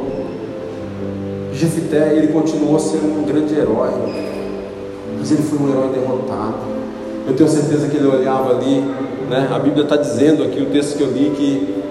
Jefité, 1.53 2.13
ele 2.15 2.27
continuou 2.27 2.77
sendo 2.77 3.19
um 3.19 3.23
grande 3.23 3.55
herói, 3.55 3.89
mas 5.17 5.31
ele 5.31 5.41
foi 5.41 5.57
um 5.57 5.71
herói 5.71 5.89
derrotado. 5.89 6.72
Eu 7.25 7.35
tenho 7.35 7.49
certeza 7.49 7.87
que 7.87 7.95
ele 7.95 8.07
olhava 8.07 8.51
ali, 8.51 8.81
né? 9.29 9.49
A 9.53 9.59
Bíblia 9.59 9.83
está 9.83 9.95
dizendo 9.95 10.43
aqui, 10.43 10.61
o 10.61 10.65
texto 10.65 10.97
que 10.97 11.03
eu 11.03 11.11
li, 11.11 11.31
que 11.31 11.83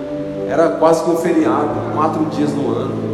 era 0.49 0.69
quase 0.71 1.03
que 1.05 1.11
um 1.11 1.17
feriado, 1.17 1.71
quatro 1.95 2.25
dias 2.27 2.53
no 2.53 2.69
ano. 2.71 3.13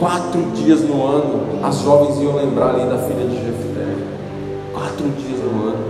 Quatro 0.00 0.40
dias 0.54 0.82
no 0.82 1.06
ano, 1.06 1.40
as 1.62 1.80
jovens 1.80 2.20
iam 2.20 2.34
lembrar 2.36 2.70
ali 2.70 2.88
da 2.88 2.98
filha 2.98 3.26
de 3.26 3.36
Jefté. 3.36 3.86
Quatro 4.72 5.08
dias 5.10 5.40
no 5.40 5.68
ano. 5.68 5.84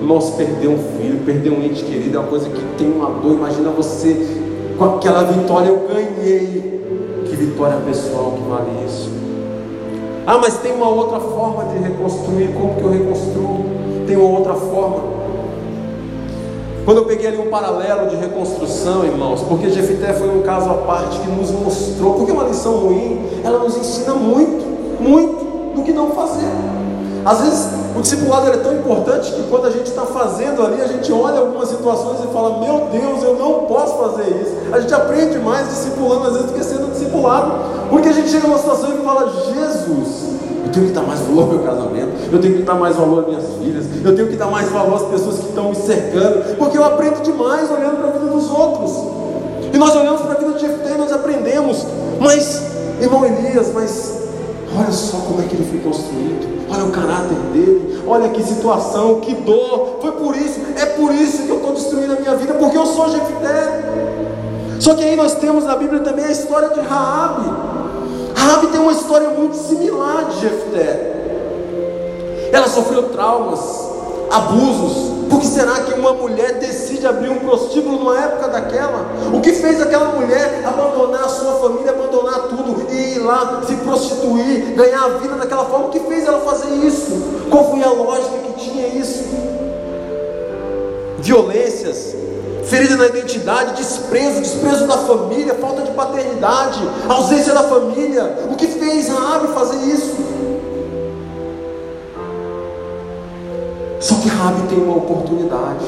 Irmãos, 0.00 0.30
perder 0.30 0.68
um 0.68 0.78
filho, 0.78 1.20
perder 1.26 1.50
um 1.50 1.62
ente 1.62 1.84
querido 1.84 2.16
é 2.16 2.20
uma 2.20 2.28
coisa 2.28 2.48
que 2.48 2.62
tem 2.78 2.90
uma 2.90 3.10
dor. 3.10 3.32
Imagina 3.32 3.70
você 3.70 4.16
com 4.78 4.96
aquela 4.96 5.24
vitória, 5.24 5.68
eu 5.68 5.86
ganhei. 5.86 6.80
Que 7.26 7.36
vitória 7.36 7.76
pessoal 7.86 8.32
que 8.32 8.42
vale 8.48 8.86
isso. 8.86 9.10
Ah, 10.26 10.38
mas 10.38 10.56
tem 10.58 10.72
uma 10.72 10.88
outra 10.88 11.20
forma 11.20 11.64
de 11.66 11.78
reconstruir. 11.78 12.48
Como 12.54 12.74
que 12.76 12.82
eu 12.82 12.90
reconstruo? 12.90 13.79
Tem 14.10 14.18
uma 14.18 14.38
outra 14.38 14.54
forma. 14.54 15.20
Quando 16.84 16.98
eu 16.98 17.04
peguei 17.04 17.28
ali 17.28 17.38
um 17.38 17.48
paralelo 17.48 18.08
de 18.08 18.16
reconstrução, 18.16 19.04
irmãos, 19.04 19.42
porque 19.42 19.70
Jefité 19.70 20.12
foi 20.14 20.28
um 20.28 20.42
caso 20.42 20.68
à 20.68 20.74
parte 20.74 21.20
que 21.20 21.30
nos 21.30 21.50
mostrou, 21.52 22.14
porque 22.14 22.32
uma 22.32 22.42
lição 22.44 22.78
ruim, 22.78 23.20
ela 23.44 23.60
nos 23.60 23.76
ensina 23.76 24.14
muito, 24.14 24.66
muito 25.00 25.76
do 25.76 25.82
que 25.82 25.92
não 25.92 26.10
fazer. 26.10 26.50
Às 27.24 27.40
vezes 27.42 27.68
o 27.96 28.00
discipulado 28.00 28.48
é 28.48 28.56
tão 28.56 28.74
importante 28.74 29.30
que 29.30 29.42
quando 29.44 29.66
a 29.66 29.70
gente 29.70 29.86
está 29.86 30.02
fazendo 30.02 30.62
ali, 30.62 30.80
a 30.80 30.88
gente 30.88 31.12
olha 31.12 31.38
algumas 31.38 31.68
situações 31.68 32.18
e 32.24 32.32
fala, 32.32 32.58
meu 32.58 32.88
Deus, 32.90 33.22
eu 33.22 33.36
não 33.36 33.66
posso 33.66 33.96
fazer 33.96 34.28
isso. 34.42 34.56
A 34.72 34.80
gente 34.80 34.92
aprende 34.92 35.38
mais 35.38 35.68
discipulando 35.68 36.26
às 36.26 36.32
vezes 36.32 36.50
do 36.50 36.54
que 36.54 36.64
sendo 36.64 36.90
discipulado, 36.90 37.52
porque 37.88 38.08
a 38.08 38.12
gente 38.12 38.28
chega 38.28 38.48
numa 38.48 38.58
situação 38.58 38.90
e 38.90 39.04
fala, 39.04 39.30
Jesus, 39.54 40.30
eu 40.70 40.74
tenho 40.74 40.86
que 40.86 40.92
dar 40.92 41.02
mais 41.02 41.20
valor 41.20 41.42
ao 41.42 41.48
meu 41.48 41.58
casamento. 41.60 42.10
Eu 42.32 42.40
tenho 42.40 42.54
que 42.54 42.62
dar 42.62 42.74
mais 42.74 42.96
valor 42.96 43.20
às 43.20 43.26
minhas 43.26 43.44
filhas. 43.60 43.84
Eu 44.04 44.14
tenho 44.14 44.28
que 44.28 44.36
dar 44.36 44.46
mais 44.46 44.68
valor 44.70 44.94
às 44.94 45.02
pessoas 45.02 45.38
que 45.38 45.48
estão 45.48 45.70
me 45.70 45.74
cercando. 45.74 46.56
Porque 46.56 46.78
eu 46.78 46.84
aprendo 46.84 47.22
demais 47.22 47.70
olhando 47.70 47.96
para 47.98 48.08
a 48.08 48.12
vida 48.12 48.26
dos 48.26 48.50
outros. 48.50 48.92
E 49.72 49.78
nós 49.78 49.94
olhamos 49.96 50.20
para 50.22 50.34
a 50.34 50.38
vida 50.38 50.52
de 50.52 50.60
Jefté 50.60 50.94
e 50.94 50.98
nós 50.98 51.12
aprendemos. 51.12 51.84
Mas, 52.20 52.62
irmão 53.00 53.24
Elias, 53.24 53.72
mas 53.74 54.20
olha 54.78 54.92
só 54.92 55.18
como 55.18 55.42
é 55.42 55.44
que 55.44 55.56
ele 55.56 55.68
foi 55.68 55.80
construído. 55.80 56.60
Olha 56.72 56.84
o 56.84 56.90
caráter 56.92 57.36
dele. 57.52 58.02
Olha 58.06 58.28
que 58.28 58.42
situação, 58.42 59.20
que 59.20 59.34
dor. 59.34 59.98
Foi 60.00 60.12
por 60.12 60.36
isso, 60.36 60.60
é 60.76 60.86
por 60.86 61.12
isso 61.12 61.42
que 61.42 61.50
eu 61.50 61.56
estou 61.56 61.72
destruindo 61.72 62.12
a 62.12 62.16
minha 62.16 62.36
vida. 62.36 62.54
Porque 62.54 62.78
eu 62.78 62.86
sou 62.86 63.10
Jefté. 63.10 63.90
Só 64.78 64.94
que 64.94 65.04
aí 65.04 65.16
nós 65.16 65.34
temos 65.34 65.64
na 65.64 65.74
Bíblia 65.74 66.00
também 66.00 66.24
a 66.24 66.30
história 66.30 66.68
de 66.70 66.80
Raabe. 66.80 67.59
Rabi 68.50 68.66
tem 68.66 68.80
uma 68.80 68.90
história 68.90 69.30
muito 69.30 69.56
similar 69.56 70.24
de 70.24 70.40
Jefté. 70.40 71.20
Ela 72.52 72.66
sofreu 72.66 73.04
traumas, 73.10 73.60
abusos. 74.28 75.28
Por 75.30 75.38
que 75.38 75.46
será 75.46 75.74
que 75.84 75.94
uma 75.94 76.14
mulher 76.14 76.54
decide 76.54 77.06
abrir 77.06 77.30
um 77.30 77.38
prostíbulo 77.38 78.00
numa 78.00 78.18
época 78.18 78.48
daquela? 78.48 79.06
O 79.32 79.40
que 79.40 79.52
fez 79.52 79.80
aquela 79.80 80.06
mulher 80.06 80.64
abandonar 80.66 81.26
a 81.26 81.28
sua 81.28 81.52
família, 81.60 81.92
abandonar 81.92 82.48
tudo 82.48 82.90
e 82.90 83.14
ir 83.14 83.18
lá 83.20 83.62
se 83.64 83.76
prostituir, 83.76 84.74
ganhar 84.74 85.04
a 85.04 85.08
vida 85.18 85.36
daquela 85.36 85.66
forma? 85.66 85.86
O 85.86 85.90
que 85.90 86.00
fez 86.00 86.26
ela 86.26 86.40
fazer 86.40 86.74
isso? 86.84 87.46
Qual 87.48 87.70
foi 87.70 87.84
a 87.84 87.90
lógica 87.90 88.36
que 88.38 88.52
tinha 88.64 88.88
isso? 88.88 89.22
Violências, 91.20 92.16
ferida 92.70 92.96
na 92.96 93.06
identidade, 93.06 93.74
desprezo, 93.74 94.40
desprezo 94.40 94.86
da 94.86 94.96
família, 94.98 95.54
falta 95.56 95.82
de 95.82 95.90
paternidade, 95.90 96.80
ausência 97.08 97.52
da 97.52 97.64
família. 97.64 98.46
O 98.48 98.54
que 98.54 98.68
fez 98.68 99.08
Raabe 99.08 99.48
fazer 99.48 99.84
isso? 99.92 100.16
Só 103.98 104.14
que 104.14 104.28
Raabe 104.28 104.68
tem 104.68 104.78
uma 104.78 104.96
oportunidade. 104.96 105.84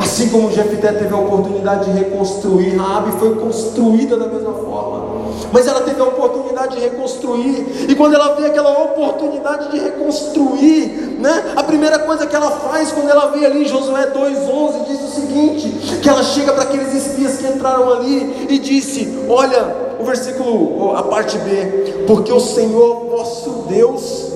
Assim 0.00 0.28
como 0.30 0.50
Jefité 0.50 0.92
teve 0.92 1.14
a 1.14 1.18
oportunidade 1.18 1.84
de 1.84 1.98
reconstruir, 1.98 2.76
Raabe 2.76 3.12
foi 3.12 3.36
construída 3.36 4.16
da 4.16 4.26
mesma 4.26 4.52
forma. 4.52 5.09
Mas 5.52 5.66
ela 5.66 5.80
teve 5.80 6.00
a 6.00 6.04
oportunidade 6.04 6.76
de 6.76 6.82
reconstruir. 6.82 7.86
E 7.88 7.94
quando 7.94 8.14
ela 8.14 8.34
vê 8.34 8.46
aquela 8.46 8.70
oportunidade 8.84 9.70
de 9.70 9.78
reconstruir, 9.78 11.18
né? 11.20 11.52
A 11.56 11.62
primeira 11.62 11.98
coisa 11.98 12.26
que 12.26 12.34
ela 12.34 12.50
faz 12.50 12.92
quando 12.92 13.08
ela 13.08 13.26
vê 13.26 13.44
ali 13.46 13.66
Josué 13.66 14.06
2:11 14.06 14.84
diz 14.86 15.00
o 15.02 15.14
seguinte, 15.14 15.68
que 16.02 16.08
ela 16.08 16.22
chega 16.22 16.52
para 16.52 16.64
aqueles 16.64 16.94
espias 16.94 17.38
que 17.38 17.46
entraram 17.46 17.92
ali 17.92 18.46
e 18.48 18.58
disse: 18.58 19.18
"Olha, 19.28 19.90
o 19.98 20.04
versículo, 20.04 20.96
a 20.96 21.02
parte 21.02 21.36
B, 21.38 22.04
porque 22.06 22.32
o 22.32 22.40
Senhor 22.40 23.06
vosso 23.10 23.66
Deus 23.68 24.30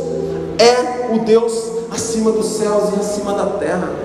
é 0.59 1.15
o 1.15 1.21
Deus 1.21 1.53
acima 1.91 2.31
dos 2.33 2.47
céus 2.47 2.91
e 2.97 3.01
acima 3.01 3.33
da 3.33 3.47
terra. 3.59 4.04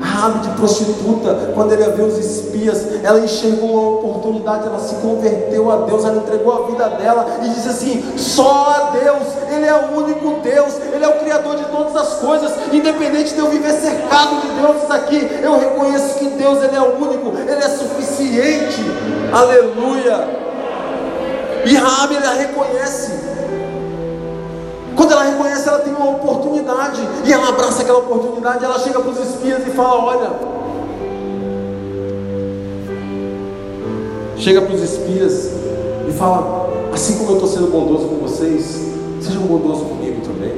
Rabi 0.00 0.38
de 0.38 0.48
prostituta, 0.54 1.52
quando 1.54 1.72
ele 1.72 1.84
viu 1.92 2.06
os 2.06 2.16
espias, 2.18 2.86
ela 3.04 3.20
enxergou 3.20 3.70
uma 3.70 3.90
oportunidade, 3.98 4.66
ela 4.66 4.78
se 4.78 4.94
converteu 4.96 5.70
a 5.70 5.76
Deus, 5.84 6.04
ela 6.04 6.16
entregou 6.16 6.52
a 6.52 6.66
vida 6.66 6.88
dela 6.90 7.38
e 7.42 7.48
disse 7.48 7.68
assim: 7.68 8.18
só 8.18 8.70
a 8.70 8.90
Deus, 8.90 9.22
Ele 9.50 9.66
é 9.66 9.74
o 9.74 9.98
único 9.98 10.40
Deus, 10.40 10.74
Ele 10.92 11.04
é 11.04 11.08
o 11.08 11.20
Criador 11.20 11.56
de 11.56 11.64
todas 11.64 11.94
as 11.96 12.14
coisas, 12.14 12.50
independente 12.72 13.34
de 13.34 13.40
eu 13.40 13.48
viver 13.48 13.72
cercado 13.72 14.40
de 14.40 14.48
deuses 14.60 14.90
aqui, 14.90 15.28
eu 15.42 15.58
reconheço 15.58 16.18
que 16.18 16.26
Deus 16.30 16.62
Ele 16.62 16.76
é 16.76 16.80
o 16.80 16.96
único, 16.96 17.36
Ele 17.38 17.62
é 17.62 17.68
suficiente, 17.68 18.82
aleluia. 19.32 20.40
E 21.64 21.74
Rabi 21.76 22.16
ela 22.16 22.34
reconhece, 22.34 23.12
quando 25.00 25.12
ela 25.12 25.22
reconhece, 25.22 25.66
ela 25.66 25.78
tem 25.78 25.94
uma 25.94 26.10
oportunidade. 26.10 27.00
E 27.24 27.32
ela 27.32 27.48
abraça 27.48 27.80
aquela 27.80 28.00
oportunidade. 28.00 28.62
Ela 28.62 28.78
chega 28.78 29.00
para 29.00 29.10
os 29.10 29.18
espias 29.18 29.66
e 29.66 29.70
fala: 29.70 30.04
Olha. 30.04 30.30
Chega 34.36 34.60
para 34.60 34.74
os 34.74 34.82
espias 34.82 35.52
e 36.06 36.12
fala: 36.12 36.68
Assim 36.92 37.16
como 37.16 37.30
eu 37.30 37.34
estou 37.36 37.48
sendo 37.48 37.68
bondoso 37.68 38.08
com 38.08 38.16
vocês, 38.16 38.78
sejam 39.22 39.40
bondosos 39.44 39.88
comigo 39.88 40.20
também. 40.20 40.52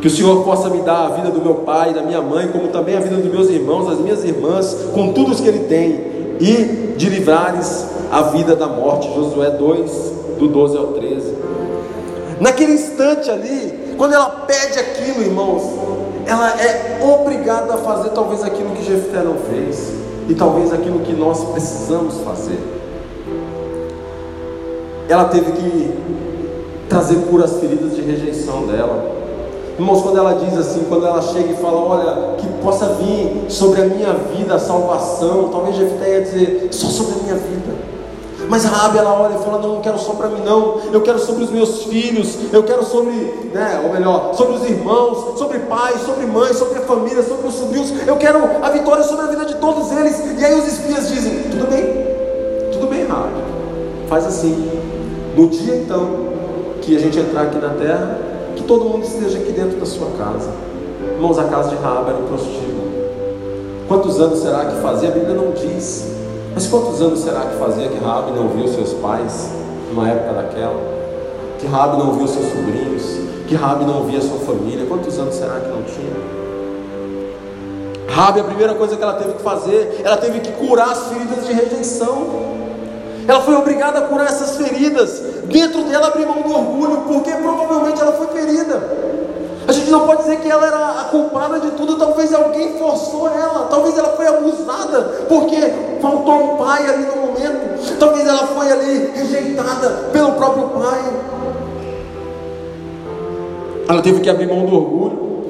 Que 0.00 0.06
o 0.06 0.10
Senhor 0.10 0.44
possa 0.44 0.70
me 0.70 0.82
dar 0.82 1.06
a 1.06 1.08
vida 1.08 1.30
do 1.32 1.40
meu 1.40 1.56
pai, 1.56 1.92
da 1.92 2.02
minha 2.02 2.22
mãe, 2.22 2.46
como 2.46 2.68
também 2.68 2.96
a 2.96 3.00
vida 3.00 3.16
dos 3.16 3.32
meus 3.32 3.50
irmãos, 3.50 3.88
das 3.88 3.98
minhas 3.98 4.22
irmãs, 4.22 4.72
com 4.94 5.12
tudo 5.12 5.32
o 5.32 5.34
que 5.34 5.48
Ele 5.48 5.64
tem, 5.64 6.14
e 6.38 6.94
de 6.96 7.08
livrares 7.08 7.86
a 8.14 8.22
vida 8.22 8.54
da 8.54 8.68
morte. 8.68 9.12
Josué 9.12 9.50
2, 9.50 9.90
do 10.38 10.46
12 10.46 10.76
ao 10.76 10.86
13. 10.88 11.34
Naquele 12.40 12.74
instante 12.74 13.28
ali, 13.28 13.94
quando 13.98 14.14
ela 14.14 14.44
pede 14.46 14.78
aquilo, 14.78 15.20
irmãos, 15.20 15.62
ela 16.24 16.50
é 16.50 17.00
obrigada 17.02 17.74
a 17.74 17.78
fazer 17.78 18.10
talvez 18.10 18.44
aquilo 18.44 18.70
que 18.70 18.84
Jefté 18.84 19.18
não 19.18 19.34
fez, 19.34 19.92
e 20.28 20.34
talvez 20.34 20.72
aquilo 20.72 21.00
que 21.00 21.12
nós 21.12 21.42
precisamos 21.44 22.18
fazer. 22.20 22.58
Ela 25.08 25.24
teve 25.24 25.50
que 25.52 25.90
trazer 26.88 27.16
curas 27.28 27.58
feridas 27.58 27.96
de 27.96 28.02
rejeição 28.02 28.66
dela. 28.66 29.12
Irmãos, 29.76 30.02
quando 30.02 30.18
ela 30.18 30.34
diz 30.34 30.56
assim, 30.56 30.84
quando 30.88 31.04
ela 31.04 31.20
chega 31.20 31.52
e 31.52 31.56
fala, 31.56 31.78
olha, 31.78 32.36
que 32.36 32.46
possa 32.62 32.86
vir 32.94 33.46
sobre 33.48 33.82
a 33.82 33.86
minha 33.86 34.12
vida 34.36 34.54
a 34.54 34.58
salvação, 34.58 35.48
talvez 35.50 35.74
Jefté 35.76 36.10
ia 36.10 36.22
dizer, 36.22 36.68
só 36.70 36.86
sobre 36.86 37.14
a 37.14 37.22
minha 37.24 37.34
vida. 37.34 37.74
Mas 38.48 38.64
Rabi 38.64 38.98
ela 38.98 39.20
olha 39.20 39.34
e 39.34 39.42
fala: 39.42 39.58
Não, 39.58 39.74
não 39.74 39.80
quero 39.80 39.98
só 39.98 40.12
para 40.12 40.28
mim, 40.28 40.42
não. 40.44 40.80
Eu 40.92 41.00
quero 41.00 41.18
sobre 41.18 41.44
os 41.44 41.50
meus 41.50 41.84
filhos. 41.84 42.38
Eu 42.52 42.62
quero 42.62 42.84
sobre, 42.84 43.12
né, 43.52 43.80
ou 43.84 43.92
melhor, 43.92 44.34
sobre 44.34 44.56
os 44.56 44.64
irmãos, 44.64 45.38
sobre 45.38 45.60
pais, 45.60 46.00
sobre 46.02 46.26
mães, 46.26 46.56
sobre 46.56 46.78
a 46.78 46.82
família, 46.82 47.22
sobre 47.22 47.46
os 47.46 47.54
sobrinhos. 47.54 47.92
Eu 48.06 48.16
quero 48.16 48.38
a 48.62 48.70
vitória 48.70 49.02
sobre 49.02 49.24
a 49.24 49.28
vida 49.28 49.44
de 49.44 49.56
todos 49.56 49.90
eles. 49.92 50.22
E 50.38 50.44
aí 50.44 50.54
os 50.54 50.66
espias 50.66 51.08
dizem: 51.08 51.42
Tudo 51.50 51.70
bem, 51.70 51.84
tudo 52.72 52.86
bem, 52.88 53.06
Rabi. 53.06 53.42
Faz 54.08 54.26
assim. 54.26 54.70
No 55.36 55.48
dia 55.48 55.76
então 55.76 56.32
que 56.80 56.96
a 56.96 57.00
gente 57.00 57.18
entrar 57.18 57.42
aqui 57.42 57.58
na 57.58 57.70
terra, 57.70 58.18
que 58.54 58.62
todo 58.62 58.84
mundo 58.84 59.04
esteja 59.04 59.38
aqui 59.38 59.52
dentro 59.52 59.78
da 59.78 59.86
sua 59.86 60.08
casa. 60.18 60.50
Irmãos, 61.14 61.38
a 61.38 61.44
casa 61.44 61.70
de 61.70 61.76
Rabi 61.76 62.10
era 62.10 62.18
um 62.18 62.26
prostíbulo. 62.26 62.84
Quantos 63.88 64.20
anos 64.20 64.40
será 64.40 64.64
que 64.66 64.80
fazia? 64.80 65.08
A 65.08 65.12
Bíblia 65.12 65.34
não 65.34 65.52
diz. 65.52 66.14
Mas 66.54 66.66
quantos 66.66 67.00
anos 67.02 67.20
será 67.20 67.40
que 67.46 67.58
fazia 67.58 67.88
que 67.88 67.98
Raabe 67.98 68.30
não 68.32 68.48
viu 68.48 68.68
seus 68.68 68.92
pais 68.94 69.50
numa 69.90 70.08
época 70.08 70.32
daquela? 70.34 70.94
que 71.64 71.70
Rabi 71.70 71.96
não 71.96 72.12
via 72.12 72.26
seus 72.26 72.46
sobrinhos, 72.46 73.02
que 73.48 73.54
Rabi 73.54 73.86
não 73.86 74.04
via 74.04 74.20
sua 74.20 74.38
família. 74.40 74.84
Quantos 74.86 75.18
anos 75.18 75.34
será 75.34 75.58
que 75.60 75.68
não 75.68 75.82
tinha? 75.82 76.44
Rabi, 78.08 78.40
a 78.40 78.44
primeira 78.44 78.74
coisa 78.74 78.96
que 78.96 79.02
ela 79.02 79.14
teve 79.14 79.32
que 79.32 79.42
fazer, 79.42 80.02
ela 80.04 80.18
teve 80.18 80.40
que 80.40 80.52
curar 80.52 80.90
as 80.90 81.08
feridas 81.08 81.46
de 81.46 81.52
rejeição. 81.54 82.54
Ela 83.26 83.40
foi 83.40 83.54
obrigada 83.54 84.00
a 84.00 84.02
curar 84.02 84.26
essas 84.26 84.58
feridas. 84.58 85.22
Dentro 85.44 85.84
dela 85.84 86.08
abrir 86.08 86.26
mão 86.26 86.42
do 86.42 86.52
orgulho, 86.52 86.98
porque 87.08 87.30
provavelmente 87.30 87.98
ela 87.98 88.12
foi 88.12 88.26
ferida. 88.26 89.23
Não 89.94 90.08
pode 90.08 90.22
dizer 90.22 90.40
que 90.40 90.50
ela 90.50 90.66
era 90.66 91.02
a 91.02 91.04
culpada 91.04 91.60
de 91.60 91.70
tudo, 91.70 91.96
talvez 91.96 92.34
alguém 92.34 92.76
forçou 92.76 93.28
ela, 93.28 93.68
talvez 93.70 93.96
ela 93.96 94.08
foi 94.08 94.26
abusada, 94.26 95.02
porque 95.28 95.56
faltou 96.02 96.34
um 96.34 96.56
pai 96.56 96.84
ali 96.84 97.06
no 97.06 97.26
momento, 97.28 97.96
talvez 97.96 98.26
ela 98.26 98.44
foi 98.44 98.72
ali 98.72 99.12
rejeitada 99.14 99.88
pelo 100.12 100.32
próprio 100.32 100.70
pai. 100.70 101.00
Ela 103.88 104.02
teve 104.02 104.20
que 104.20 104.28
abrir 104.28 104.48
mão 104.48 104.66
do 104.66 104.74
orgulho, 104.74 105.44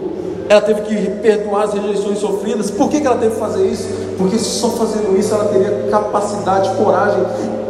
ela 0.50 0.60
teve 0.60 0.82
que 0.82 1.10
perdoar 1.22 1.62
as 1.62 1.72
rejeições 1.72 2.18
sofridas. 2.18 2.70
Por 2.70 2.90
que, 2.90 3.00
que 3.00 3.06
ela 3.06 3.16
teve 3.16 3.32
que 3.32 3.40
fazer 3.40 3.66
isso? 3.66 3.88
Porque 4.18 4.38
só 4.38 4.68
fazendo 4.72 5.18
isso 5.18 5.34
ela 5.34 5.46
teria 5.46 5.88
capacidade, 5.90 6.68
coragem, 6.76 7.24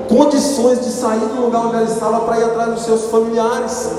condições 0.09 0.81
de 0.81 0.91
sair 0.91 1.21
do 1.21 1.41
lugar 1.41 1.67
onde 1.67 1.77
ela 1.77 1.85
estava 1.85 2.23
para 2.23 2.41
ir 2.41 2.45
atrás 2.47 2.71
dos 2.73 2.85
seus 2.85 3.05
familiares 3.05 3.93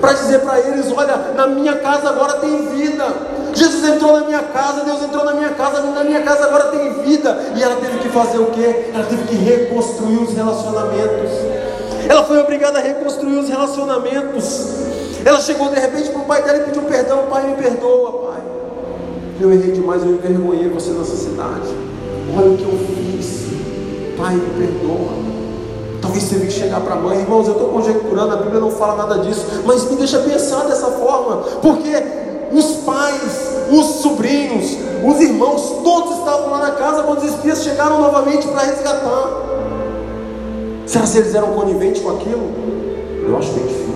para 0.00 0.12
dizer 0.12 0.40
para 0.40 0.58
eles: 0.60 0.92
olha, 0.96 1.16
na 1.34 1.46
minha 1.46 1.76
casa 1.76 2.08
agora 2.08 2.34
tem 2.34 2.66
vida. 2.68 3.04
Jesus 3.54 3.84
entrou 3.84 4.12
na 4.12 4.26
minha 4.26 4.42
casa, 4.42 4.84
Deus 4.84 5.02
entrou 5.02 5.24
na 5.24 5.34
minha 5.34 5.50
casa, 5.50 5.80
na 5.82 6.04
minha 6.04 6.22
casa 6.22 6.44
agora 6.44 6.64
tem 6.64 6.92
vida. 7.02 7.36
E 7.56 7.62
ela 7.62 7.76
teve 7.76 7.98
que 7.98 8.08
fazer 8.08 8.38
o 8.38 8.46
quê? 8.46 8.90
Ela 8.94 9.04
teve 9.04 9.24
que 9.24 9.34
reconstruir 9.34 10.18
os 10.18 10.34
relacionamentos. 10.34 11.30
Ela 12.08 12.24
foi 12.24 12.38
obrigada 12.38 12.78
a 12.78 12.82
reconstruir 12.82 13.36
os 13.38 13.48
relacionamentos. 13.48 14.76
Ela 15.24 15.40
chegou 15.40 15.68
de 15.68 15.80
repente 15.80 16.10
para 16.10 16.20
o 16.20 16.24
pai 16.24 16.42
dela 16.42 16.58
e 16.58 16.62
pediu 16.62 16.82
perdão: 16.82 17.26
Pai, 17.28 17.46
me 17.46 17.54
perdoa, 17.54 18.12
pai. 18.28 18.42
Eu 19.40 19.52
errei 19.52 19.72
demais, 19.72 20.02
eu 20.02 20.12
envergonhei 20.12 20.68
você 20.68 20.90
nessa 20.90 21.16
cidade. 21.16 21.68
Olha 22.36 22.50
o 22.50 22.56
que 22.56 22.64
eu 22.64 22.78
fiz. 22.78 23.48
Pai, 24.16 24.34
me 24.34 24.66
perdoa. 24.66 25.27
Talvez 26.00 26.28
teve 26.28 26.46
que 26.46 26.52
chegar 26.52 26.80
para 26.80 26.94
a 26.94 26.98
mãe, 26.98 27.18
irmãos, 27.18 27.46
eu 27.46 27.54
estou 27.54 27.68
conjecturando, 27.70 28.34
a 28.34 28.36
Bíblia 28.36 28.60
não 28.60 28.70
fala 28.70 28.96
nada 28.96 29.18
disso, 29.18 29.44
mas 29.64 29.90
me 29.90 29.96
deixa 29.96 30.18
pensar 30.20 30.64
dessa 30.64 30.86
forma, 30.86 31.36
porque 31.60 31.90
os 32.52 32.76
pais, 32.84 33.66
os 33.70 33.86
sobrinhos, 34.02 34.76
os 35.04 35.20
irmãos, 35.20 35.80
todos 35.82 36.18
estavam 36.18 36.50
lá 36.50 36.58
na 36.58 36.70
casa 36.72 37.02
quando 37.02 37.18
os 37.18 37.24
espias 37.24 37.62
chegaram 37.62 38.00
novamente 38.00 38.46
para 38.48 38.62
resgatar. 38.62 39.48
Será 40.86 41.06
que 41.06 41.18
eles 41.18 41.34
eram 41.34 41.52
coniventes 41.52 42.02
com 42.02 42.10
aquilo? 42.10 42.48
Eu 43.26 43.36
acho 43.36 43.52
bem 43.52 43.66
difícil. 43.66 43.88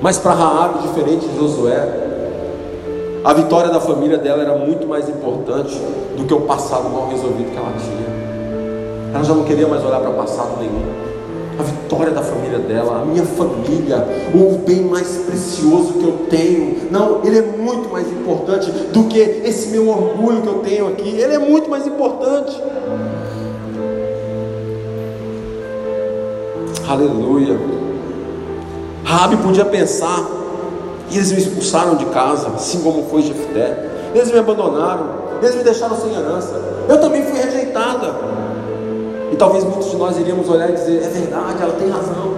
Mas 0.00 0.18
para 0.18 0.32
Raabe, 0.32 0.86
diferente 0.86 1.26
de 1.26 1.36
Josué, 1.36 2.06
a 3.24 3.32
vitória 3.32 3.70
da 3.70 3.80
família 3.80 4.16
dela 4.16 4.42
era 4.42 4.56
muito 4.56 4.86
mais 4.86 5.08
importante 5.08 5.76
do 6.16 6.24
que 6.24 6.32
o 6.32 6.42
passado 6.42 6.88
mal 6.88 7.08
resolvido 7.08 7.50
que 7.50 7.56
ela 7.56 7.72
tinha. 7.76 8.17
Ela 9.12 9.24
já 9.24 9.34
não 9.34 9.44
queria 9.44 9.66
mais 9.66 9.84
olhar 9.84 10.00
para 10.00 10.10
passado 10.10 10.58
nenhum. 10.58 11.08
A 11.58 11.62
vitória 11.62 12.12
da 12.12 12.22
família 12.22 12.58
dela, 12.58 13.02
a 13.02 13.04
minha 13.04 13.24
família, 13.24 14.06
o 14.32 14.58
bem 14.58 14.82
mais 14.82 15.08
precioso 15.26 15.94
que 15.94 16.04
eu 16.04 16.26
tenho. 16.30 16.88
Não, 16.90 17.20
ele 17.24 17.38
é 17.38 17.42
muito 17.42 17.88
mais 17.88 18.06
importante 18.06 18.70
do 18.70 19.04
que 19.04 19.18
esse 19.18 19.68
meu 19.68 19.88
orgulho 19.88 20.42
que 20.42 20.48
eu 20.48 20.58
tenho 20.60 20.88
aqui. 20.88 21.08
Ele 21.08 21.34
é 21.34 21.38
muito 21.38 21.68
mais 21.68 21.86
importante. 21.86 22.62
Aleluia. 26.88 27.58
Rabi 29.04 29.36
podia 29.38 29.64
pensar, 29.64 30.26
e 31.10 31.16
eles 31.16 31.32
me 31.32 31.38
expulsaram 31.38 31.96
de 31.96 32.04
casa, 32.06 32.48
assim 32.48 32.80
como 32.80 33.04
foi 33.10 33.22
Jefté. 33.22 33.88
Eles 34.14 34.30
me 34.30 34.38
abandonaram, 34.38 35.06
eles 35.42 35.54
me 35.54 35.64
deixaram 35.64 35.96
sem 35.96 36.14
herança. 36.14 36.54
Eu 36.88 37.00
também 37.00 37.22
fui 37.24 37.38
rejeitada. 37.38 38.14
Talvez 39.38 39.62
muitos 39.62 39.90
de 39.90 39.96
nós 39.96 40.18
iríamos 40.18 40.48
olhar 40.48 40.68
e 40.68 40.72
dizer: 40.72 41.02
é 41.02 41.08
verdade, 41.08 41.62
ela 41.62 41.74
tem 41.74 41.88
razão. 41.88 42.34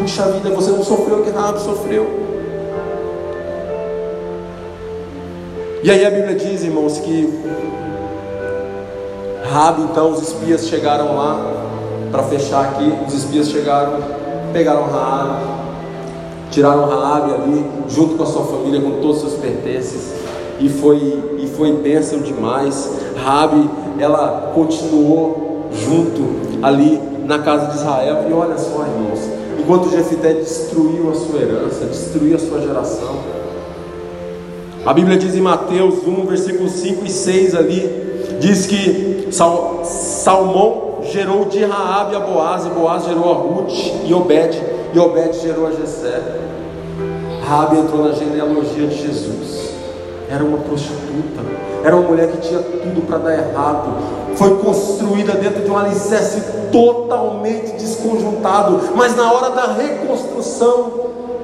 Puxa 0.00 0.24
vida, 0.32 0.50
você 0.50 0.70
não 0.72 0.82
sofreu 0.82 1.20
o 1.20 1.22
que 1.22 1.30
Raab 1.30 1.60
sofreu. 1.60 2.06
E 5.82 5.90
aí 5.90 6.04
a 6.04 6.10
Bíblia 6.10 6.34
diz, 6.34 6.62
irmãos, 6.62 6.98
que 6.98 7.40
Raab, 9.44 9.82
então, 9.82 10.10
os 10.12 10.22
espias 10.22 10.66
chegaram 10.66 11.16
lá 11.16 11.52
para 12.10 12.24
fechar 12.24 12.64
aqui. 12.64 12.92
Os 13.06 13.14
espias 13.14 13.48
chegaram, 13.48 13.98
pegaram 14.52 14.84
Raab, 14.90 15.42
tiraram 16.50 16.88
Raab 16.88 17.32
ali, 17.32 17.64
junto 17.88 18.16
com 18.16 18.24
a 18.24 18.26
sua 18.26 18.44
família, 18.44 18.80
com 18.80 19.00
todos 19.00 19.22
os 19.22 19.30
seus 19.30 19.34
pertences. 19.40 20.14
E 20.58 20.68
foi, 20.68 20.96
e 21.38 21.46
foi 21.56 21.72
bênção 21.72 22.20
demais. 22.20 22.90
Rabi, 23.16 23.70
ela 23.98 24.52
continuou 24.54 25.49
junto 25.72 26.62
ali 26.62 27.00
na 27.26 27.38
casa 27.38 27.66
de 27.66 27.76
Israel. 27.76 28.26
E 28.28 28.32
olha 28.32 28.58
só, 28.58 28.84
irmãos, 28.84 29.20
enquanto 29.58 29.90
Jefité 29.90 30.34
destruiu 30.34 31.10
a 31.10 31.14
sua 31.14 31.40
herança, 31.40 31.84
destruiu 31.86 32.36
a 32.36 32.38
sua 32.38 32.60
geração. 32.60 33.40
A 34.84 34.94
Bíblia 34.94 35.18
diz 35.18 35.34
em 35.34 35.40
Mateus 35.40 36.06
1, 36.06 36.26
versículos 36.26 36.72
5 36.72 37.04
e 37.04 37.10
6 37.10 37.54
ali, 37.54 38.36
diz 38.40 38.66
que 38.66 39.28
Sal, 39.30 39.82
Salmão 39.84 41.00
gerou 41.12 41.44
de 41.44 41.64
Raabe 41.64 42.16
a 42.16 42.20
Boaz, 42.20 42.66
e 42.66 42.70
Boaz 42.70 43.04
gerou 43.04 43.30
a 43.30 43.34
Ruth 43.34 43.72
e 44.06 44.14
Obed, 44.14 44.60
e 44.94 44.98
Obed 44.98 45.38
gerou 45.40 45.66
a 45.66 45.72
Jessé. 45.72 46.20
Raabe 47.46 47.78
entrou 47.78 48.04
na 48.04 48.12
genealogia 48.12 48.86
de 48.86 48.96
Jesus. 48.96 49.59
Era 50.30 50.44
uma 50.44 50.58
prostituta, 50.58 51.42
era 51.82 51.96
uma 51.96 52.08
mulher 52.08 52.28
que 52.28 52.38
tinha 52.38 52.60
tudo 52.60 53.04
para 53.06 53.18
dar 53.18 53.32
errado, 53.32 53.96
foi 54.36 54.58
construída 54.58 55.32
dentro 55.32 55.62
de 55.62 55.70
um 55.70 55.76
alicerce 55.76 56.40
totalmente 56.70 57.72
desconjuntado, 57.72 58.80
mas 58.94 59.16
na 59.16 59.32
hora 59.32 59.50
da 59.50 59.72
reconstrução, 59.72 60.92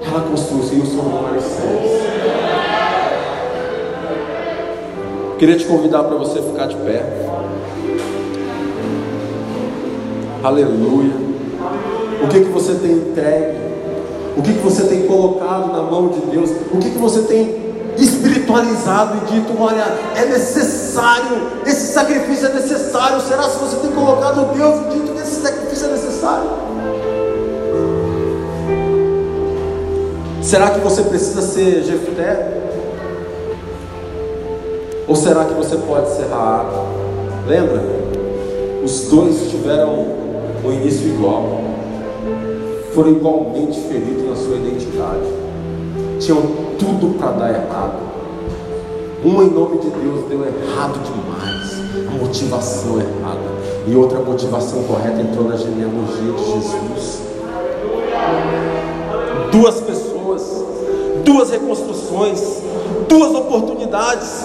ela 0.06 0.20
construiu 0.30 0.86
sobre 0.86 1.12
um 1.12 1.26
alicerce. 1.26 2.06
Queria 5.38 5.56
te 5.56 5.64
convidar 5.64 6.04
para 6.04 6.16
você 6.16 6.40
ficar 6.40 6.66
de 6.66 6.76
pé. 6.76 7.04
Aleluia. 10.42 11.12
O 12.22 12.28
que 12.28 12.40
que 12.40 12.50
você 12.50 12.74
tem 12.74 12.92
entregue? 12.92 13.58
O 14.36 14.42
que 14.42 14.52
que 14.52 14.60
você 14.60 14.84
tem 14.84 15.06
colocado 15.06 15.72
na 15.72 15.82
mão 15.82 16.08
de 16.08 16.20
Deus? 16.20 16.50
O 16.72 16.78
que 16.78 16.90
que 16.90 16.98
você 16.98 17.22
tem 17.22 17.66
espiritualizado 17.98 18.35
e 19.16 19.32
dito: 19.32 19.60
olha, 19.60 19.84
é 20.14 20.24
necessário, 20.26 21.62
esse 21.66 21.92
sacrifício 21.92 22.46
é 22.46 22.52
necessário. 22.54 23.20
Será 23.20 23.42
se 23.44 23.58
você 23.58 23.76
tem 23.76 23.90
colocado 23.90 24.54
Deus 24.54 24.86
e 24.86 24.98
dito 24.98 25.12
que 25.12 25.20
esse 25.20 25.42
sacrifício 25.42 25.86
é 25.86 25.90
necessário? 25.90 26.50
Será 30.42 30.70
que 30.70 30.80
você 30.80 31.02
precisa 31.02 31.42
ser 31.42 31.82
Jefté? 31.82 32.62
Ou 35.08 35.16
será 35.16 35.44
que 35.44 35.54
você 35.54 35.76
pode 35.76 36.08
ser 36.10 36.28
Raab? 36.28 36.68
Lembra? 37.46 37.82
Os 38.84 39.08
dois 39.08 39.50
tiveram 39.50 40.06
um 40.64 40.72
início 40.72 41.08
igual. 41.08 41.60
Foram 42.94 43.10
igualmente 43.10 43.80
feridos 43.80 44.28
na 44.28 44.36
sua 44.36 44.56
identidade. 44.56 45.26
Tinham 46.20 46.42
tudo 46.78 47.18
para 47.18 47.32
dar 47.32 47.50
errado. 47.50 48.15
Uma 49.26 49.42
em 49.42 49.50
nome 49.50 49.78
de 49.78 49.90
Deus 49.90 50.24
deu 50.28 50.46
errado 50.46 51.00
demais, 51.02 52.06
a 52.06 52.12
motivação 52.12 53.00
errada, 53.00 53.40
e 53.84 53.96
outra 53.96 54.20
motivação 54.20 54.84
correta 54.84 55.20
entrou 55.20 55.48
na 55.48 55.56
genealogia 55.56 56.32
de 56.32 56.44
Jesus. 56.44 57.22
Duas 59.50 59.80
pessoas, 59.80 60.64
duas 61.24 61.50
reconstruções, 61.50 62.40
duas 63.08 63.34
oportunidades. 63.34 64.44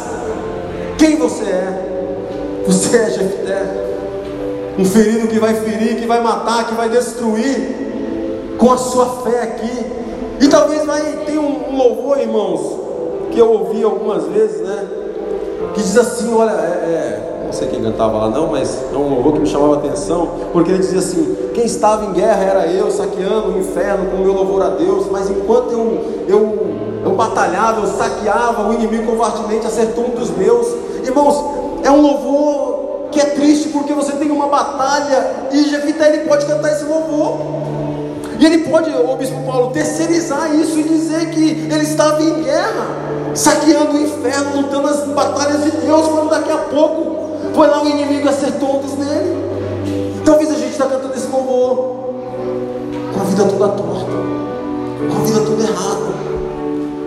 Quem 0.98 1.16
você 1.16 1.44
é? 1.44 2.64
Você 2.66 2.98
é 2.98 3.10
Jefté, 3.12 3.96
um 4.80 4.86
ferido 4.86 5.28
que 5.28 5.38
vai 5.38 5.54
ferir, 5.54 5.98
que 5.98 6.08
vai 6.08 6.24
matar, 6.24 6.66
que 6.66 6.74
vai 6.74 6.90
destruir, 6.90 8.56
com 8.58 8.72
a 8.72 8.78
sua 8.78 9.22
fé 9.22 9.44
aqui, 9.44 9.86
e 10.44 10.48
talvez 10.48 10.84
vai 10.88 11.04
ter 11.28 11.38
um, 11.38 11.78
louvor, 11.78 12.18
irmãos, 12.18 12.81
que 13.32 13.40
eu 13.40 13.52
ouvi 13.52 13.84
algumas 13.84 14.26
vezes, 14.26 14.62
né? 14.62 14.88
Que 15.74 15.82
diz 15.82 15.98
assim, 15.98 16.34
olha, 16.34 16.52
é, 16.52 16.54
é, 16.54 17.44
não 17.46 17.54
sei 17.54 17.68
quem 17.70 17.82
cantava 17.82 18.18
lá 18.18 18.30
não, 18.30 18.48
mas 18.48 18.78
é 18.94 18.98
um 18.98 19.10
louvor 19.10 19.34
que 19.34 19.40
me 19.40 19.48
chamava 19.48 19.76
a 19.76 19.78
atenção, 19.78 20.30
porque 20.52 20.72
ele 20.72 20.80
dizia 20.80 21.00
assim, 21.00 21.36
quem 21.54 21.66
estava 21.66 22.06
em 22.06 22.14
guerra 22.14 22.44
era 22.44 22.68
eu, 22.68 22.92
saqueando 22.92 23.50
o 23.50 23.60
inferno 23.60 24.10
com 24.12 24.18
o 24.18 24.20
meu 24.20 24.34
louvor 24.34 24.62
a 24.62 24.70
Deus, 24.70 25.08
mas 25.10 25.30
enquanto 25.30 25.72
eu, 25.72 26.26
eu, 26.28 26.60
eu 27.06 27.12
batalhava, 27.12 27.82
eu 27.82 27.88
saqueava, 27.88 28.70
o 28.70 28.74
inimigo 28.74 29.12
covardemente 29.12 29.66
acertou 29.66 30.06
um 30.06 30.10
dos 30.10 30.30
meus. 30.32 30.68
Irmãos, 31.04 31.44
é 31.84 31.90
um 31.90 32.02
louvor 32.02 33.08
que 33.12 33.20
é 33.20 33.26
triste 33.26 33.70
porque 33.70 33.94
você 33.94 34.14
tem 34.14 34.32
uma 34.32 34.48
batalha 34.48 35.48
e 35.52 35.64
Jefité 35.66 36.14
ele 36.14 36.28
pode 36.30 36.46
cantar 36.46 36.72
esse 36.72 36.86
louvor. 36.86 37.38
E 38.40 38.46
ele 38.46 38.60
pode, 38.70 38.90
o 38.90 39.16
bispo 39.18 39.40
Paulo, 39.44 39.70
terceirizar 39.70 40.56
isso 40.56 40.80
e 40.80 40.84
dizer 40.84 41.30
que 41.30 41.68
ele 41.72 41.84
estava 41.84 42.24
em 42.24 42.42
guerra, 42.42 42.88
saqueando 43.36 43.94
o 43.94 44.02
inferno, 44.02 44.62
lutando 44.62 44.88
as 44.88 45.08
batalhas 45.08 45.64
de 45.64 45.72
Deus, 45.72 46.08
quando 46.08 46.30
daqui 46.30 46.52
a 46.52 46.58
pouco 46.58 47.22
foi 47.54 47.68
lá 47.68 47.82
o 47.82 47.88
inimigo 47.88 48.30
acertou 48.30 48.78
um 48.78 48.82
dos 48.82 48.98
nele. 48.98 50.22
Talvez 50.26 50.50
a 50.52 50.56
gente 50.56 50.72
está 50.72 50.86
cantando 50.86 51.14
esse 51.14 51.28
louvor 51.28 51.76
com 53.14 53.20
a 53.20 53.24
vida 53.24 53.44
toda 53.46 53.70
torta, 53.70 54.12
com 55.10 55.18
a 55.18 55.24
vida 55.26 55.40
toda 55.42 55.64
errada 55.64 56.12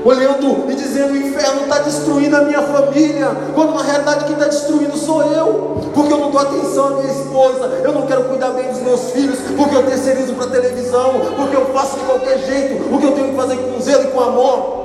olhando 0.05 0.71
e 0.71 0.75
dizendo: 0.75 1.15
o 1.15 1.17
inferno 1.17 1.63
está 1.63 1.79
destruindo 1.79 2.37
a 2.37 2.43
minha 2.43 2.63
família, 2.63 3.31
quando 3.55 3.75
na 3.75 3.83
realidade 3.83 4.25
quem 4.27 4.35
está 4.35 4.47
destruindo 4.47 4.97
sou 4.97 5.23
eu, 5.23 5.81
porque 5.95 6.13
eu 6.13 6.19
não 6.19 6.31
dou 6.31 6.41
atenção 6.41 6.87
à 6.87 6.91
minha 6.91 7.13
esposa, 7.13 7.81
eu 7.83 7.93
não 7.93 8.03
quero 8.03 8.25
cuidar 8.25 8.51
bem 8.51 8.69
dos 8.69 8.83
meus 8.83 9.11
filhos, 9.11 9.39
porque 9.57 9.75
eu 9.75 9.83
terceirizo 9.85 10.35
para 10.35 10.49
televisão, 10.49 11.13
porque 11.37 11.57
eu 11.57 11.67
faço 11.73 11.99
de 11.99 12.05
qualquer 12.05 12.39
jeito 12.39 12.95
o 12.95 12.99
que 12.99 13.07
eu 13.07 13.13
tenho 13.13 13.31
que 13.31 13.37
fazer 13.37 13.57
com 13.57 13.81
zelo 13.81 14.05
e 14.05 14.07
com 14.09 14.21
amor. 14.21 14.84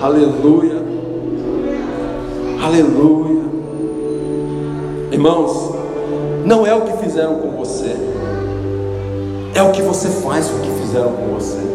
Aleluia, 0.00 0.82
aleluia, 2.62 3.42
irmãos, 5.10 5.74
não 6.44 6.66
é 6.66 6.74
o 6.74 6.82
que 6.82 6.96
fizeram 6.98 7.36
com 7.36 7.50
você, 7.52 7.96
é 9.54 9.62
o 9.62 9.72
que 9.72 9.82
você 9.82 10.08
faz 10.08 10.48
com 10.48 10.56
o 10.56 10.60
que 10.60 10.80
fizeram 10.80 11.12
com 11.12 11.34
você 11.34 11.68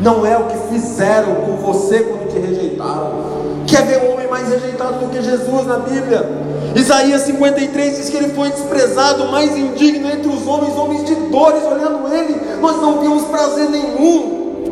não 0.00 0.24
é 0.24 0.36
o 0.36 0.44
que 0.44 0.56
fizeram 0.74 1.34
com 1.34 1.56
você 1.56 2.00
quando 2.00 2.32
te 2.32 2.38
rejeitaram. 2.38 3.30
Quer 3.66 3.84
ver 3.86 4.02
um 4.02 4.14
homem 4.14 4.28
mais 4.28 4.48
rejeitado 4.48 4.98
do 4.98 5.10
que 5.10 5.22
Jesus 5.22 5.66
na 5.66 5.78
Bíblia? 5.78 6.26
Isaías 6.74 7.22
53 7.22 7.96
diz 7.98 8.08
que 8.08 8.16
ele 8.16 8.30
foi 8.30 8.50
desprezado, 8.50 9.26
mais 9.26 9.56
indigno 9.56 10.10
entre 10.10 10.28
os 10.28 10.46
homens, 10.46 10.74
homens 10.76 11.04
de 11.04 11.14
dores, 11.14 11.62
olhando 11.64 12.12
ele, 12.14 12.40
nós 12.60 12.76
não 12.80 13.00
vimos 13.00 13.24
prazer 13.24 13.68
nenhum, 13.68 14.64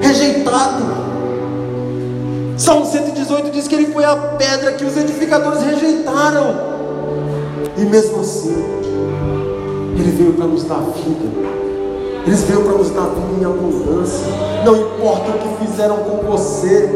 rejeitado. 0.00 1.03
Salmo 2.56 2.86
118 2.86 3.50
diz 3.50 3.66
que 3.66 3.74
ele 3.74 3.92
foi 3.92 4.04
a 4.04 4.16
pedra 4.16 4.72
que 4.72 4.84
os 4.84 4.96
edificadores 4.96 5.62
rejeitaram, 5.62 6.54
e 7.76 7.80
mesmo 7.84 8.20
assim, 8.20 8.54
ele 9.98 10.10
veio 10.16 10.34
para 10.34 10.46
nos 10.46 10.62
dar 10.64 10.80
vida. 10.80 11.54
Eles 12.26 12.42
veio 12.44 12.62
para 12.62 12.72
nos 12.72 12.90
dar 12.90 13.08
vida 13.08 13.40
em 13.40 13.44
abundância. 13.44 14.26
Não 14.64 14.76
importa 14.76 15.30
o 15.30 15.38
que 15.38 15.66
fizeram 15.66 15.96
com 15.98 16.16
você. 16.30 16.88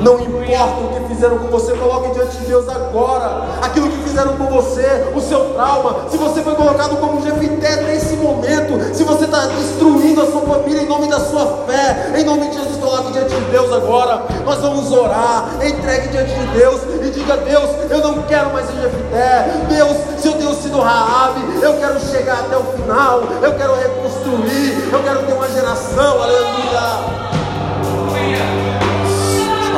Não 0.00 0.18
importa 0.18 0.80
o 0.80 0.88
que 0.88 1.14
fizeram 1.14 1.38
com 1.38 1.48
você, 1.48 1.72
coloque 1.72 2.14
diante 2.14 2.38
de 2.38 2.46
Deus 2.46 2.66
agora 2.68 3.44
aquilo 3.60 3.90
que 3.90 3.98
fizeram 3.98 4.34
com 4.36 4.46
você, 4.46 5.12
o 5.14 5.20
seu 5.20 5.50
trauma. 5.50 6.08
Se 6.08 6.16
você 6.16 6.40
foi 6.42 6.54
colocado 6.54 6.96
como 6.96 7.22
Jefité 7.22 7.76
nesse 7.82 8.16
momento, 8.16 8.94
se 8.94 9.04
você 9.04 9.26
está 9.26 9.46
destruindo 9.46 10.22
a 10.22 10.26
sua 10.26 10.40
família 10.40 10.82
em 10.82 10.86
nome 10.86 11.06
da 11.08 11.20
sua 11.20 11.64
fé, 11.66 12.14
em 12.18 12.24
nome 12.24 12.48
de 12.48 12.56
Jesus, 12.56 12.76
coloque 12.78 13.12
diante 13.12 13.34
de 13.34 13.44
Deus 13.50 13.70
agora. 13.72 14.22
Nós 14.44 14.58
vamos 14.60 14.90
orar, 14.90 15.50
entregue 15.62 16.08
diante 16.08 16.32
de 16.32 16.46
Deus 16.58 16.80
e 17.02 17.10
diga: 17.10 17.36
Deus, 17.36 17.70
eu 17.90 17.98
não 17.98 18.22
quero 18.22 18.52
mais 18.52 18.66
ser 18.66 18.80
Jefité. 18.80 19.50
Deus, 19.68 19.96
se 20.18 20.28
eu 20.28 20.32
tenho 20.32 20.54
sido 20.54 20.80
Raabe, 20.80 21.62
eu 21.62 21.74
quero 21.74 22.00
chegar 22.00 22.40
até 22.40 22.56
o 22.56 22.62
final, 22.62 23.22
eu 23.42 23.54
quero 23.54 23.74
reconstruir, 23.74 24.88
eu 24.92 25.02
quero 25.02 25.26
ter 25.26 25.32
uma 25.34 25.48
geração, 25.48 26.22
aleluia. 26.22 27.29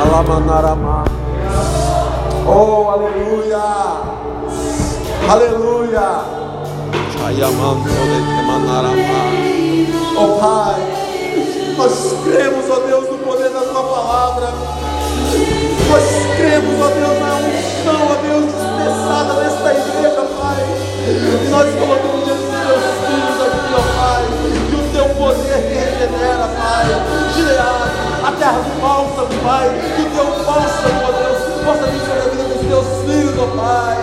Alamanarama. 0.03 1.05
Oh, 2.45 2.89
aleluia. 2.91 3.63
Aleluia. 5.29 6.09
Oh 10.17 10.27
Pai, 10.39 10.75
nós 11.77 12.15
cremos, 12.25 12.69
ó 12.69 12.79
Deus, 12.85 13.09
no 13.09 13.17
poder 13.19 13.49
da 13.49 13.61
Tua 13.61 13.83
palavra. 13.83 14.47
Nós 15.89 16.03
cremos, 16.35 16.81
ó 16.81 16.87
Deus, 16.89 17.19
na 17.21 17.35
unção, 17.39 18.01
ó 18.03 18.15
Deus, 18.21 18.45
dispensada 18.51 19.33
nesta 19.41 19.71
igreja, 19.71 20.21
Pai. 20.37 20.61
E 21.07 21.49
nós 21.49 21.73
colocamos 21.75 22.25
diante 22.25 22.41
dos 22.41 22.51
Teus 22.67 22.83
filhos 23.07 23.39
aqui, 23.41 23.71
ó 23.73 23.81
Pai. 24.01 24.23
E 24.69 24.75
o 24.75 24.83
Teu 24.91 25.07
poder 25.15 25.59
que 25.61 25.75
regenera, 25.75 26.45
Pai. 26.57 26.85
Gileado 27.33 28.12
a 28.23 28.31
terra 28.31 28.59
do 29.25 29.43
Pai. 29.43 29.69
Que 29.95 30.01
o 30.01 30.09
teu 30.09 30.43
ó 31.03 31.11
Deus, 31.11 31.63
possa 31.65 31.87
vir 31.87 31.99
sobre 31.99 32.19
a 32.19 32.29
vida 32.29 32.43
dos 32.43 32.67
teus 32.67 32.87
filhos, 33.05 33.37
ó 33.39 33.47
Pai. 33.57 33.97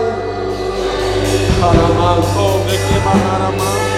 Aramazou, 1.63 2.59
me 2.65 2.79
queimará 2.79 3.90